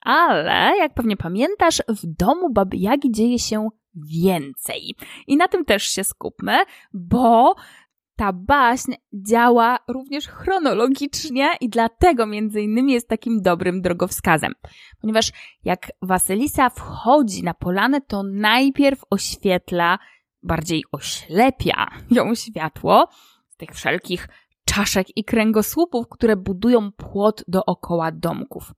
Ale, 0.01 0.77
jak 0.79 0.95
pewnie 0.95 1.17
pamiętasz, 1.17 1.83
w 1.89 2.07
domu 2.07 2.53
Baby 2.53 2.77
Jagi 2.77 3.11
dzieje 3.11 3.39
się 3.39 3.69
więcej. 3.95 4.95
I 5.27 5.37
na 5.37 5.49
tym 5.49 5.65
też 5.65 5.83
się 5.83 6.05
skupmy, 6.05 6.59
bo 6.93 7.55
ta 8.17 8.33
baśń 8.33 8.93
działa 9.13 9.79
również 9.89 10.29
chronologicznie 10.29 11.51
i 11.61 11.69
dlatego 11.69 12.27
między 12.27 12.61
innymi 12.61 12.93
jest 12.93 13.09
takim 13.09 13.43
dobrym 13.43 13.83
drogowskazem. 13.83 14.53
Ponieważ 15.01 15.33
jak 15.65 15.93
Wasylisa 16.03 16.71
wchodzi 16.71 17.43
na 17.43 17.55
polanę, 17.55 18.01
to 18.01 18.23
najpierw 18.23 19.01
oświetla, 19.11 19.99
bardziej 20.43 20.85
oślepia 20.93 21.87
ją 22.11 22.35
światło 22.35 23.09
z 23.49 23.57
tych 23.57 23.71
wszelkich 23.71 24.29
czaszek 24.65 25.07
i 25.17 25.25
kręgosłupów, 25.25 26.09
które 26.09 26.37
budują 26.37 26.93
płot 26.93 27.45
dookoła 27.49 28.13
domków. 28.13 28.73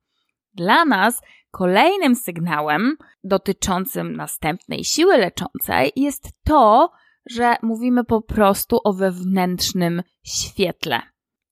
Dla 0.57 0.85
nas 0.85 1.21
kolejnym 1.51 2.15
sygnałem 2.15 2.97
dotyczącym 3.23 4.15
następnej 4.15 4.83
siły 4.83 5.17
leczącej 5.17 5.91
jest 5.95 6.29
to, 6.43 6.91
że 7.29 7.55
mówimy 7.61 8.03
po 8.03 8.21
prostu 8.21 8.79
o 8.83 8.93
wewnętrznym 8.93 10.01
świetle. 10.23 11.01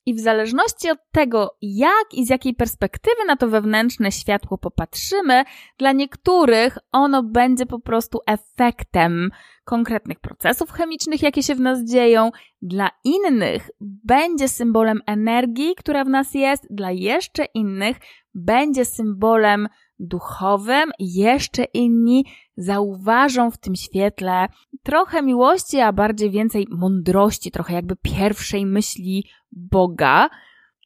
I 0.08 0.14
w 0.14 0.20
zależności 0.20 0.90
od 0.90 1.00
tego, 1.12 1.58
jak 1.62 2.06
i 2.14 2.26
z 2.26 2.30
jakiej 2.30 2.54
perspektywy 2.54 3.26
na 3.28 3.36
to 3.36 3.48
wewnętrzne 3.48 4.12
światło 4.12 4.58
popatrzymy, 4.58 5.44
dla 5.78 5.92
niektórych 5.92 6.78
ono 6.92 7.24
będzie 7.24 7.66
po 7.66 7.80
prostu 7.80 8.20
efektem 8.28 9.30
konkretnych 9.64 10.20
procesów 10.20 10.72
chemicznych, 10.72 11.22
jakie 11.22 11.44
się 11.44 11.56
w 11.56 11.60
nas 11.60 11.84
dzieją, 11.84 12.32
dla 12.62 12.90
innych 13.04 13.70
będzie 13.80 14.50
symbolem 14.50 15.02
energii, 15.06 15.76
która 15.78 16.04
w 16.04 16.10
nas 16.10 16.34
jest, 16.34 16.68
dla 16.70 16.92
jeszcze 16.92 17.46
innych 17.46 17.98
będzie 18.36 18.86
symbolem 18.86 19.68
duchowym, 20.00 20.92
jeszcze 21.00 21.64
inni 21.64 22.26
zauważą 22.58 23.52
w 23.52 23.58
tym 23.58 23.76
świetle 23.76 24.48
trochę 24.84 25.22
miłości, 25.22 25.80
a 25.80 25.94
bardziej 25.94 26.32
więcej 26.32 26.68
mądrości, 26.70 27.52
trochę 27.52 27.74
jakby 27.74 27.96
pierwszej 27.96 28.66
myśli 28.66 29.26
Boga. 29.52 30.30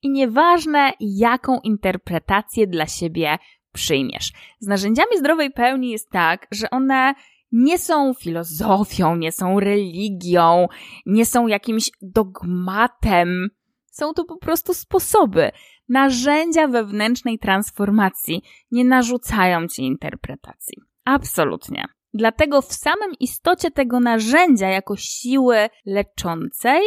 I 0.04 0.10
nieważne, 0.10 0.92
jaką 1.00 1.60
interpretację 1.60 2.68
dla 2.68 2.88
siebie 2.88 3.38
przyjmiesz. 3.74 4.32
Z 4.60 4.68
narzędziami 4.68 5.18
zdrowej 5.18 5.52
pełni 5.52 5.90
jest 5.90 6.10
tak, 6.10 6.48
że 6.52 6.70
one 6.70 7.14
nie 7.52 7.78
są 7.78 8.14
filozofią, 8.14 9.16
nie 9.16 9.32
są 9.32 9.60
religią, 9.60 10.68
nie 11.06 11.26
są 11.26 11.48
jakimś 11.48 11.92
dogmatem. 12.02 13.50
Są 13.86 14.14
to 14.14 14.26
po 14.26 14.38
prostu 14.38 14.74
sposoby, 14.74 15.52
narzędzia 15.90 16.68
wewnętrznej 16.68 17.40
transformacji. 17.40 18.42
Nie 18.72 18.86
narzucają 18.86 19.68
ci 19.68 19.84
interpretacji. 19.84 20.78
Absolutnie. 21.06 21.86
Dlatego 22.14 22.62
w 22.62 22.74
samym 22.74 23.12
istocie 23.20 23.72
tego 23.72 24.00
narzędzia 24.00 24.68
jako 24.68 24.96
siły 24.98 25.70
leczącej 25.86 26.82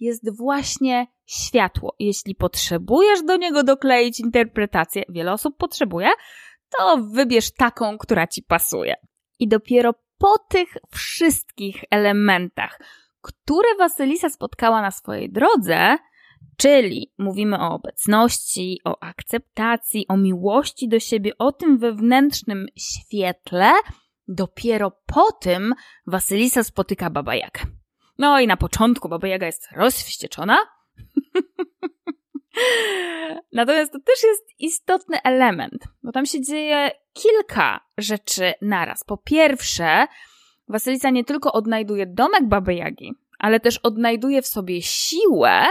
jest 0.00 0.36
właśnie 0.36 1.06
światło. 1.26 1.94
Jeśli 1.98 2.34
potrzebujesz 2.34 3.22
do 3.22 3.36
niego 3.36 3.62
dokleić 3.62 4.20
interpretację, 4.20 5.02
wiele 5.08 5.32
osób 5.32 5.56
potrzebuje, 5.56 6.08
to 6.78 6.98
wybierz 6.98 7.52
taką, 7.52 7.98
która 7.98 8.26
ci 8.26 8.42
pasuje. 8.42 8.94
I 9.38 9.48
dopiero 9.48 9.94
po 10.18 10.38
tych 10.38 10.68
wszystkich 10.90 11.84
elementach, 11.90 12.78
które 13.20 13.74
Wasylisa 13.78 14.28
spotkała 14.28 14.82
na 14.82 14.90
swojej 14.90 15.32
drodze, 15.32 15.96
czyli 16.56 17.12
mówimy 17.18 17.60
o 17.60 17.74
obecności, 17.74 18.80
o 18.84 19.02
akceptacji, 19.02 20.06
o 20.08 20.16
miłości 20.16 20.88
do 20.88 21.00
siebie, 21.00 21.32
o 21.38 21.52
tym 21.52 21.78
wewnętrznym 21.78 22.66
świetle, 22.76 23.72
dopiero 24.28 24.90
po 25.06 25.32
tym 25.32 25.74
Wasylisa 26.06 26.64
spotyka 26.64 27.10
Baba 27.10 27.34
Jagę. 27.34 27.60
No 28.18 28.40
i 28.40 28.46
na 28.46 28.56
początku 28.56 29.08
Baba 29.08 29.28
Jaga 29.28 29.46
jest 29.46 29.68
rozwścieczona, 29.76 30.56
Natomiast 33.52 33.92
to 33.92 33.98
też 33.98 34.22
jest 34.22 34.44
istotny 34.58 35.22
element, 35.22 35.84
bo 36.02 36.12
tam 36.12 36.26
się 36.26 36.40
dzieje 36.40 36.90
kilka 37.12 37.80
rzeczy 37.98 38.52
naraz. 38.62 39.04
Po 39.04 39.16
pierwsze, 39.16 40.06
Wasylica 40.68 41.10
nie 41.10 41.24
tylko 41.24 41.52
odnajduje 41.52 42.06
domek 42.06 42.48
Baby 42.48 42.74
Jagi, 42.74 43.14
ale 43.38 43.60
też 43.60 43.78
odnajduje 43.78 44.42
w 44.42 44.46
sobie 44.46 44.82
siłę, 44.82 45.64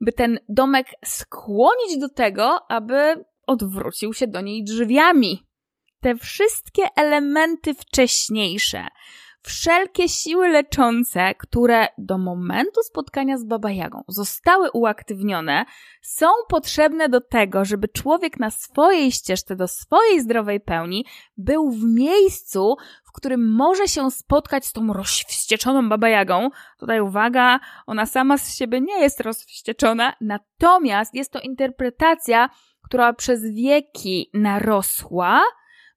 by 0.00 0.12
ten 0.12 0.38
domek 0.48 0.86
skłonić 1.04 1.98
do 1.98 2.08
tego, 2.08 2.70
aby 2.70 3.24
odwrócił 3.46 4.14
się 4.14 4.26
do 4.26 4.40
niej 4.40 4.64
drzwiami. 4.64 5.42
Te 6.00 6.16
wszystkie 6.16 6.82
elementy 6.96 7.74
wcześniejsze, 7.74 8.86
wszelkie 9.46 10.08
siły 10.08 10.48
leczące, 10.48 11.34
które 11.34 11.88
do 11.98 12.18
momentu 12.18 12.82
spotkania 12.82 13.38
z 13.38 13.44
Baba 13.44 13.70
Jagą 13.70 14.02
zostały 14.08 14.70
uaktywnione, 14.70 15.64
są 16.02 16.26
potrzebne 16.48 17.08
do 17.08 17.20
tego, 17.20 17.64
żeby 17.64 17.88
człowiek 17.88 18.40
na 18.40 18.50
swojej 18.50 19.12
ścieżce 19.12 19.56
do 19.56 19.68
swojej 19.68 20.20
zdrowej 20.20 20.60
pełni 20.60 21.04
był 21.36 21.70
w 21.70 21.84
miejscu, 21.84 22.76
w 23.04 23.12
którym 23.12 23.54
może 23.54 23.88
się 23.88 24.10
spotkać 24.10 24.66
z 24.66 24.72
tą 24.72 24.92
rozwścieczoną 24.92 25.88
Baba 25.88 26.08
Jagą. 26.08 26.50
Tutaj 26.78 27.00
uwaga, 27.00 27.60
ona 27.86 28.06
sama 28.06 28.38
z 28.38 28.56
siebie 28.56 28.80
nie 28.80 29.00
jest 29.00 29.20
rozwścieczona, 29.20 30.12
natomiast 30.20 31.14
jest 31.14 31.32
to 31.32 31.40
interpretacja, 31.40 32.50
która 32.82 33.12
przez 33.12 33.42
wieki 33.54 34.30
narosła, 34.34 35.42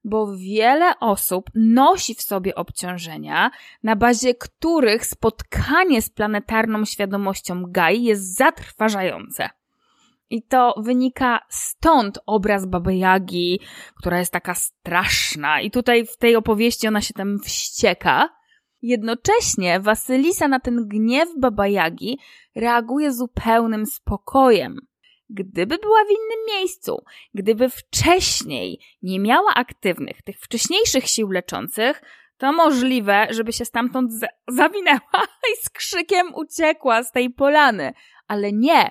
bo 0.04 0.36
wiele 0.36 0.98
osób 1.00 1.50
nosi 1.54 2.14
w 2.14 2.22
sobie 2.22 2.54
obciążenia, 2.54 3.50
na 3.82 3.96
bazie 3.96 4.34
których 4.34 5.06
spotkanie 5.06 6.02
z 6.02 6.10
planetarną 6.10 6.84
świadomością 6.84 7.62
Gai 7.68 8.04
jest 8.04 8.36
zatrważające. 8.36 9.50
I 10.30 10.42
to 10.42 10.74
wynika 10.78 11.40
stąd 11.48 12.18
obraz 12.26 12.66
Baby 12.66 12.96
Jagi, 12.96 13.60
która 13.94 14.18
jest 14.18 14.32
taka 14.32 14.54
straszna. 14.54 15.60
I 15.60 15.70
tutaj 15.70 16.06
w 16.06 16.16
tej 16.16 16.36
opowieści 16.36 16.88
ona 16.88 17.00
się 17.00 17.14
tam 17.14 17.38
wścieka. 17.38 18.28
Jednocześnie 18.82 19.80
Wasylisa 19.80 20.48
na 20.48 20.60
ten 20.60 20.88
gniew 20.88 21.28
Baba 21.38 21.68
Jagi 21.68 22.18
reaguje 22.56 23.12
zupełnym 23.12 23.86
spokojem. 23.86 24.76
Gdyby 25.32 25.78
była 25.78 26.04
w 26.04 26.10
innym 26.10 26.56
miejscu, 26.56 27.04
gdyby 27.34 27.68
wcześniej 27.68 28.80
nie 29.02 29.20
miała 29.20 29.54
aktywnych, 29.54 30.22
tych 30.22 30.38
wcześniejszych 30.40 31.06
sił 31.06 31.30
leczących, 31.30 32.02
to 32.38 32.52
możliwe, 32.52 33.26
żeby 33.30 33.52
się 33.52 33.64
stamtąd 33.64 34.12
zawinęła 34.58 35.26
i 35.52 35.64
z 35.64 35.70
krzykiem 35.70 36.34
uciekła 36.34 37.02
z 37.02 37.12
tej 37.12 37.30
polany. 37.30 37.92
Ale 38.28 38.52
nie. 38.52 38.90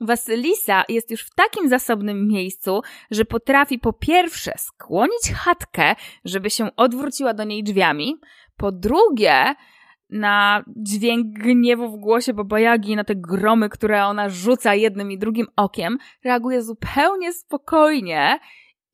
Wasylisa 0.00 0.84
jest 0.88 1.10
już 1.10 1.22
w 1.22 1.34
takim 1.34 1.68
zasobnym 1.68 2.28
miejscu, 2.28 2.82
że 3.10 3.24
potrafi 3.24 3.78
po 3.78 3.92
pierwsze 3.92 4.52
skłonić 4.58 5.32
chatkę, 5.34 5.94
żeby 6.24 6.50
się 6.50 6.76
odwróciła 6.76 7.34
do 7.34 7.44
niej 7.44 7.64
drzwiami, 7.64 8.16
po 8.56 8.72
drugie 8.72 9.54
na 10.10 10.64
dźwięk 10.76 11.26
gniewu 11.26 11.88
w 11.88 12.00
głosie 12.00 12.34
Baba 12.34 12.60
Jagi, 12.60 12.96
na 12.96 13.04
te 13.04 13.14
gromy, 13.16 13.68
które 13.68 14.06
ona 14.06 14.28
rzuca 14.28 14.74
jednym 14.74 15.10
i 15.10 15.18
drugim 15.18 15.46
okiem, 15.56 15.98
reaguje 16.24 16.62
zupełnie 16.62 17.32
spokojnie 17.32 18.38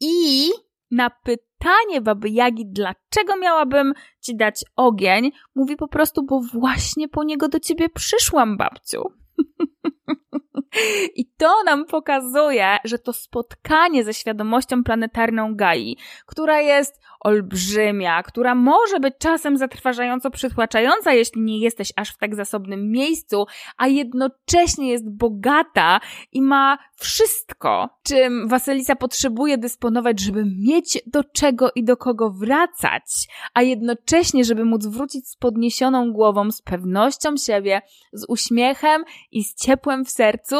i 0.00 0.48
na 0.90 1.10
pytanie 1.10 2.00
Baby 2.00 2.28
dlaczego 2.64 3.36
miałabym 3.36 3.92
ci 4.20 4.36
dać 4.36 4.64
ogień, 4.76 5.32
mówi 5.54 5.76
po 5.76 5.88
prostu, 5.88 6.24
bo 6.26 6.40
właśnie 6.40 7.08
po 7.08 7.24
niego 7.24 7.48
do 7.48 7.60
ciebie 7.60 7.88
przyszłam, 7.88 8.56
babciu. 8.56 9.02
I 11.16 11.26
to 11.36 11.62
nam 11.66 11.84
pokazuje, 11.84 12.76
że 12.84 12.98
to 12.98 13.12
spotkanie 13.12 14.04
ze 14.04 14.14
świadomością 14.14 14.84
planetarną 14.84 15.54
Gai, 15.56 15.96
która 16.26 16.60
jest 16.60 17.00
olbrzymia, 17.24 18.22
która 18.22 18.54
może 18.54 19.00
być 19.00 19.14
czasem 19.18 19.56
zatrważająco 19.56 20.30
przytłaczająca, 20.30 21.12
jeśli 21.12 21.42
nie 21.42 21.58
jesteś 21.58 21.92
aż 21.96 22.10
w 22.10 22.18
tak 22.18 22.34
zasobnym 22.34 22.90
miejscu, 22.90 23.46
a 23.76 23.86
jednocześnie 23.86 24.90
jest 24.90 25.10
bogata 25.10 26.00
i 26.32 26.42
ma 26.42 26.78
wszystko, 26.96 27.88
czym 28.02 28.48
Wasylisa 28.48 28.96
potrzebuje 28.96 29.58
dysponować, 29.58 30.20
żeby 30.20 30.44
mieć 30.58 30.98
do 31.06 31.24
czego 31.24 31.70
i 31.74 31.84
do 31.84 31.96
kogo 31.96 32.30
wracać, 32.30 33.28
a 33.54 33.62
jednocześnie, 33.62 34.44
żeby 34.44 34.64
móc 34.64 34.86
wrócić 34.86 35.28
z 35.28 35.36
podniesioną 35.36 36.12
głową, 36.12 36.50
z 36.50 36.62
pewnością 36.62 37.36
siebie, 37.36 37.82
z 38.12 38.24
uśmiechem 38.28 39.04
i 39.32 39.44
z 39.44 39.54
ciepłem 39.54 40.04
w 40.04 40.10
sercu. 40.10 40.56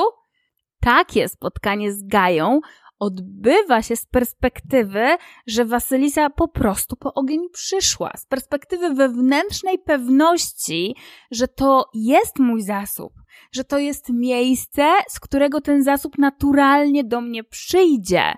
Takie 0.80 1.28
spotkanie 1.28 1.92
z 1.92 2.06
Gają 2.06 2.60
odbywa 3.04 3.82
się 3.82 3.96
z 3.96 4.06
perspektywy, 4.06 5.04
że 5.46 5.64
Wasylisa 5.64 6.30
po 6.30 6.48
prostu 6.48 6.96
po 6.96 7.14
ogień 7.14 7.40
przyszła, 7.52 8.12
z 8.16 8.26
perspektywy 8.26 8.94
wewnętrznej 8.94 9.78
pewności, 9.78 10.96
że 11.30 11.48
to 11.48 11.84
jest 11.94 12.38
mój 12.38 12.62
zasób, 12.62 13.12
że 13.52 13.64
to 13.64 13.78
jest 13.78 14.08
miejsce, 14.12 14.92
z 15.08 15.20
którego 15.20 15.60
ten 15.60 15.82
zasób 15.82 16.18
naturalnie 16.18 17.04
do 17.04 17.20
mnie 17.20 17.44
przyjdzie. 17.44 18.32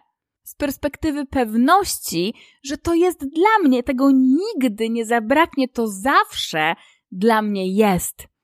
Z 0.45 0.55
perspektywy 0.55 1.27
pewności, 1.27 2.35
że 2.65 2.79
to 2.79 2.95
jest 2.95 3.19
dla 3.19 3.69
mnie, 3.69 3.83
tego 3.83 4.11
nigdy 4.15 4.91
nie 4.91 5.07
zabraknie, 5.07 5.69
to 5.69 5.89
zawsze 5.89 6.75
dla 7.11 7.43
mnie 7.43 7.73
jest. 7.73 8.36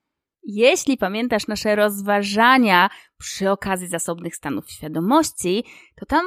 Jeśli 0.42 0.96
pamiętasz 0.96 1.46
nasze 1.46 1.76
rozważania 1.76 2.90
przy 3.18 3.50
okazji 3.50 3.88
zasobnych 3.88 4.36
stanów 4.36 4.70
świadomości, 4.70 5.64
to 5.96 6.06
tam 6.06 6.24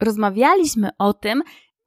rozmawialiśmy 0.00 0.90
o 0.98 1.14
tym, 1.14 1.42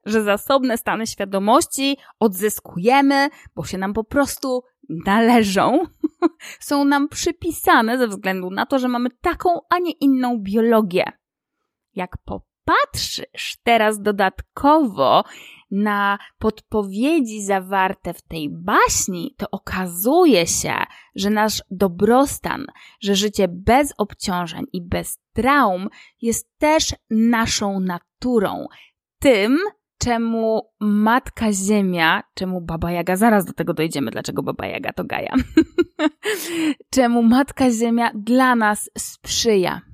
że 0.05 0.23
zasobne 0.23 0.77
stany 0.77 1.07
świadomości 1.07 1.97
odzyskujemy, 2.19 3.29
bo 3.55 3.65
się 3.65 3.77
nam 3.77 3.93
po 3.93 4.03
prostu 4.03 4.63
należą, 4.89 5.79
są 6.59 6.85
nam 6.85 7.09
przypisane 7.09 7.97
ze 7.97 8.07
względu 8.07 8.51
na 8.51 8.65
to, 8.65 8.79
że 8.79 8.87
mamy 8.87 9.09
taką, 9.21 9.49
a 9.69 9.79
nie 9.79 9.91
inną 9.91 10.39
biologię. 10.39 11.11
Jak 11.95 12.17
popatrzysz 12.17 13.57
teraz 13.63 14.01
dodatkowo 14.01 15.23
na 15.71 16.17
podpowiedzi 16.39 17.43
zawarte 17.43 18.13
w 18.13 18.21
tej 18.21 18.49
baśni, 18.49 19.35
to 19.37 19.49
okazuje 19.51 20.47
się, 20.47 20.73
że 21.15 21.29
nasz 21.29 21.63
dobrostan, 21.71 22.65
że 23.01 23.15
życie 23.15 23.47
bez 23.47 23.93
obciążeń 23.97 24.65
i 24.73 24.81
bez 24.81 25.19
traum 25.33 25.89
jest 26.21 26.57
też 26.57 26.95
naszą 27.09 27.79
naturą. 27.79 28.65
Tym, 29.19 29.59
czemu 29.97 30.61
Matka 30.79 31.53
Ziemia, 31.53 32.23
czemu 32.33 32.61
Baba 32.61 32.91
Jaga, 32.91 33.15
zaraz 33.15 33.45
do 33.45 33.53
tego 33.53 33.73
dojdziemy, 33.73 34.11
dlaczego 34.11 34.43
Baba 34.43 34.67
Jaga 34.67 34.93
to 34.93 35.03
Gaja, 35.03 35.33
czemu 36.95 37.23
Matka 37.23 37.71
Ziemia 37.71 38.11
dla 38.15 38.55
nas 38.55 38.89
sprzyja 38.97 39.88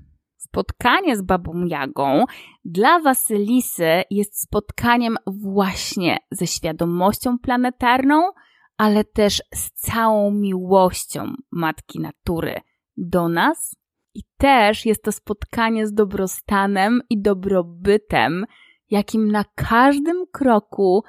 spotkanie 0.56 1.18
z 1.18 1.22
babą 1.22 1.66
Jagą 1.66 2.26
dla 2.66 3.00
Wasylisy 3.00 4.04
jest 4.10 4.42
spotkaniem 4.42 5.18
właśnie 5.28 6.18
ze 6.32 6.48
świadomością 6.48 7.40
planetarną, 7.40 8.32
ale 8.78 9.04
też 9.04 9.44
z 9.54 9.72
całą 9.72 10.32
miłością 10.32 11.34
Matki 11.52 12.00
Natury 12.00 12.62
do 12.98 13.30
nas. 13.30 13.76
I 14.14 14.22
też 14.38 14.86
jest 14.86 15.04
to 15.04 15.12
spotkanie 15.12 15.88
z 15.88 15.94
dobrostanem 15.94 17.02
i 17.10 17.22
dobrobytem, 17.22 18.46
jakim 18.90 19.32
na 19.32 19.46
każdym 19.56 20.26
kroku 20.32 21.04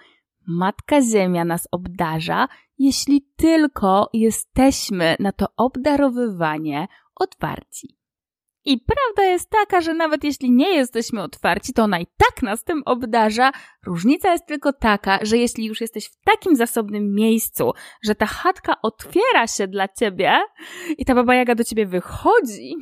Matka 0.46 1.02
Ziemia 1.02 1.44
nas 1.44 1.68
obdarza, 1.72 2.48
jeśli 2.78 3.28
tylko 3.36 4.10
jesteśmy 4.12 5.16
na 5.20 5.32
to 5.32 5.46
obdarowywanie 5.56 6.88
otwarci. 7.14 7.96
I 8.66 8.80
prawda 8.80 9.30
jest 9.30 9.50
taka, 9.50 9.80
że 9.80 9.94
nawet 9.94 10.24
jeśli 10.24 10.50
nie 10.50 10.74
jesteśmy 10.74 11.22
otwarci, 11.22 11.72
to 11.72 11.84
ona 11.84 11.98
i 11.98 12.06
tak 12.06 12.42
nas 12.42 12.64
tym 12.64 12.82
obdarza. 12.84 13.52
Różnica 13.86 14.32
jest 14.32 14.46
tylko 14.46 14.72
taka, 14.72 15.18
że 15.22 15.36
jeśli 15.36 15.64
już 15.64 15.80
jesteś 15.80 16.06
w 16.06 16.16
takim 16.24 16.56
zasobnym 16.56 17.14
miejscu, 17.14 17.72
że 18.02 18.14
ta 18.14 18.26
chatka 18.26 18.74
otwiera 18.82 19.46
się 19.46 19.68
dla 19.68 19.88
ciebie 19.88 20.38
i 20.98 21.04
ta 21.04 21.14
baba 21.14 21.34
Jaga 21.34 21.54
do 21.54 21.64
ciebie 21.64 21.86
wychodzi, 21.86 22.74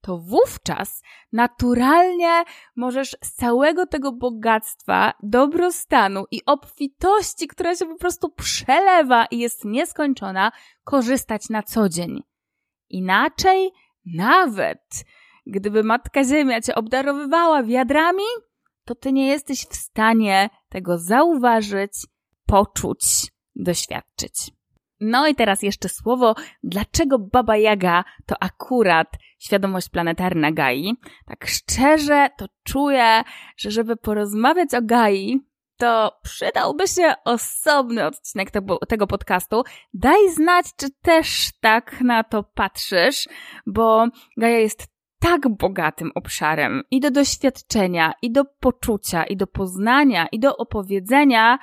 to 0.00 0.18
wówczas 0.18 1.02
naturalnie 1.32 2.44
możesz 2.76 3.16
z 3.22 3.32
całego 3.32 3.86
tego 3.86 4.12
bogactwa, 4.12 5.12
dobrostanu 5.22 6.24
i 6.30 6.44
obfitości, 6.44 7.48
która 7.48 7.76
się 7.76 7.86
po 7.86 7.96
prostu 7.96 8.30
przelewa 8.30 9.26
i 9.30 9.38
jest 9.38 9.64
nieskończona, 9.64 10.52
korzystać 10.84 11.48
na 11.48 11.62
co 11.62 11.88
dzień. 11.88 12.22
Inaczej, 12.88 13.70
nawet 14.06 15.04
gdyby 15.46 15.82
Matka 15.82 16.24
Ziemia 16.24 16.60
cię 16.60 16.74
obdarowywała 16.74 17.62
wiadrami, 17.62 18.24
to 18.84 18.94
ty 18.94 19.12
nie 19.12 19.26
jesteś 19.26 19.66
w 19.66 19.74
stanie 19.74 20.50
tego 20.68 20.98
zauważyć, 20.98 21.92
poczuć, 22.46 23.32
doświadczyć. 23.54 24.50
No 25.00 25.26
i 25.26 25.34
teraz 25.34 25.62
jeszcze 25.62 25.88
słowo, 25.88 26.34
dlaczego 26.62 27.18
Baba 27.18 27.56
Jaga 27.56 28.04
to 28.26 28.34
akurat 28.40 29.08
świadomość 29.38 29.88
planetarna 29.88 30.52
Gai. 30.52 30.94
Tak 31.26 31.46
szczerze 31.46 32.28
to 32.38 32.46
czuję, 32.64 33.22
że 33.56 33.70
żeby 33.70 33.96
porozmawiać 33.96 34.74
o 34.74 34.82
Gai, 34.82 35.40
to 35.76 36.18
przydałby 36.22 36.88
się 36.88 37.14
osobny 37.24 38.06
odcinek 38.06 38.50
tego, 38.88 39.06
podcastu. 39.06 39.62
Daj 39.94 40.30
znać, 40.34 40.66
czy 40.76 40.86
też 41.02 41.50
tak 41.60 42.00
na 42.00 42.24
to 42.24 42.42
patrzysz, 42.42 43.28
bo 43.66 44.06
Gaia 44.36 44.58
jest 44.58 44.95
tak 45.18 45.48
bogatym 45.48 46.10
obszarem 46.14 46.82
i 46.90 47.00
do 47.00 47.10
doświadczenia, 47.10 48.12
i 48.22 48.32
do 48.32 48.44
poczucia, 48.44 49.24
i 49.24 49.36
do 49.36 49.46
poznania, 49.46 50.26
i 50.32 50.40
do 50.40 50.56
opowiedzenia, 50.56 51.58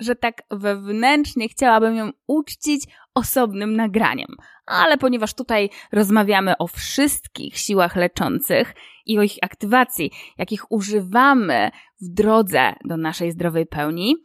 że 0.00 0.16
tak 0.16 0.42
wewnętrznie 0.50 1.48
chciałabym 1.48 1.96
ją 1.96 2.10
uczcić 2.26 2.84
osobnym 3.14 3.76
nagraniem. 3.76 4.36
Ale 4.66 4.98
ponieważ 4.98 5.34
tutaj 5.34 5.70
rozmawiamy 5.92 6.58
o 6.58 6.66
wszystkich 6.66 7.58
siłach 7.58 7.96
leczących 7.96 8.74
i 9.06 9.18
o 9.18 9.22
ich 9.22 9.36
aktywacji, 9.42 10.10
jakich 10.38 10.72
używamy 10.72 11.70
w 12.00 12.14
drodze 12.14 12.74
do 12.84 12.96
naszej 12.96 13.32
zdrowej 13.32 13.66
pełni, 13.66 14.16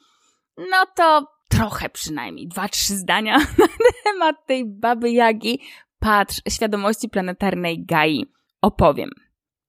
no 0.58 0.86
to 0.96 1.28
trochę 1.50 1.90
przynajmniej, 1.90 2.48
dwa, 2.48 2.70
trzy 2.70 2.98
zdania 2.98 3.38
na 3.60 3.68
temat 4.04 4.36
tej 4.48 4.66
baby 4.66 5.12
Jagi, 5.12 5.60
patrz, 6.00 6.42
świadomości 6.50 7.10
planetarnej 7.10 7.86
Gai 7.86 8.26
opowiem. 8.64 9.10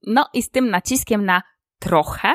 No 0.06 0.28
i 0.32 0.42
z 0.42 0.50
tym 0.50 0.70
naciskiem 0.70 1.24
na 1.24 1.42
trochę 1.78 2.34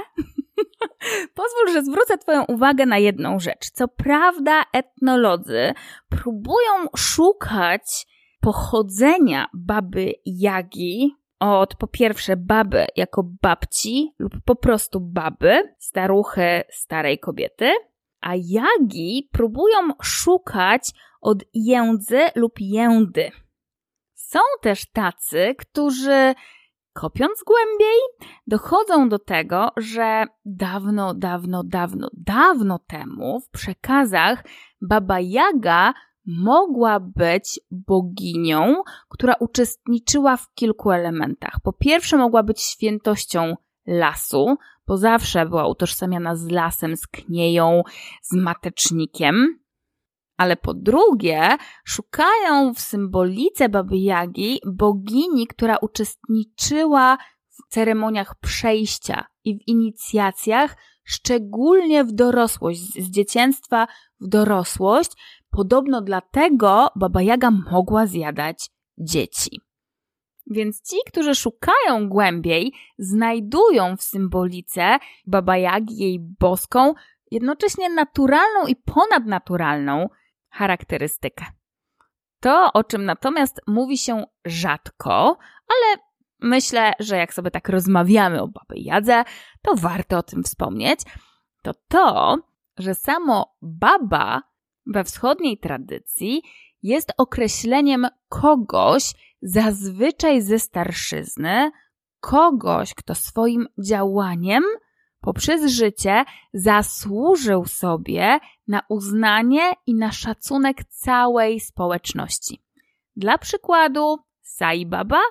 Pozwól, 1.36 1.74
że 1.74 1.84
zwrócę 1.84 2.18
Twoją 2.18 2.46
uwagę 2.46 2.86
na 2.86 2.98
jedną 2.98 3.40
rzecz. 3.40 3.72
Co 3.74 3.88
prawda, 3.88 4.64
etnolodzy 4.74 5.74
próbują 6.10 6.88
szukać 6.98 8.08
pochodzenia 8.42 9.48
baby 9.54 10.14
Jagi 10.26 11.16
od 11.40 11.76
po 11.76 11.88
pierwsze 11.88 12.38
baby 12.38 12.88
jako 12.96 13.24
babci 13.42 14.14
lub 14.20 14.34
po 14.46 14.56
prostu 14.56 15.00
baby, 15.00 15.76
staruchy 15.78 16.64
starej 16.70 17.20
kobiety, 17.20 17.72
a 18.22 18.32
Jagi 18.36 19.30
próbują 19.32 19.78
szukać 20.02 20.92
od 21.22 21.44
jędzy 21.54 22.20
lub 22.36 22.54
jędy. 22.60 23.32
Są 24.30 24.40
też 24.62 24.92
tacy, 24.92 25.56
którzy 25.58 26.34
kopiąc 26.94 27.44
głębiej, 27.46 28.00
dochodzą 28.48 29.10
do 29.10 29.20
tego, 29.20 29.70
że 29.78 30.26
dawno, 30.46 31.14
dawno, 31.14 31.64
dawno, 31.64 32.10
dawno 32.14 32.80
temu 32.80 33.40
w 33.40 33.50
przekazach 33.50 34.44
Baba 34.82 35.20
Jaga 35.20 35.94
mogła 36.26 37.00
być 37.00 37.60
boginią, 37.72 38.84
która 39.10 39.34
uczestniczyła 39.40 40.38
w 40.38 40.54
kilku 40.54 40.92
elementach. 40.92 41.60
Po 41.64 41.74
pierwsze, 41.74 42.18
mogła 42.18 42.44
być 42.44 42.62
świętością 42.62 43.56
lasu, 43.88 44.56
bo 44.88 44.98
zawsze 44.98 45.46
była 45.46 45.68
utożsamiana 45.68 46.36
z 46.36 46.50
lasem, 46.50 46.98
z 46.98 47.08
knieją, 47.08 47.84
z 48.22 48.34
matecznikiem 48.34 49.60
ale 50.40 50.58
po 50.58 50.74
drugie 50.74 51.58
szukają 51.86 52.74
w 52.74 52.80
symbolice 52.80 53.70
Baby 53.70 53.98
Jagi 53.98 54.60
bogini, 54.66 55.48
która 55.48 55.78
uczestniczyła 55.78 57.18
w 57.50 57.74
ceremoniach 57.74 58.36
przejścia 58.40 59.26
i 59.44 59.58
w 59.58 59.68
inicjacjach, 59.68 60.78
szczególnie 61.04 62.04
w 62.04 62.12
dorosłość, 62.12 62.80
z 62.80 63.10
dzieciństwa 63.10 63.88
w 64.20 64.28
dorosłość. 64.28 65.12
Podobno 65.52 66.02
dlatego 66.02 66.90
Baba 66.96 67.22
Jaga 67.22 67.52
mogła 67.52 68.06
zjadać 68.06 68.70
dzieci. 68.98 69.62
Więc 70.48 70.82
ci, 70.82 70.98
którzy 71.08 71.36
szukają 71.36 72.10
głębiej, 72.10 72.74
znajdują 72.98 73.98
w 73.98 74.04
symbolice 74.04 74.98
Baba 75.28 75.58
Jagi, 75.58 75.98
jej 75.98 76.20
boską, 76.20 76.94
jednocześnie 77.32 77.90
naturalną 77.90 78.68
i 78.68 78.76
ponadnaturalną 78.76 80.10
charakterystykę. 80.50 81.46
To, 82.40 82.74
o 82.74 82.84
czym 82.84 83.06
natomiast 83.06 83.62
mówi 83.68 83.98
się 83.98 84.24
rzadko, 84.46 85.38
ale 85.68 86.04
myślę, 86.40 86.94
że 87.00 87.18
jak 87.18 87.34
sobie 87.34 87.52
tak 87.52 87.70
rozmawiamy 87.70 88.42
o 88.42 88.48
Baby 88.48 88.76
Jadze, 88.80 89.24
to 89.62 89.76
warto 89.76 90.18
o 90.18 90.24
tym 90.24 90.44
wspomnieć, 90.44 91.00
to 91.62 91.74
to, 91.88 92.38
że 92.78 92.96
samo 92.96 93.56
baba 93.62 94.42
we 94.86 95.04
wschodniej 95.04 95.58
tradycji 95.58 96.42
jest 96.84 97.14
określeniem 97.18 98.08
kogoś 98.30 99.14
zazwyczaj 99.42 100.42
ze 100.42 100.60
starszyzny, 100.60 101.72
kogoś, 102.20 102.94
kto 102.94 103.16
swoim 103.16 103.68
działaniem 103.78 104.64
poprzez 105.22 105.72
życie 105.72 106.26
zasłużył 106.54 107.66
sobie 107.66 108.40
na 108.68 108.82
uznanie 108.90 109.74
i 109.88 109.96
na 109.96 110.12
szacunek 110.12 110.84
całej 110.84 111.60
społeczności. 111.60 112.62
Dla 113.16 113.38
przykładu 113.38 114.18
Sai 114.42 114.86
Baba, 114.86 115.22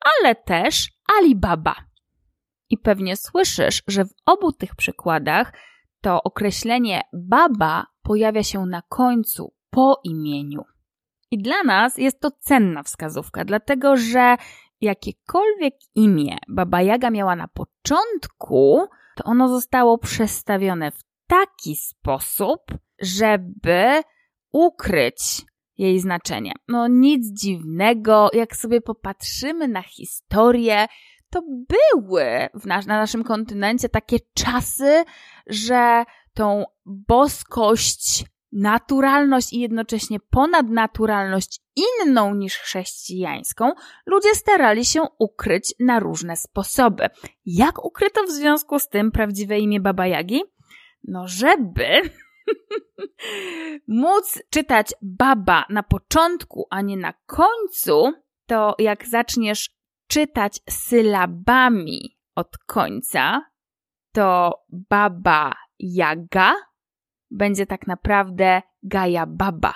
ale 0.00 0.34
też 0.34 0.88
Alibaba. 1.18 1.74
I 2.70 2.78
pewnie 2.78 3.16
słyszysz, 3.16 3.82
że 3.86 4.04
w 4.04 4.14
obu 4.26 4.52
tych 4.52 4.76
przykładach 4.76 5.52
to 6.00 6.22
określenie 6.22 7.02
baba 7.12 7.86
pojawia 8.02 8.42
się 8.42 8.66
na 8.66 8.82
końcu 8.82 9.54
po 9.70 10.00
imieniu. 10.04 10.64
I 11.30 11.42
dla 11.42 11.62
nas 11.62 11.98
jest 11.98 12.20
to 12.20 12.30
cenna 12.30 12.82
wskazówka, 12.82 13.44
dlatego 13.44 13.96
że 13.96 14.36
jakiekolwiek 14.80 15.74
imię 15.94 16.36
Baba 16.48 16.82
Jaga 16.82 17.10
miała 17.10 17.36
na 17.36 17.48
początku, 17.48 18.88
to 19.18 19.24
ono 19.24 19.48
zostało 19.48 19.98
przestawione 19.98 20.90
w 20.90 21.00
taki 21.26 21.76
sposób, 21.76 22.60
żeby 23.00 24.02
ukryć 24.52 25.42
jej 25.78 26.00
znaczenie. 26.00 26.52
No 26.68 26.88
nic 26.88 27.40
dziwnego, 27.40 28.30
jak 28.32 28.56
sobie 28.56 28.80
popatrzymy 28.80 29.68
na 29.68 29.82
historię, 29.82 30.86
to 31.30 31.42
były 31.42 32.48
nas, 32.64 32.86
na 32.86 32.98
naszym 32.98 33.24
kontynencie 33.24 33.88
takie 33.88 34.16
czasy, 34.34 35.04
że 35.46 36.04
tą 36.34 36.64
boskość, 36.86 38.24
naturalność 38.52 39.52
i 39.52 39.60
jednocześnie 39.60 40.20
ponadnaturalność 40.20 41.60
inną 41.76 42.34
niż 42.34 42.56
chrześcijańską, 42.56 43.72
ludzie 44.06 44.34
starali 44.34 44.84
się 44.84 45.02
ukryć 45.18 45.74
na 45.80 46.00
różne 46.00 46.36
sposoby. 46.36 47.06
Jak 47.46 47.84
ukryto 47.84 48.24
w 48.24 48.30
związku 48.30 48.78
z 48.78 48.88
tym 48.88 49.10
prawdziwe 49.10 49.58
imię 49.58 49.80
Baba 49.80 50.06
Jagi? 50.06 50.42
No, 51.04 51.28
żeby 51.28 51.86
móc 53.88 54.42
czytać 54.50 54.94
baba 55.02 55.64
na 55.70 55.82
początku, 55.82 56.66
a 56.70 56.80
nie 56.80 56.96
na 56.96 57.12
końcu, 57.26 58.12
to 58.46 58.74
jak 58.78 59.06
zaczniesz 59.06 59.70
czytać 60.08 60.60
sylabami 60.70 62.18
od 62.34 62.58
końca, 62.58 63.42
to 64.12 64.52
baba 64.68 65.54
jaga 65.78 66.54
będzie 67.30 67.66
tak 67.66 67.86
naprawdę 67.86 68.62
gaja 68.82 69.26
baba. 69.26 69.74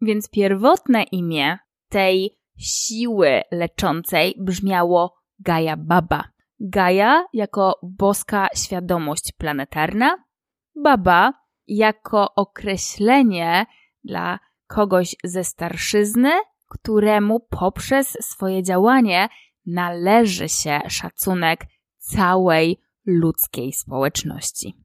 Więc 0.00 0.30
pierwotne 0.30 1.02
imię 1.02 1.58
tej 1.88 2.38
siły 2.58 3.42
leczącej 3.50 4.34
brzmiało 4.38 5.22
Gaja 5.38 5.76
Baba. 5.76 6.24
Gaia 6.60 7.24
jako 7.32 7.78
boska 7.82 8.48
świadomość 8.56 9.32
planetarna, 9.38 10.16
Baba 10.82 11.32
jako 11.66 12.34
określenie 12.34 13.66
dla 14.04 14.38
kogoś 14.66 15.16
ze 15.24 15.44
starszyzny, 15.44 16.30
któremu 16.68 17.40
poprzez 17.40 18.16
swoje 18.20 18.62
działanie 18.62 19.28
należy 19.66 20.48
się 20.48 20.80
szacunek 20.88 21.66
całej 21.98 22.78
ludzkiej 23.06 23.72
społeczności. 23.72 24.81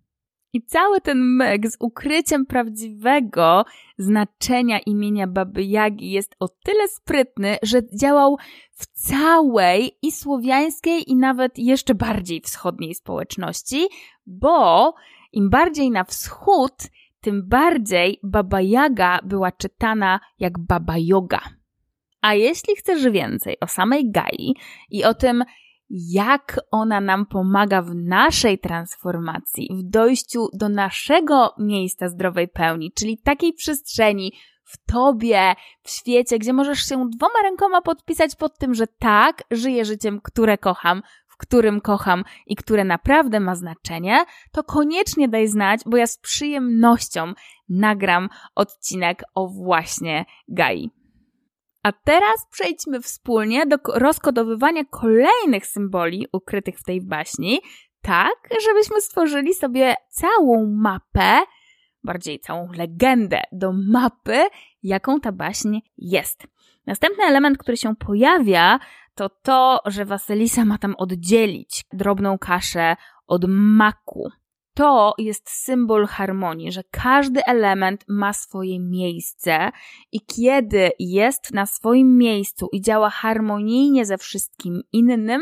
I 0.58 0.62
cały 0.62 1.02
ten 1.02 1.18
myk 1.18 1.68
z 1.68 1.78
ukryciem 1.80 2.46
prawdziwego 2.46 3.66
znaczenia 3.98 4.80
imienia 4.80 5.28
Baby 5.28 5.64
Jagi 5.64 6.12
jest 6.12 6.36
o 6.40 6.48
tyle 6.48 6.88
sprytny, 6.88 7.58
że 7.64 7.82
działał 8.00 8.38
w 8.72 8.86
całej 8.86 9.92
i 10.02 10.12
słowiańskiej, 10.12 11.12
i 11.12 11.16
nawet 11.16 11.60
jeszcze 11.60 11.96
bardziej 11.96 12.42
wschodniej 12.42 12.96
społeczności, 12.96 13.88
bo 14.26 14.94
im 15.32 15.50
bardziej 15.50 15.92
na 15.92 16.04
wschód, 16.04 16.74
tym 17.22 17.50
bardziej 17.50 18.20
Baba 18.24 18.62
Jaga 18.62 19.20
była 19.24 19.52
czytana 19.52 20.20
jak 20.40 20.60
Baba 20.60 20.96
Yoga. 20.98 21.42
A 22.22 22.34
jeśli 22.34 22.76
chcesz 22.76 23.10
więcej 23.10 23.60
o 23.60 23.68
samej 23.68 24.12
Gai 24.12 24.56
i 24.90 25.04
o 25.04 25.14
tym, 25.14 25.44
jak 25.90 26.60
ona 26.72 27.02
nam 27.02 27.26
pomaga 27.26 27.82
w 27.82 27.96
naszej 27.96 28.60
transformacji, 28.60 29.70
w 29.74 29.84
dojściu 29.84 30.48
do 30.54 30.70
naszego 30.70 31.54
miejsca 31.58 32.10
zdrowej 32.10 32.48
pełni, 32.48 32.92
czyli 32.92 33.18
takiej 33.18 33.54
przestrzeni 33.54 34.34
w 34.64 34.86
tobie, 34.86 35.56
w 35.84 35.90
świecie, 35.90 36.40
gdzie 36.40 36.54
możesz 36.54 36.80
się 36.80 37.10
dwoma 37.10 37.42
rękoma 37.44 37.82
podpisać 37.82 38.36
pod 38.36 38.58
tym, 38.58 38.74
że 38.74 38.88
tak, 38.88 39.44
żyję 39.52 39.86
życiem, 39.86 40.22
które 40.24 40.58
kocham, 40.58 41.02
w 41.28 41.38
którym 41.38 41.82
kocham 41.82 42.24
i 42.48 42.56
które 42.56 42.84
naprawdę 42.84 43.40
ma 43.40 43.56
znaczenie, 43.56 44.26
to 44.52 44.64
koniecznie 44.64 45.28
daj 45.28 45.48
znać, 45.48 45.82
bo 45.86 45.98
ja 45.98 46.08
z 46.08 46.18
przyjemnością 46.18 47.34
nagram 47.70 48.30
odcinek 48.56 49.24
o 49.36 49.48
właśnie 49.48 50.26
Gai. 50.48 50.92
A 51.88 51.92
teraz 51.92 52.48
przejdźmy 52.52 53.02
wspólnie 53.02 53.66
do 53.66 53.78
rozkodowywania 53.94 54.84
kolejnych 54.86 55.68
symboli 55.68 56.28
ukrytych 56.34 56.80
w 56.80 56.84
tej 56.84 57.02
baśni, 57.02 57.60
tak, 58.02 58.36
żebyśmy 58.66 59.02
stworzyli 59.02 59.54
sobie 59.54 59.96
całą 60.10 60.74
mapę, 60.78 61.40
bardziej 62.04 62.40
całą 62.40 62.72
legendę 62.72 63.42
do 63.52 63.74
mapy, 63.74 64.38
jaką 64.84 65.20
ta 65.20 65.32
baśń 65.32 65.80
jest. 65.98 66.48
Następny 66.86 67.24
element, 67.24 67.58
który 67.58 67.78
się 67.78 67.96
pojawia, 67.96 68.80
to 69.16 69.30
to, 69.30 69.80
że 69.86 70.06
Wasylisa 70.06 70.66
ma 70.66 70.78
tam 70.78 70.96
oddzielić 70.98 71.86
drobną 71.94 72.38
kaszę 72.38 72.96
od 73.28 73.46
maku 73.48 74.30
to 74.78 75.14
jest 75.18 75.50
symbol 75.50 76.08
harmonii, 76.08 76.72
że 76.72 76.84
każdy 76.92 77.46
element 77.46 78.06
ma 78.08 78.34
swoje 78.34 78.80
miejsce 78.80 79.72
i 80.12 80.22
kiedy 80.22 80.90
jest 81.00 81.54
na 81.54 81.66
swoim 81.66 82.18
miejscu 82.18 82.70
i 82.72 82.82
działa 82.82 83.10
harmonijnie 83.10 84.06
ze 84.06 84.18
wszystkim 84.18 84.82
innym, 84.92 85.42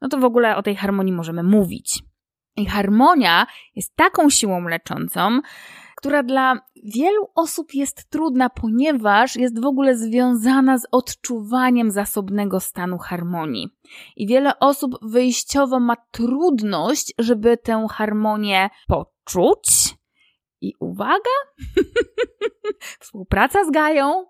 no 0.00 0.08
to 0.08 0.18
w 0.18 0.24
ogóle 0.24 0.56
o 0.56 0.62
tej 0.62 0.76
harmonii 0.76 1.12
możemy 1.12 1.42
mówić. 1.42 2.02
I 2.56 2.66
harmonia 2.66 3.46
jest 3.74 3.96
taką 3.96 4.30
siłą 4.30 4.68
leczącą, 4.68 5.40
która 5.96 6.22
dla 6.22 6.60
wielu 6.84 7.30
osób 7.34 7.74
jest 7.74 8.10
trudna, 8.10 8.50
ponieważ 8.50 9.36
jest 9.36 9.60
w 9.60 9.66
ogóle 9.66 9.96
związana 9.96 10.78
z 10.78 10.86
odczuwaniem 10.92 11.90
zasobnego 11.90 12.60
stanu 12.60 12.98
harmonii. 12.98 13.68
I 14.16 14.26
wiele 14.26 14.58
osób 14.58 14.98
wyjściowo 15.02 15.80
ma 15.80 15.96
trudność, 16.10 17.14
żeby 17.18 17.56
tę 17.56 17.86
harmonię 17.90 18.70
poczuć. 18.86 19.96
I 20.60 20.74
uwaga, 20.80 21.36
współpraca 23.00 23.64
z 23.64 23.70
Gają 23.70 24.26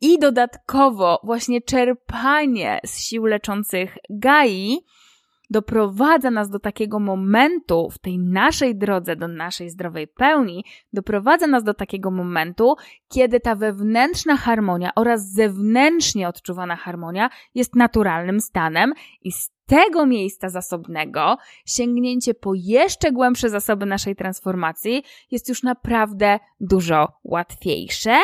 i 0.00 0.18
dodatkowo 0.18 1.20
właśnie 1.24 1.60
czerpanie 1.60 2.80
z 2.84 2.98
sił 2.98 3.24
leczących 3.24 3.96
Gai 4.10 4.78
doprowadza 5.52 6.30
nas 6.30 6.50
do 6.50 6.58
takiego 6.58 6.98
momentu 6.98 7.90
w 7.90 7.98
tej 7.98 8.18
naszej 8.18 8.76
drodze 8.76 9.16
do 9.16 9.28
naszej 9.28 9.70
zdrowej 9.70 10.08
pełni, 10.08 10.64
doprowadza 10.92 11.46
nas 11.46 11.64
do 11.64 11.74
takiego 11.74 12.10
momentu, 12.10 12.74
kiedy 13.08 13.40
ta 13.40 13.54
wewnętrzna 13.54 14.36
harmonia 14.36 14.90
oraz 14.96 15.32
zewnętrznie 15.32 16.28
odczuwana 16.28 16.76
harmonia 16.76 17.30
jest 17.54 17.76
naturalnym 17.76 18.40
stanem 18.40 18.92
i 19.22 19.32
z 19.32 19.50
tego 19.66 20.06
miejsca 20.06 20.48
zasobnego 20.48 21.36
sięgnięcie 21.66 22.34
po 22.34 22.52
jeszcze 22.54 23.12
głębsze 23.12 23.50
zasoby 23.50 23.86
naszej 23.86 24.16
transformacji 24.16 25.02
jest 25.30 25.48
już 25.48 25.62
naprawdę 25.62 26.38
dużo 26.60 27.08
łatwiejsze, 27.24 28.16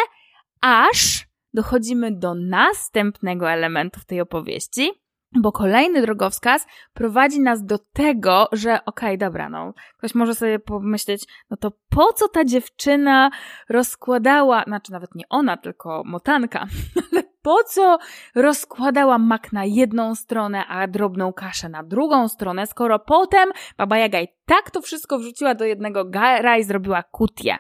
aż 0.61 1.29
dochodzimy 1.55 2.13
do 2.13 2.35
następnego 2.35 3.51
elementu 3.51 4.01
w 4.01 4.05
tej 4.05 4.21
opowieści, 4.21 4.91
bo 5.33 5.53
kolejny 5.53 6.03
drogowskaz 6.03 6.67
prowadzi 6.95 7.41
nas 7.41 7.65
do 7.65 7.79
tego, 7.79 8.49
że 8.53 8.73
okej, 8.73 8.85
okay, 8.85 9.19
dobra, 9.19 9.49
no, 9.49 9.73
ktoś 9.99 10.15
może 10.15 10.35
sobie 10.35 10.59
pomyśleć, 10.59 11.25
no 11.51 11.57
to 11.57 11.73
po 11.91 12.13
co 12.13 12.29
ta 12.29 12.45
dziewczyna 12.45 13.31
rozkładała, 13.69 14.65
znaczy 14.67 14.93
nawet 14.93 15.15
nie 15.15 15.25
ona, 15.29 15.57
tylko 15.57 16.03
motanka, 16.07 16.67
ale 17.13 17.23
po 17.43 17.65
co 17.65 17.99
rozkładała 18.35 19.19
mak 19.19 19.53
na 19.53 19.65
jedną 19.65 20.15
stronę, 20.15 20.67
a 20.67 20.87
drobną 20.87 21.33
kaszę 21.33 21.69
na 21.69 21.83
drugą 21.83 22.29
stronę, 22.29 22.67
skoro 22.67 22.99
potem 22.99 23.51
Baba 23.79 23.99
Jaga 23.99 24.21
i 24.21 24.29
tak 24.47 24.71
to 24.71 24.83
wszystko 24.83 25.19
wrzuciła 25.19 25.55
do 25.55 25.65
jednego 25.65 26.05
gara 26.05 26.57
i 26.57 26.65
zrobiła 26.65 27.03
kutię. 27.03 27.59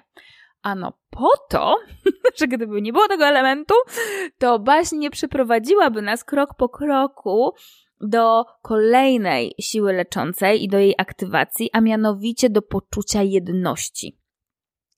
Ano 0.63 0.93
po 1.11 1.29
to, 1.51 1.77
że 2.39 2.49
gdyby 2.49 2.83
nie 2.83 2.93
było 2.93 3.09
tego 3.09 3.27
elementu, 3.27 3.75
to 4.39 4.59
baśń 4.59 4.97
nie 4.97 5.11
przeprowadziłaby 5.11 6.03
nas 6.03 6.25
krok 6.25 6.55
po 6.55 6.69
kroku 6.69 7.53
do 8.01 8.45
kolejnej 8.63 9.55
siły 9.61 9.93
leczącej 9.93 10.65
i 10.65 10.69
do 10.69 10.79
jej 10.79 10.95
aktywacji, 10.99 11.71
a 11.73 11.81
mianowicie 11.81 12.51
do 12.51 12.63
poczucia 12.63 13.23
jedności. 13.23 14.19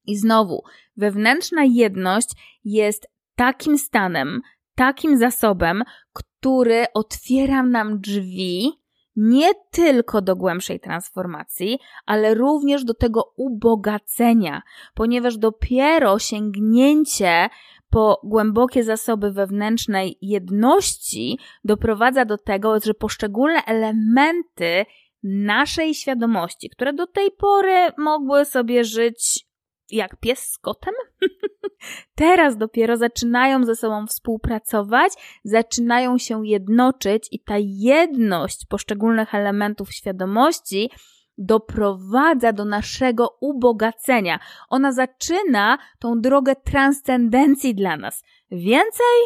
I 0.07 0.17
znowu, 0.17 0.63
wewnętrzna 0.97 1.65
jedność 1.65 2.29
jest 2.65 3.07
takim 3.35 3.79
stanem, 3.79 4.41
takim 4.75 5.19
zasobem, 5.19 5.83
który 6.13 6.87
otwiera 6.95 7.63
nam 7.63 8.01
drzwi 8.01 8.80
nie 9.21 9.55
tylko 9.71 10.23
do 10.23 10.37
głębszej 10.37 10.81
transformacji, 10.81 11.79
ale 12.07 12.35
również 12.35 12.85
do 12.85 12.95
tego 12.95 13.33
ubogacenia, 13.37 14.63
ponieważ 14.95 15.39
dopiero 15.39 16.19
sięgnięcie 16.19 17.49
po 17.91 18.21
głębokie 18.25 18.85
zasoby 18.85 19.33
wewnętrznej 19.33 20.19
jedności 20.23 21.39
doprowadza 21.65 22.25
do 22.25 22.39
tego, 22.39 22.81
że 22.81 22.95
poszczególne 22.95 23.65
elementy 23.65 24.85
naszej 25.23 25.95
świadomości, 25.95 26.71
które 26.71 26.93
do 26.93 27.07
tej 27.07 27.31
pory 27.31 27.93
mogły 27.99 28.45
sobie 28.45 28.85
żyć 28.85 29.50
jak 29.93 30.17
pies 30.17 30.39
z 30.39 30.59
kotem? 30.59 30.95
Teraz 32.15 32.57
dopiero 32.57 32.97
zaczynają 32.97 33.65
ze 33.65 33.77
sobą 33.77 34.07
współpracować, 34.07 35.13
zaczynają 35.45 36.19
się 36.19 36.47
jednoczyć 36.47 37.29
i 37.31 37.41
ta 37.41 37.55
jedność 37.59 38.67
poszczególnych 38.67 39.35
elementów 39.35 39.93
świadomości 39.93 40.91
doprowadza 41.39 42.53
do 42.53 42.65
naszego 42.65 43.37
ubogacenia. 43.41 44.39
Ona 44.69 44.93
zaczyna 44.93 45.79
tą 45.99 46.21
drogę 46.21 46.57
transcendencji 46.57 47.75
dla 47.75 47.97
nas. 47.97 48.25
Więcej 48.51 49.17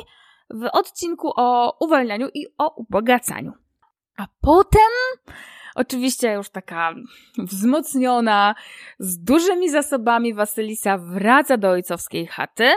w 0.51 0.69
odcinku 0.73 1.32
o 1.36 1.77
uwalnianiu 1.81 2.28
i 2.35 2.47
o 2.59 2.74
ubogacaniu. 2.74 3.53
A 4.16 4.27
potem 4.41 4.91
Oczywiście 5.75 6.33
już 6.33 6.51
taka 6.51 6.95
wzmocniona, 7.39 8.55
z 8.99 9.19
dużymi 9.19 9.71
zasobami 9.71 10.35
Wasylisa 10.35 10.99
wraca 10.99 11.57
do 11.57 11.71
ojcowskiej 11.71 12.27
chaty. 12.27 12.71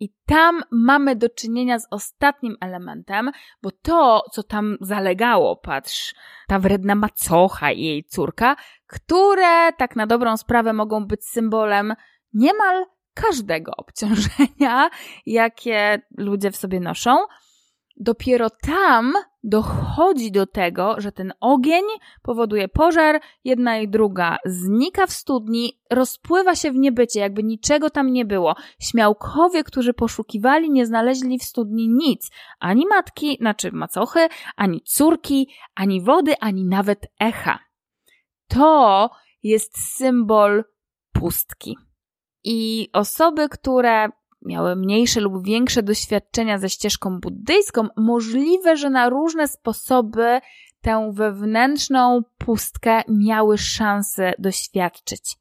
I 0.00 0.08
tam 0.26 0.62
mamy 0.70 1.16
do 1.16 1.28
czynienia 1.28 1.78
z 1.78 1.86
ostatnim 1.90 2.56
elementem, 2.60 3.30
bo 3.62 3.70
to, 3.82 4.22
co 4.32 4.42
tam 4.42 4.76
zalegało, 4.80 5.56
patrz, 5.56 6.14
ta 6.48 6.58
wredna 6.58 6.94
macocha 6.94 7.72
i 7.72 7.82
jej 7.82 8.04
córka, 8.04 8.56
które 8.86 9.72
tak 9.72 9.96
na 9.96 10.06
dobrą 10.06 10.36
sprawę 10.36 10.72
mogą 10.72 11.06
być 11.06 11.24
symbolem 11.24 11.94
niemal 12.34 12.84
każdego 13.14 13.72
obciążenia, 13.76 14.90
jakie 15.26 16.02
ludzie 16.18 16.50
w 16.50 16.56
sobie 16.56 16.80
noszą, 16.80 17.16
dopiero 18.02 18.50
tam 18.50 19.12
dochodzi 19.44 20.32
do 20.32 20.46
tego, 20.46 20.94
że 20.98 21.12
ten 21.12 21.32
ogień 21.40 21.82
powoduje 22.22 22.68
pożar, 22.68 23.20
jedna 23.44 23.78
i 23.78 23.88
druga 23.88 24.36
znika 24.44 25.06
w 25.06 25.12
studni, 25.12 25.80
rozpływa 25.90 26.54
się 26.54 26.72
w 26.72 26.76
niebycie, 26.76 27.20
jakby 27.20 27.42
niczego 27.42 27.90
tam 27.90 28.12
nie 28.12 28.24
było. 28.24 28.54
Śmiałkowie, 28.80 29.64
którzy 29.64 29.94
poszukiwali, 29.94 30.70
nie 30.70 30.86
znaleźli 30.86 31.38
w 31.38 31.44
studni 31.44 31.88
nic. 31.88 32.30
Ani 32.58 32.86
matki, 32.86 33.36
znaczy 33.40 33.72
macochy, 33.72 34.28
ani 34.56 34.80
córki, 34.80 35.48
ani 35.74 36.02
wody, 36.02 36.34
ani 36.40 36.64
nawet 36.64 37.06
echa. 37.20 37.58
To 38.48 39.10
jest 39.42 39.96
symbol 39.96 40.64
pustki. 41.12 41.76
I 42.44 42.88
osoby, 42.92 43.48
które 43.48 44.08
miały 44.46 44.76
mniejsze 44.76 45.20
lub 45.20 45.44
większe 45.44 45.82
doświadczenia 45.82 46.58
ze 46.58 46.70
ścieżką 46.70 47.20
buddyjską, 47.20 47.88
możliwe, 47.96 48.76
że 48.76 48.90
na 48.90 49.08
różne 49.08 49.48
sposoby 49.48 50.40
tę 50.82 51.10
wewnętrzną 51.14 52.22
pustkę 52.38 53.02
miały 53.08 53.58
szansę 53.58 54.32
doświadczyć. 54.38 55.36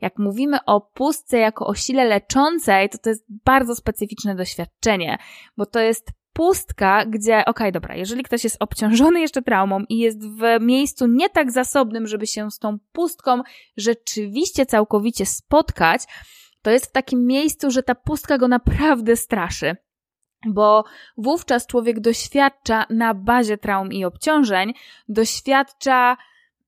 Jak 0.00 0.18
mówimy 0.18 0.58
o 0.66 0.80
pustce 0.80 1.38
jako 1.38 1.66
o 1.66 1.74
sile 1.74 2.04
leczącej, 2.04 2.88
to 2.88 2.98
to 2.98 3.10
jest 3.10 3.24
bardzo 3.44 3.74
specyficzne 3.74 4.34
doświadczenie, 4.34 5.18
bo 5.56 5.66
to 5.66 5.80
jest 5.80 6.10
pustka, 6.32 7.06
gdzie, 7.06 7.34
okej, 7.34 7.44
okay, 7.46 7.72
dobra, 7.72 7.96
jeżeli 7.96 8.22
ktoś 8.22 8.44
jest 8.44 8.56
obciążony 8.60 9.20
jeszcze 9.20 9.42
traumą 9.42 9.80
i 9.88 9.98
jest 9.98 10.18
w 10.28 10.42
miejscu 10.60 11.06
nie 11.06 11.30
tak 11.30 11.52
zasobnym, 11.52 12.06
żeby 12.06 12.26
się 12.26 12.50
z 12.50 12.58
tą 12.58 12.78
pustką 12.92 13.42
rzeczywiście 13.76 14.66
całkowicie 14.66 15.26
spotkać, 15.26 16.02
to 16.62 16.70
jest 16.70 16.86
w 16.86 16.92
takim 16.92 17.26
miejscu, 17.26 17.70
że 17.70 17.82
ta 17.82 17.94
pustka 17.94 18.38
go 18.38 18.48
naprawdę 18.48 19.16
straszy. 19.16 19.76
Bo 20.46 20.84
wówczas 21.16 21.66
człowiek 21.66 22.00
doświadcza 22.00 22.86
na 22.90 23.14
bazie 23.14 23.58
traum 23.58 23.92
i 23.92 24.04
obciążeń, 24.04 24.74
doświadcza 25.08 26.16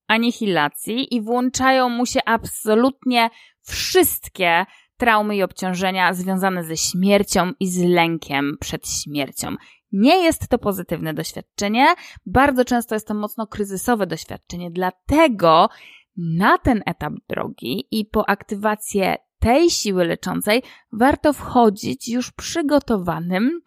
anihilacji 0.07 1.15
i 1.15 1.21
włączają 1.21 1.89
mu 1.89 2.05
się 2.05 2.19
absolutnie 2.25 3.29
wszystkie 3.61 4.65
traumy 4.97 5.35
i 5.35 5.43
obciążenia 5.43 6.13
związane 6.13 6.63
ze 6.63 6.77
śmiercią 6.77 7.51
i 7.59 7.67
z 7.67 7.83
lękiem 7.83 8.57
przed 8.59 8.87
śmiercią. 8.87 9.55
Nie 9.91 10.23
jest 10.23 10.47
to 10.47 10.57
pozytywne 10.57 11.13
doświadczenie, 11.13 11.85
bardzo 12.25 12.65
często 12.65 12.95
jest 12.95 13.07
to 13.07 13.13
mocno 13.13 13.47
kryzysowe 13.47 14.07
doświadczenie, 14.07 14.71
dlatego 14.71 15.69
na 16.17 16.57
ten 16.57 16.83
etap 16.85 17.13
drogi 17.29 17.87
i 17.91 18.05
po 18.05 18.29
aktywację 18.29 19.17
tej 19.45 19.69
siły 19.69 20.05
leczącej 20.05 20.63
warto 20.91 21.33
wchodzić 21.33 22.09
już 22.09 22.31
przygotowanym, 22.31 23.61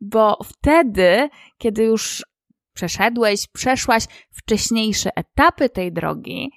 bo 0.00 0.38
wtedy, 0.44 1.28
kiedy 1.58 1.84
już 1.84 2.24
przeszedłeś, 2.74 3.46
przeszłaś 3.46 4.04
wcześniejsze 4.30 5.10
etapy 5.16 5.68
tej 5.68 5.92
drogi, 5.92 6.50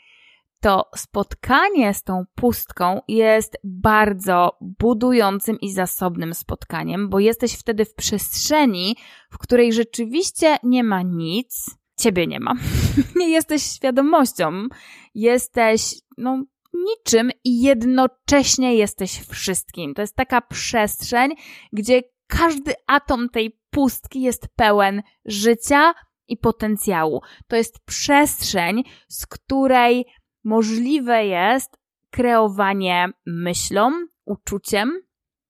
to 0.60 0.90
spotkanie 0.96 1.94
z 1.94 2.04
tą 2.04 2.24
pustką 2.36 3.02
jest 3.08 3.58
bardzo 3.64 4.58
budującym 4.62 5.60
i 5.60 5.72
zasobnym 5.72 6.34
spotkaniem, 6.34 7.10
bo 7.10 7.20
jesteś 7.20 7.54
wtedy 7.54 7.86
w 7.86 7.94
przestrzeni, 7.94 8.96
w 9.32 9.38
której 9.38 9.74
rzeczywiście 9.74 10.58
nie 10.64 10.84
ma 10.84 11.02
nic, 11.02 11.78
ciebie 12.00 12.28
nie 12.28 12.40
ma. 12.40 12.54
nie 13.20 13.30
jesteś 13.30 13.64
świadomością, 13.64 14.68
jesteś 15.14 15.96
no, 16.18 16.44
niczym 16.76 17.32
i 17.44 17.62
jednocześnie 17.62 18.76
jesteś 18.76 19.22
wszystkim. 19.30 19.94
To 19.94 20.02
jest 20.02 20.16
taka 20.16 20.42
przestrzeń, 20.42 21.32
gdzie 21.74 22.02
każdy 22.28 22.74
atom 22.88 23.30
tej 23.30 23.60
pustki 23.70 24.22
jest 24.22 24.48
pełen 24.56 25.02
życia 25.26 25.94
i 26.28 26.38
potencjału. 26.38 27.22
To 27.48 27.56
jest 27.56 27.80
przestrzeń, 27.86 28.84
z 29.08 29.26
której 29.26 30.06
możliwe 30.44 31.26
jest 31.26 31.78
kreowanie 32.12 33.08
myślą, 33.26 33.92
uczuciem, 34.26 35.02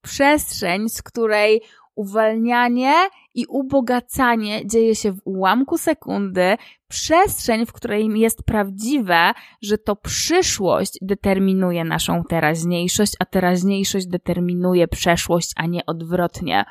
przestrzeń, 0.02 0.88
z 0.88 1.02
której 1.02 1.62
uwalnianie 1.96 2.94
i 3.34 3.46
ubogacanie 3.46 4.66
dzieje 4.66 4.94
się 4.94 5.12
w 5.12 5.20
ułamku 5.24 5.78
sekundy, 5.78 6.56
przestrzeń, 6.88 7.66
w 7.66 7.72
której 7.72 8.20
jest 8.20 8.42
prawdziwe, 8.42 9.32
że 9.62 9.78
to 9.78 9.96
przyszłość 9.96 10.98
determinuje 11.02 11.84
naszą 11.84 12.24
teraźniejszość, 12.24 13.12
a 13.18 13.24
teraźniejszość 13.24 14.06
determinuje 14.06 14.88
przeszłość, 14.88 15.52
a 15.56 15.66
nie 15.66 15.86
odwrotnie. 15.86 16.64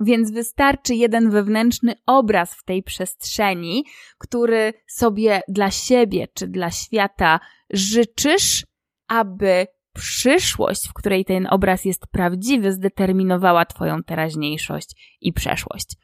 Więc 0.00 0.30
wystarczy 0.30 0.94
jeden 0.94 1.30
wewnętrzny 1.30 1.94
obraz 2.06 2.54
w 2.54 2.64
tej 2.64 2.82
przestrzeni, 2.82 3.84
który 4.18 4.72
sobie 4.86 5.40
dla 5.48 5.70
siebie 5.70 6.28
czy 6.34 6.48
dla 6.48 6.70
świata 6.70 7.40
życzysz, 7.70 8.66
aby 9.08 9.66
przyszłość, 9.94 10.88
w 10.88 10.92
której 10.92 11.24
ten 11.24 11.46
obraz 11.50 11.84
jest 11.84 12.06
prawdziwy, 12.06 12.72
zdeterminowała 12.72 13.64
Twoją 13.64 14.02
teraźniejszość 14.02 15.16
i 15.20 15.32
przeszłość. 15.32 15.96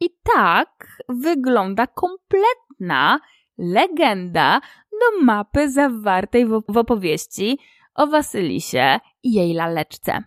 I 0.00 0.10
tak 0.34 1.02
wygląda 1.08 1.86
kompletna 1.86 3.20
legenda 3.58 4.60
do 4.92 5.24
mapy 5.24 5.70
zawartej 5.70 6.46
w 6.68 6.76
opowieści 6.76 7.58
o 7.94 8.06
Wasylisie 8.06 8.98
i 9.22 9.32
jej 9.32 9.52
laleczce. 9.52 10.22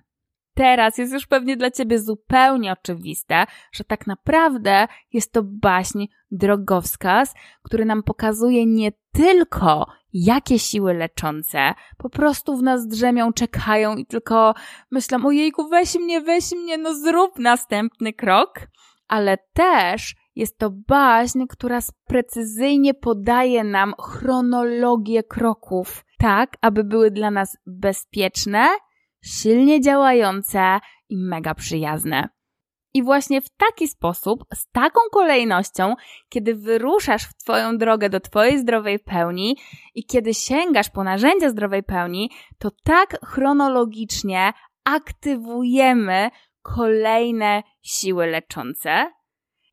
Teraz 0.60 0.98
jest 0.98 1.14
już 1.14 1.27
pewnie 1.27 1.57
dla 1.57 1.72
ciebie 1.72 1.99
zupełnie 1.99 2.72
oczywiste, 2.72 3.45
że 3.72 3.84
tak 3.84 4.07
naprawdę 4.07 4.88
jest 5.14 5.34
to 5.34 5.41
baśń 5.44 6.06
drogowskaz, 6.31 7.34
który 7.64 7.86
nam 7.86 8.03
pokazuje 8.03 8.65
nie 8.65 8.91
tylko 9.11 9.86
jakie 10.14 10.60
siły 10.60 10.94
leczące 10.94 11.73
po 11.98 12.10
prostu 12.10 12.57
w 12.57 12.64
nas 12.64 12.88
drzemią, 12.88 13.34
czekają 13.34 13.95
i 13.95 14.06
tylko 14.06 14.53
myślą, 14.91 15.26
ojejku, 15.26 15.69
weź 15.69 15.95
mnie, 15.95 16.22
weź 16.22 16.52
mnie, 16.52 16.77
no 16.77 16.94
zrób 16.94 17.40
następny 17.40 18.14
krok, 18.14 18.60
ale 19.07 19.38
też 19.53 20.15
jest 20.36 20.57
to 20.57 20.69
baśń, 20.88 21.44
która 21.49 21.80
precyzyjnie 22.07 22.94
podaje 22.94 23.64
nam 23.64 23.94
chronologię 23.99 25.23
kroków, 25.23 26.06
tak 26.18 26.57
aby 26.61 26.84
były 26.84 27.11
dla 27.11 27.31
nas 27.31 27.57
bezpieczne, 27.65 28.68
silnie 29.24 29.82
działające 29.82 30.80
i 31.10 31.18
mega 31.18 31.56
przyjazne. 31.56 32.30
I 32.94 33.04
właśnie 33.04 33.41
w 33.41 33.50
taki 33.50 33.88
sposób, 33.88 34.46
z 34.54 34.68
taką 34.72 35.00
kolejnością, 35.12 35.96
kiedy 36.30 36.56
wyruszasz 36.56 37.24
w 37.24 37.34
Twoją 37.34 37.78
drogę 37.78 38.10
do 38.10 38.20
Twojej 38.20 38.60
zdrowej 38.60 39.00
pełni 39.00 39.58
i 39.96 40.06
kiedy 40.06 40.34
sięgasz 40.34 40.90
po 40.90 41.04
narzędzia 41.04 41.50
zdrowej 41.50 41.84
pełni, 41.84 42.30
to 42.58 42.72
tak 42.84 43.18
chronologicznie 43.26 44.54
aktywujemy 44.84 46.30
kolejne 46.62 47.64
siły 47.82 48.28
leczące. 48.28 49.19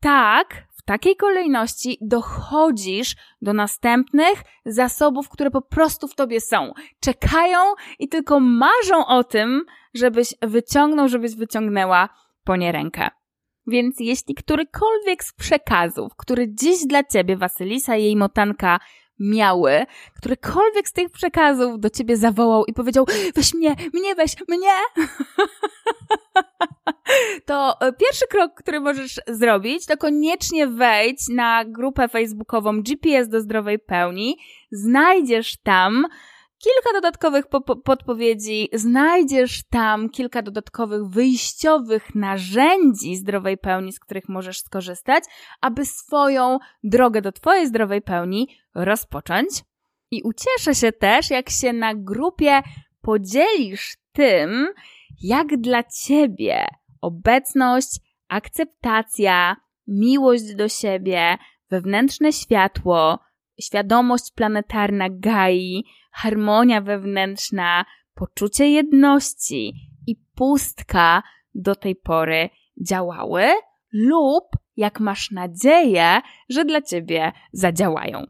Tak, 0.01 0.67
w 0.77 0.81
takiej 0.85 1.15
kolejności 1.15 1.97
dochodzisz 2.01 3.15
do 3.41 3.53
następnych 3.53 4.43
zasobów, 4.65 5.29
które 5.29 5.51
po 5.51 5.61
prostu 5.61 6.07
w 6.07 6.15
tobie 6.15 6.41
są. 6.41 6.73
Czekają 6.99 7.59
i 7.99 8.09
tylko 8.09 8.39
marzą 8.39 9.05
o 9.07 9.23
tym, 9.23 9.65
żebyś 9.93 10.33
wyciągnął, 10.41 11.07
żebyś 11.07 11.35
wyciągnęła 11.35 12.09
po 12.43 12.55
nie 12.55 12.71
rękę. 12.71 13.09
Więc 13.67 13.95
jeśli 13.99 14.35
którykolwiek 14.35 15.23
z 15.23 15.33
przekazów, 15.33 16.11
który 16.17 16.47
dziś 16.53 16.85
dla 16.85 17.03
ciebie 17.03 17.37
Wasylisa 17.37 17.95
i 17.95 18.03
jej 18.03 18.15
motanka 18.15 18.79
miały, 19.19 19.85
którykolwiek 20.15 20.87
z 20.87 20.93
tych 20.93 21.09
przekazów 21.09 21.79
do 21.79 21.89
ciebie 21.89 22.17
zawołał 22.17 22.65
i 22.65 22.73
powiedział: 22.73 23.05
Weź 23.35 23.53
mnie, 23.53 23.75
mnie 23.93 24.15
weź, 24.15 24.35
mnie! 24.47 24.73
to 27.45 27.81
e, 27.81 27.93
pierwszy 27.93 28.27
krok, 28.27 28.53
który 28.53 28.79
możesz 28.79 29.21
zrobić, 29.27 29.85
to 29.85 29.97
koniecznie 29.97 30.67
wejdź 30.67 31.27
na 31.29 31.65
grupę 31.65 32.07
facebookową 32.07 32.81
GPS 32.81 33.29
do 33.29 33.41
zdrowej 33.41 33.79
pełni. 33.79 34.37
Znajdziesz 34.71 35.57
tam 35.63 36.05
kilka 36.57 36.93
dodatkowych 36.93 37.45
podpowiedzi, 37.83 38.69
znajdziesz 38.73 39.63
tam 39.69 40.09
kilka 40.09 40.41
dodatkowych 40.41 41.03
wyjściowych 41.03 42.15
narzędzi 42.15 43.15
zdrowej 43.15 43.57
pełni, 43.57 43.93
z 43.93 43.99
których 43.99 44.29
możesz 44.29 44.59
skorzystać, 44.59 45.23
aby 45.61 45.85
swoją 45.85 46.59
drogę 46.83 47.21
do 47.21 47.31
Twojej 47.31 47.67
zdrowej 47.67 48.01
pełni 48.01 48.47
rozpocząć. 48.75 49.49
I 50.11 50.23
ucieszę 50.23 50.75
się 50.75 50.91
też, 50.91 51.29
jak 51.29 51.49
się 51.49 51.73
na 51.73 51.95
grupie 51.95 52.61
podzielisz 53.01 53.97
tym, 54.11 54.67
jak 55.21 55.57
dla 55.57 55.83
Ciebie 55.83 56.65
obecność, 57.01 57.99
akceptacja, 58.27 59.55
miłość 59.87 60.55
do 60.55 60.69
siebie, 60.69 61.37
wewnętrzne 61.69 62.33
światło, 62.33 63.19
świadomość 63.61 64.31
planetarna 64.35 65.07
Gai, 65.09 65.83
harmonia 66.17 66.81
wewnętrzna, 66.81 67.85
poczucie 68.15 68.69
jedności 68.69 69.73
i 70.07 70.15
pustka 70.35 71.23
do 71.55 71.75
tej 71.75 71.95
pory 71.95 72.49
działały, 72.87 73.43
lub 73.93 74.43
jak 74.77 74.99
masz 74.99 75.31
nadzieję, 75.31 76.21
że 76.49 76.65
dla 76.65 76.81
ciebie 76.81 77.31
zadziałają. 77.53 78.23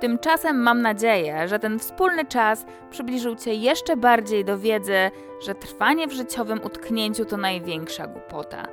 Tymczasem 0.00 0.56
mam 0.62 0.82
nadzieję, 0.82 1.48
że 1.48 1.58
ten 1.58 1.78
wspólny 1.78 2.24
czas 2.24 2.66
przybliżył 2.90 3.36
Cię 3.36 3.54
jeszcze 3.54 3.96
bardziej 3.96 4.44
do 4.44 4.58
wiedzy, 4.58 5.10
że 5.46 5.54
trwanie 5.54 6.08
w 6.08 6.12
życiowym 6.12 6.60
utknięciu 6.64 7.24
to 7.24 7.36
największa 7.36 8.06
głupota. 8.06 8.66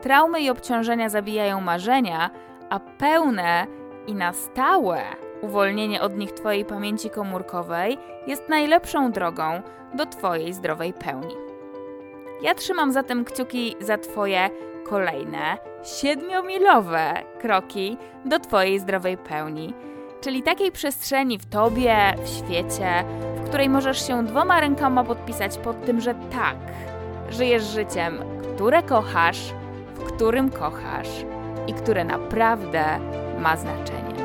Traumy 0.00 0.40
i 0.40 0.50
obciążenia 0.50 1.08
zabijają 1.08 1.60
marzenia, 1.60 2.30
a 2.70 2.80
pełne 2.80 3.66
i 4.06 4.14
na 4.14 4.32
stałe 4.32 5.02
uwolnienie 5.42 6.02
od 6.02 6.16
nich 6.16 6.32
Twojej 6.32 6.64
pamięci 6.64 7.10
komórkowej 7.10 7.98
jest 8.26 8.48
najlepszą 8.48 9.12
drogą 9.12 9.62
do 9.94 10.06
Twojej 10.06 10.52
zdrowej 10.52 10.92
pełni. 10.92 11.34
Ja 12.42 12.54
trzymam 12.54 12.92
zatem 12.92 13.24
kciuki 13.24 13.76
za 13.80 13.98
Twoje 13.98 14.50
kolejne 14.84 15.58
siedmiomilowe 15.84 17.22
kroki 17.40 17.96
do 18.24 18.38
Twojej 18.38 18.78
zdrowej 18.78 19.16
pełni 19.18 19.74
czyli 20.22 20.42
takiej 20.42 20.72
przestrzeni 20.72 21.38
w 21.38 21.46
tobie, 21.46 21.96
w 22.24 22.28
świecie, 22.28 23.04
w 23.36 23.48
której 23.48 23.68
możesz 23.68 24.06
się 24.06 24.26
dwoma 24.26 24.60
rękoma 24.60 25.04
podpisać 25.04 25.58
pod 25.58 25.84
tym, 25.84 26.00
że 26.00 26.14
tak, 26.14 26.56
żyjesz 27.30 27.62
życiem, 27.62 28.18
które 28.54 28.82
kochasz, 28.82 29.54
w 29.94 30.02
którym 30.04 30.50
kochasz 30.50 31.08
i 31.66 31.72
które 31.72 32.04
naprawdę 32.04 32.84
ma 33.38 33.56
znaczenie. 33.56 34.21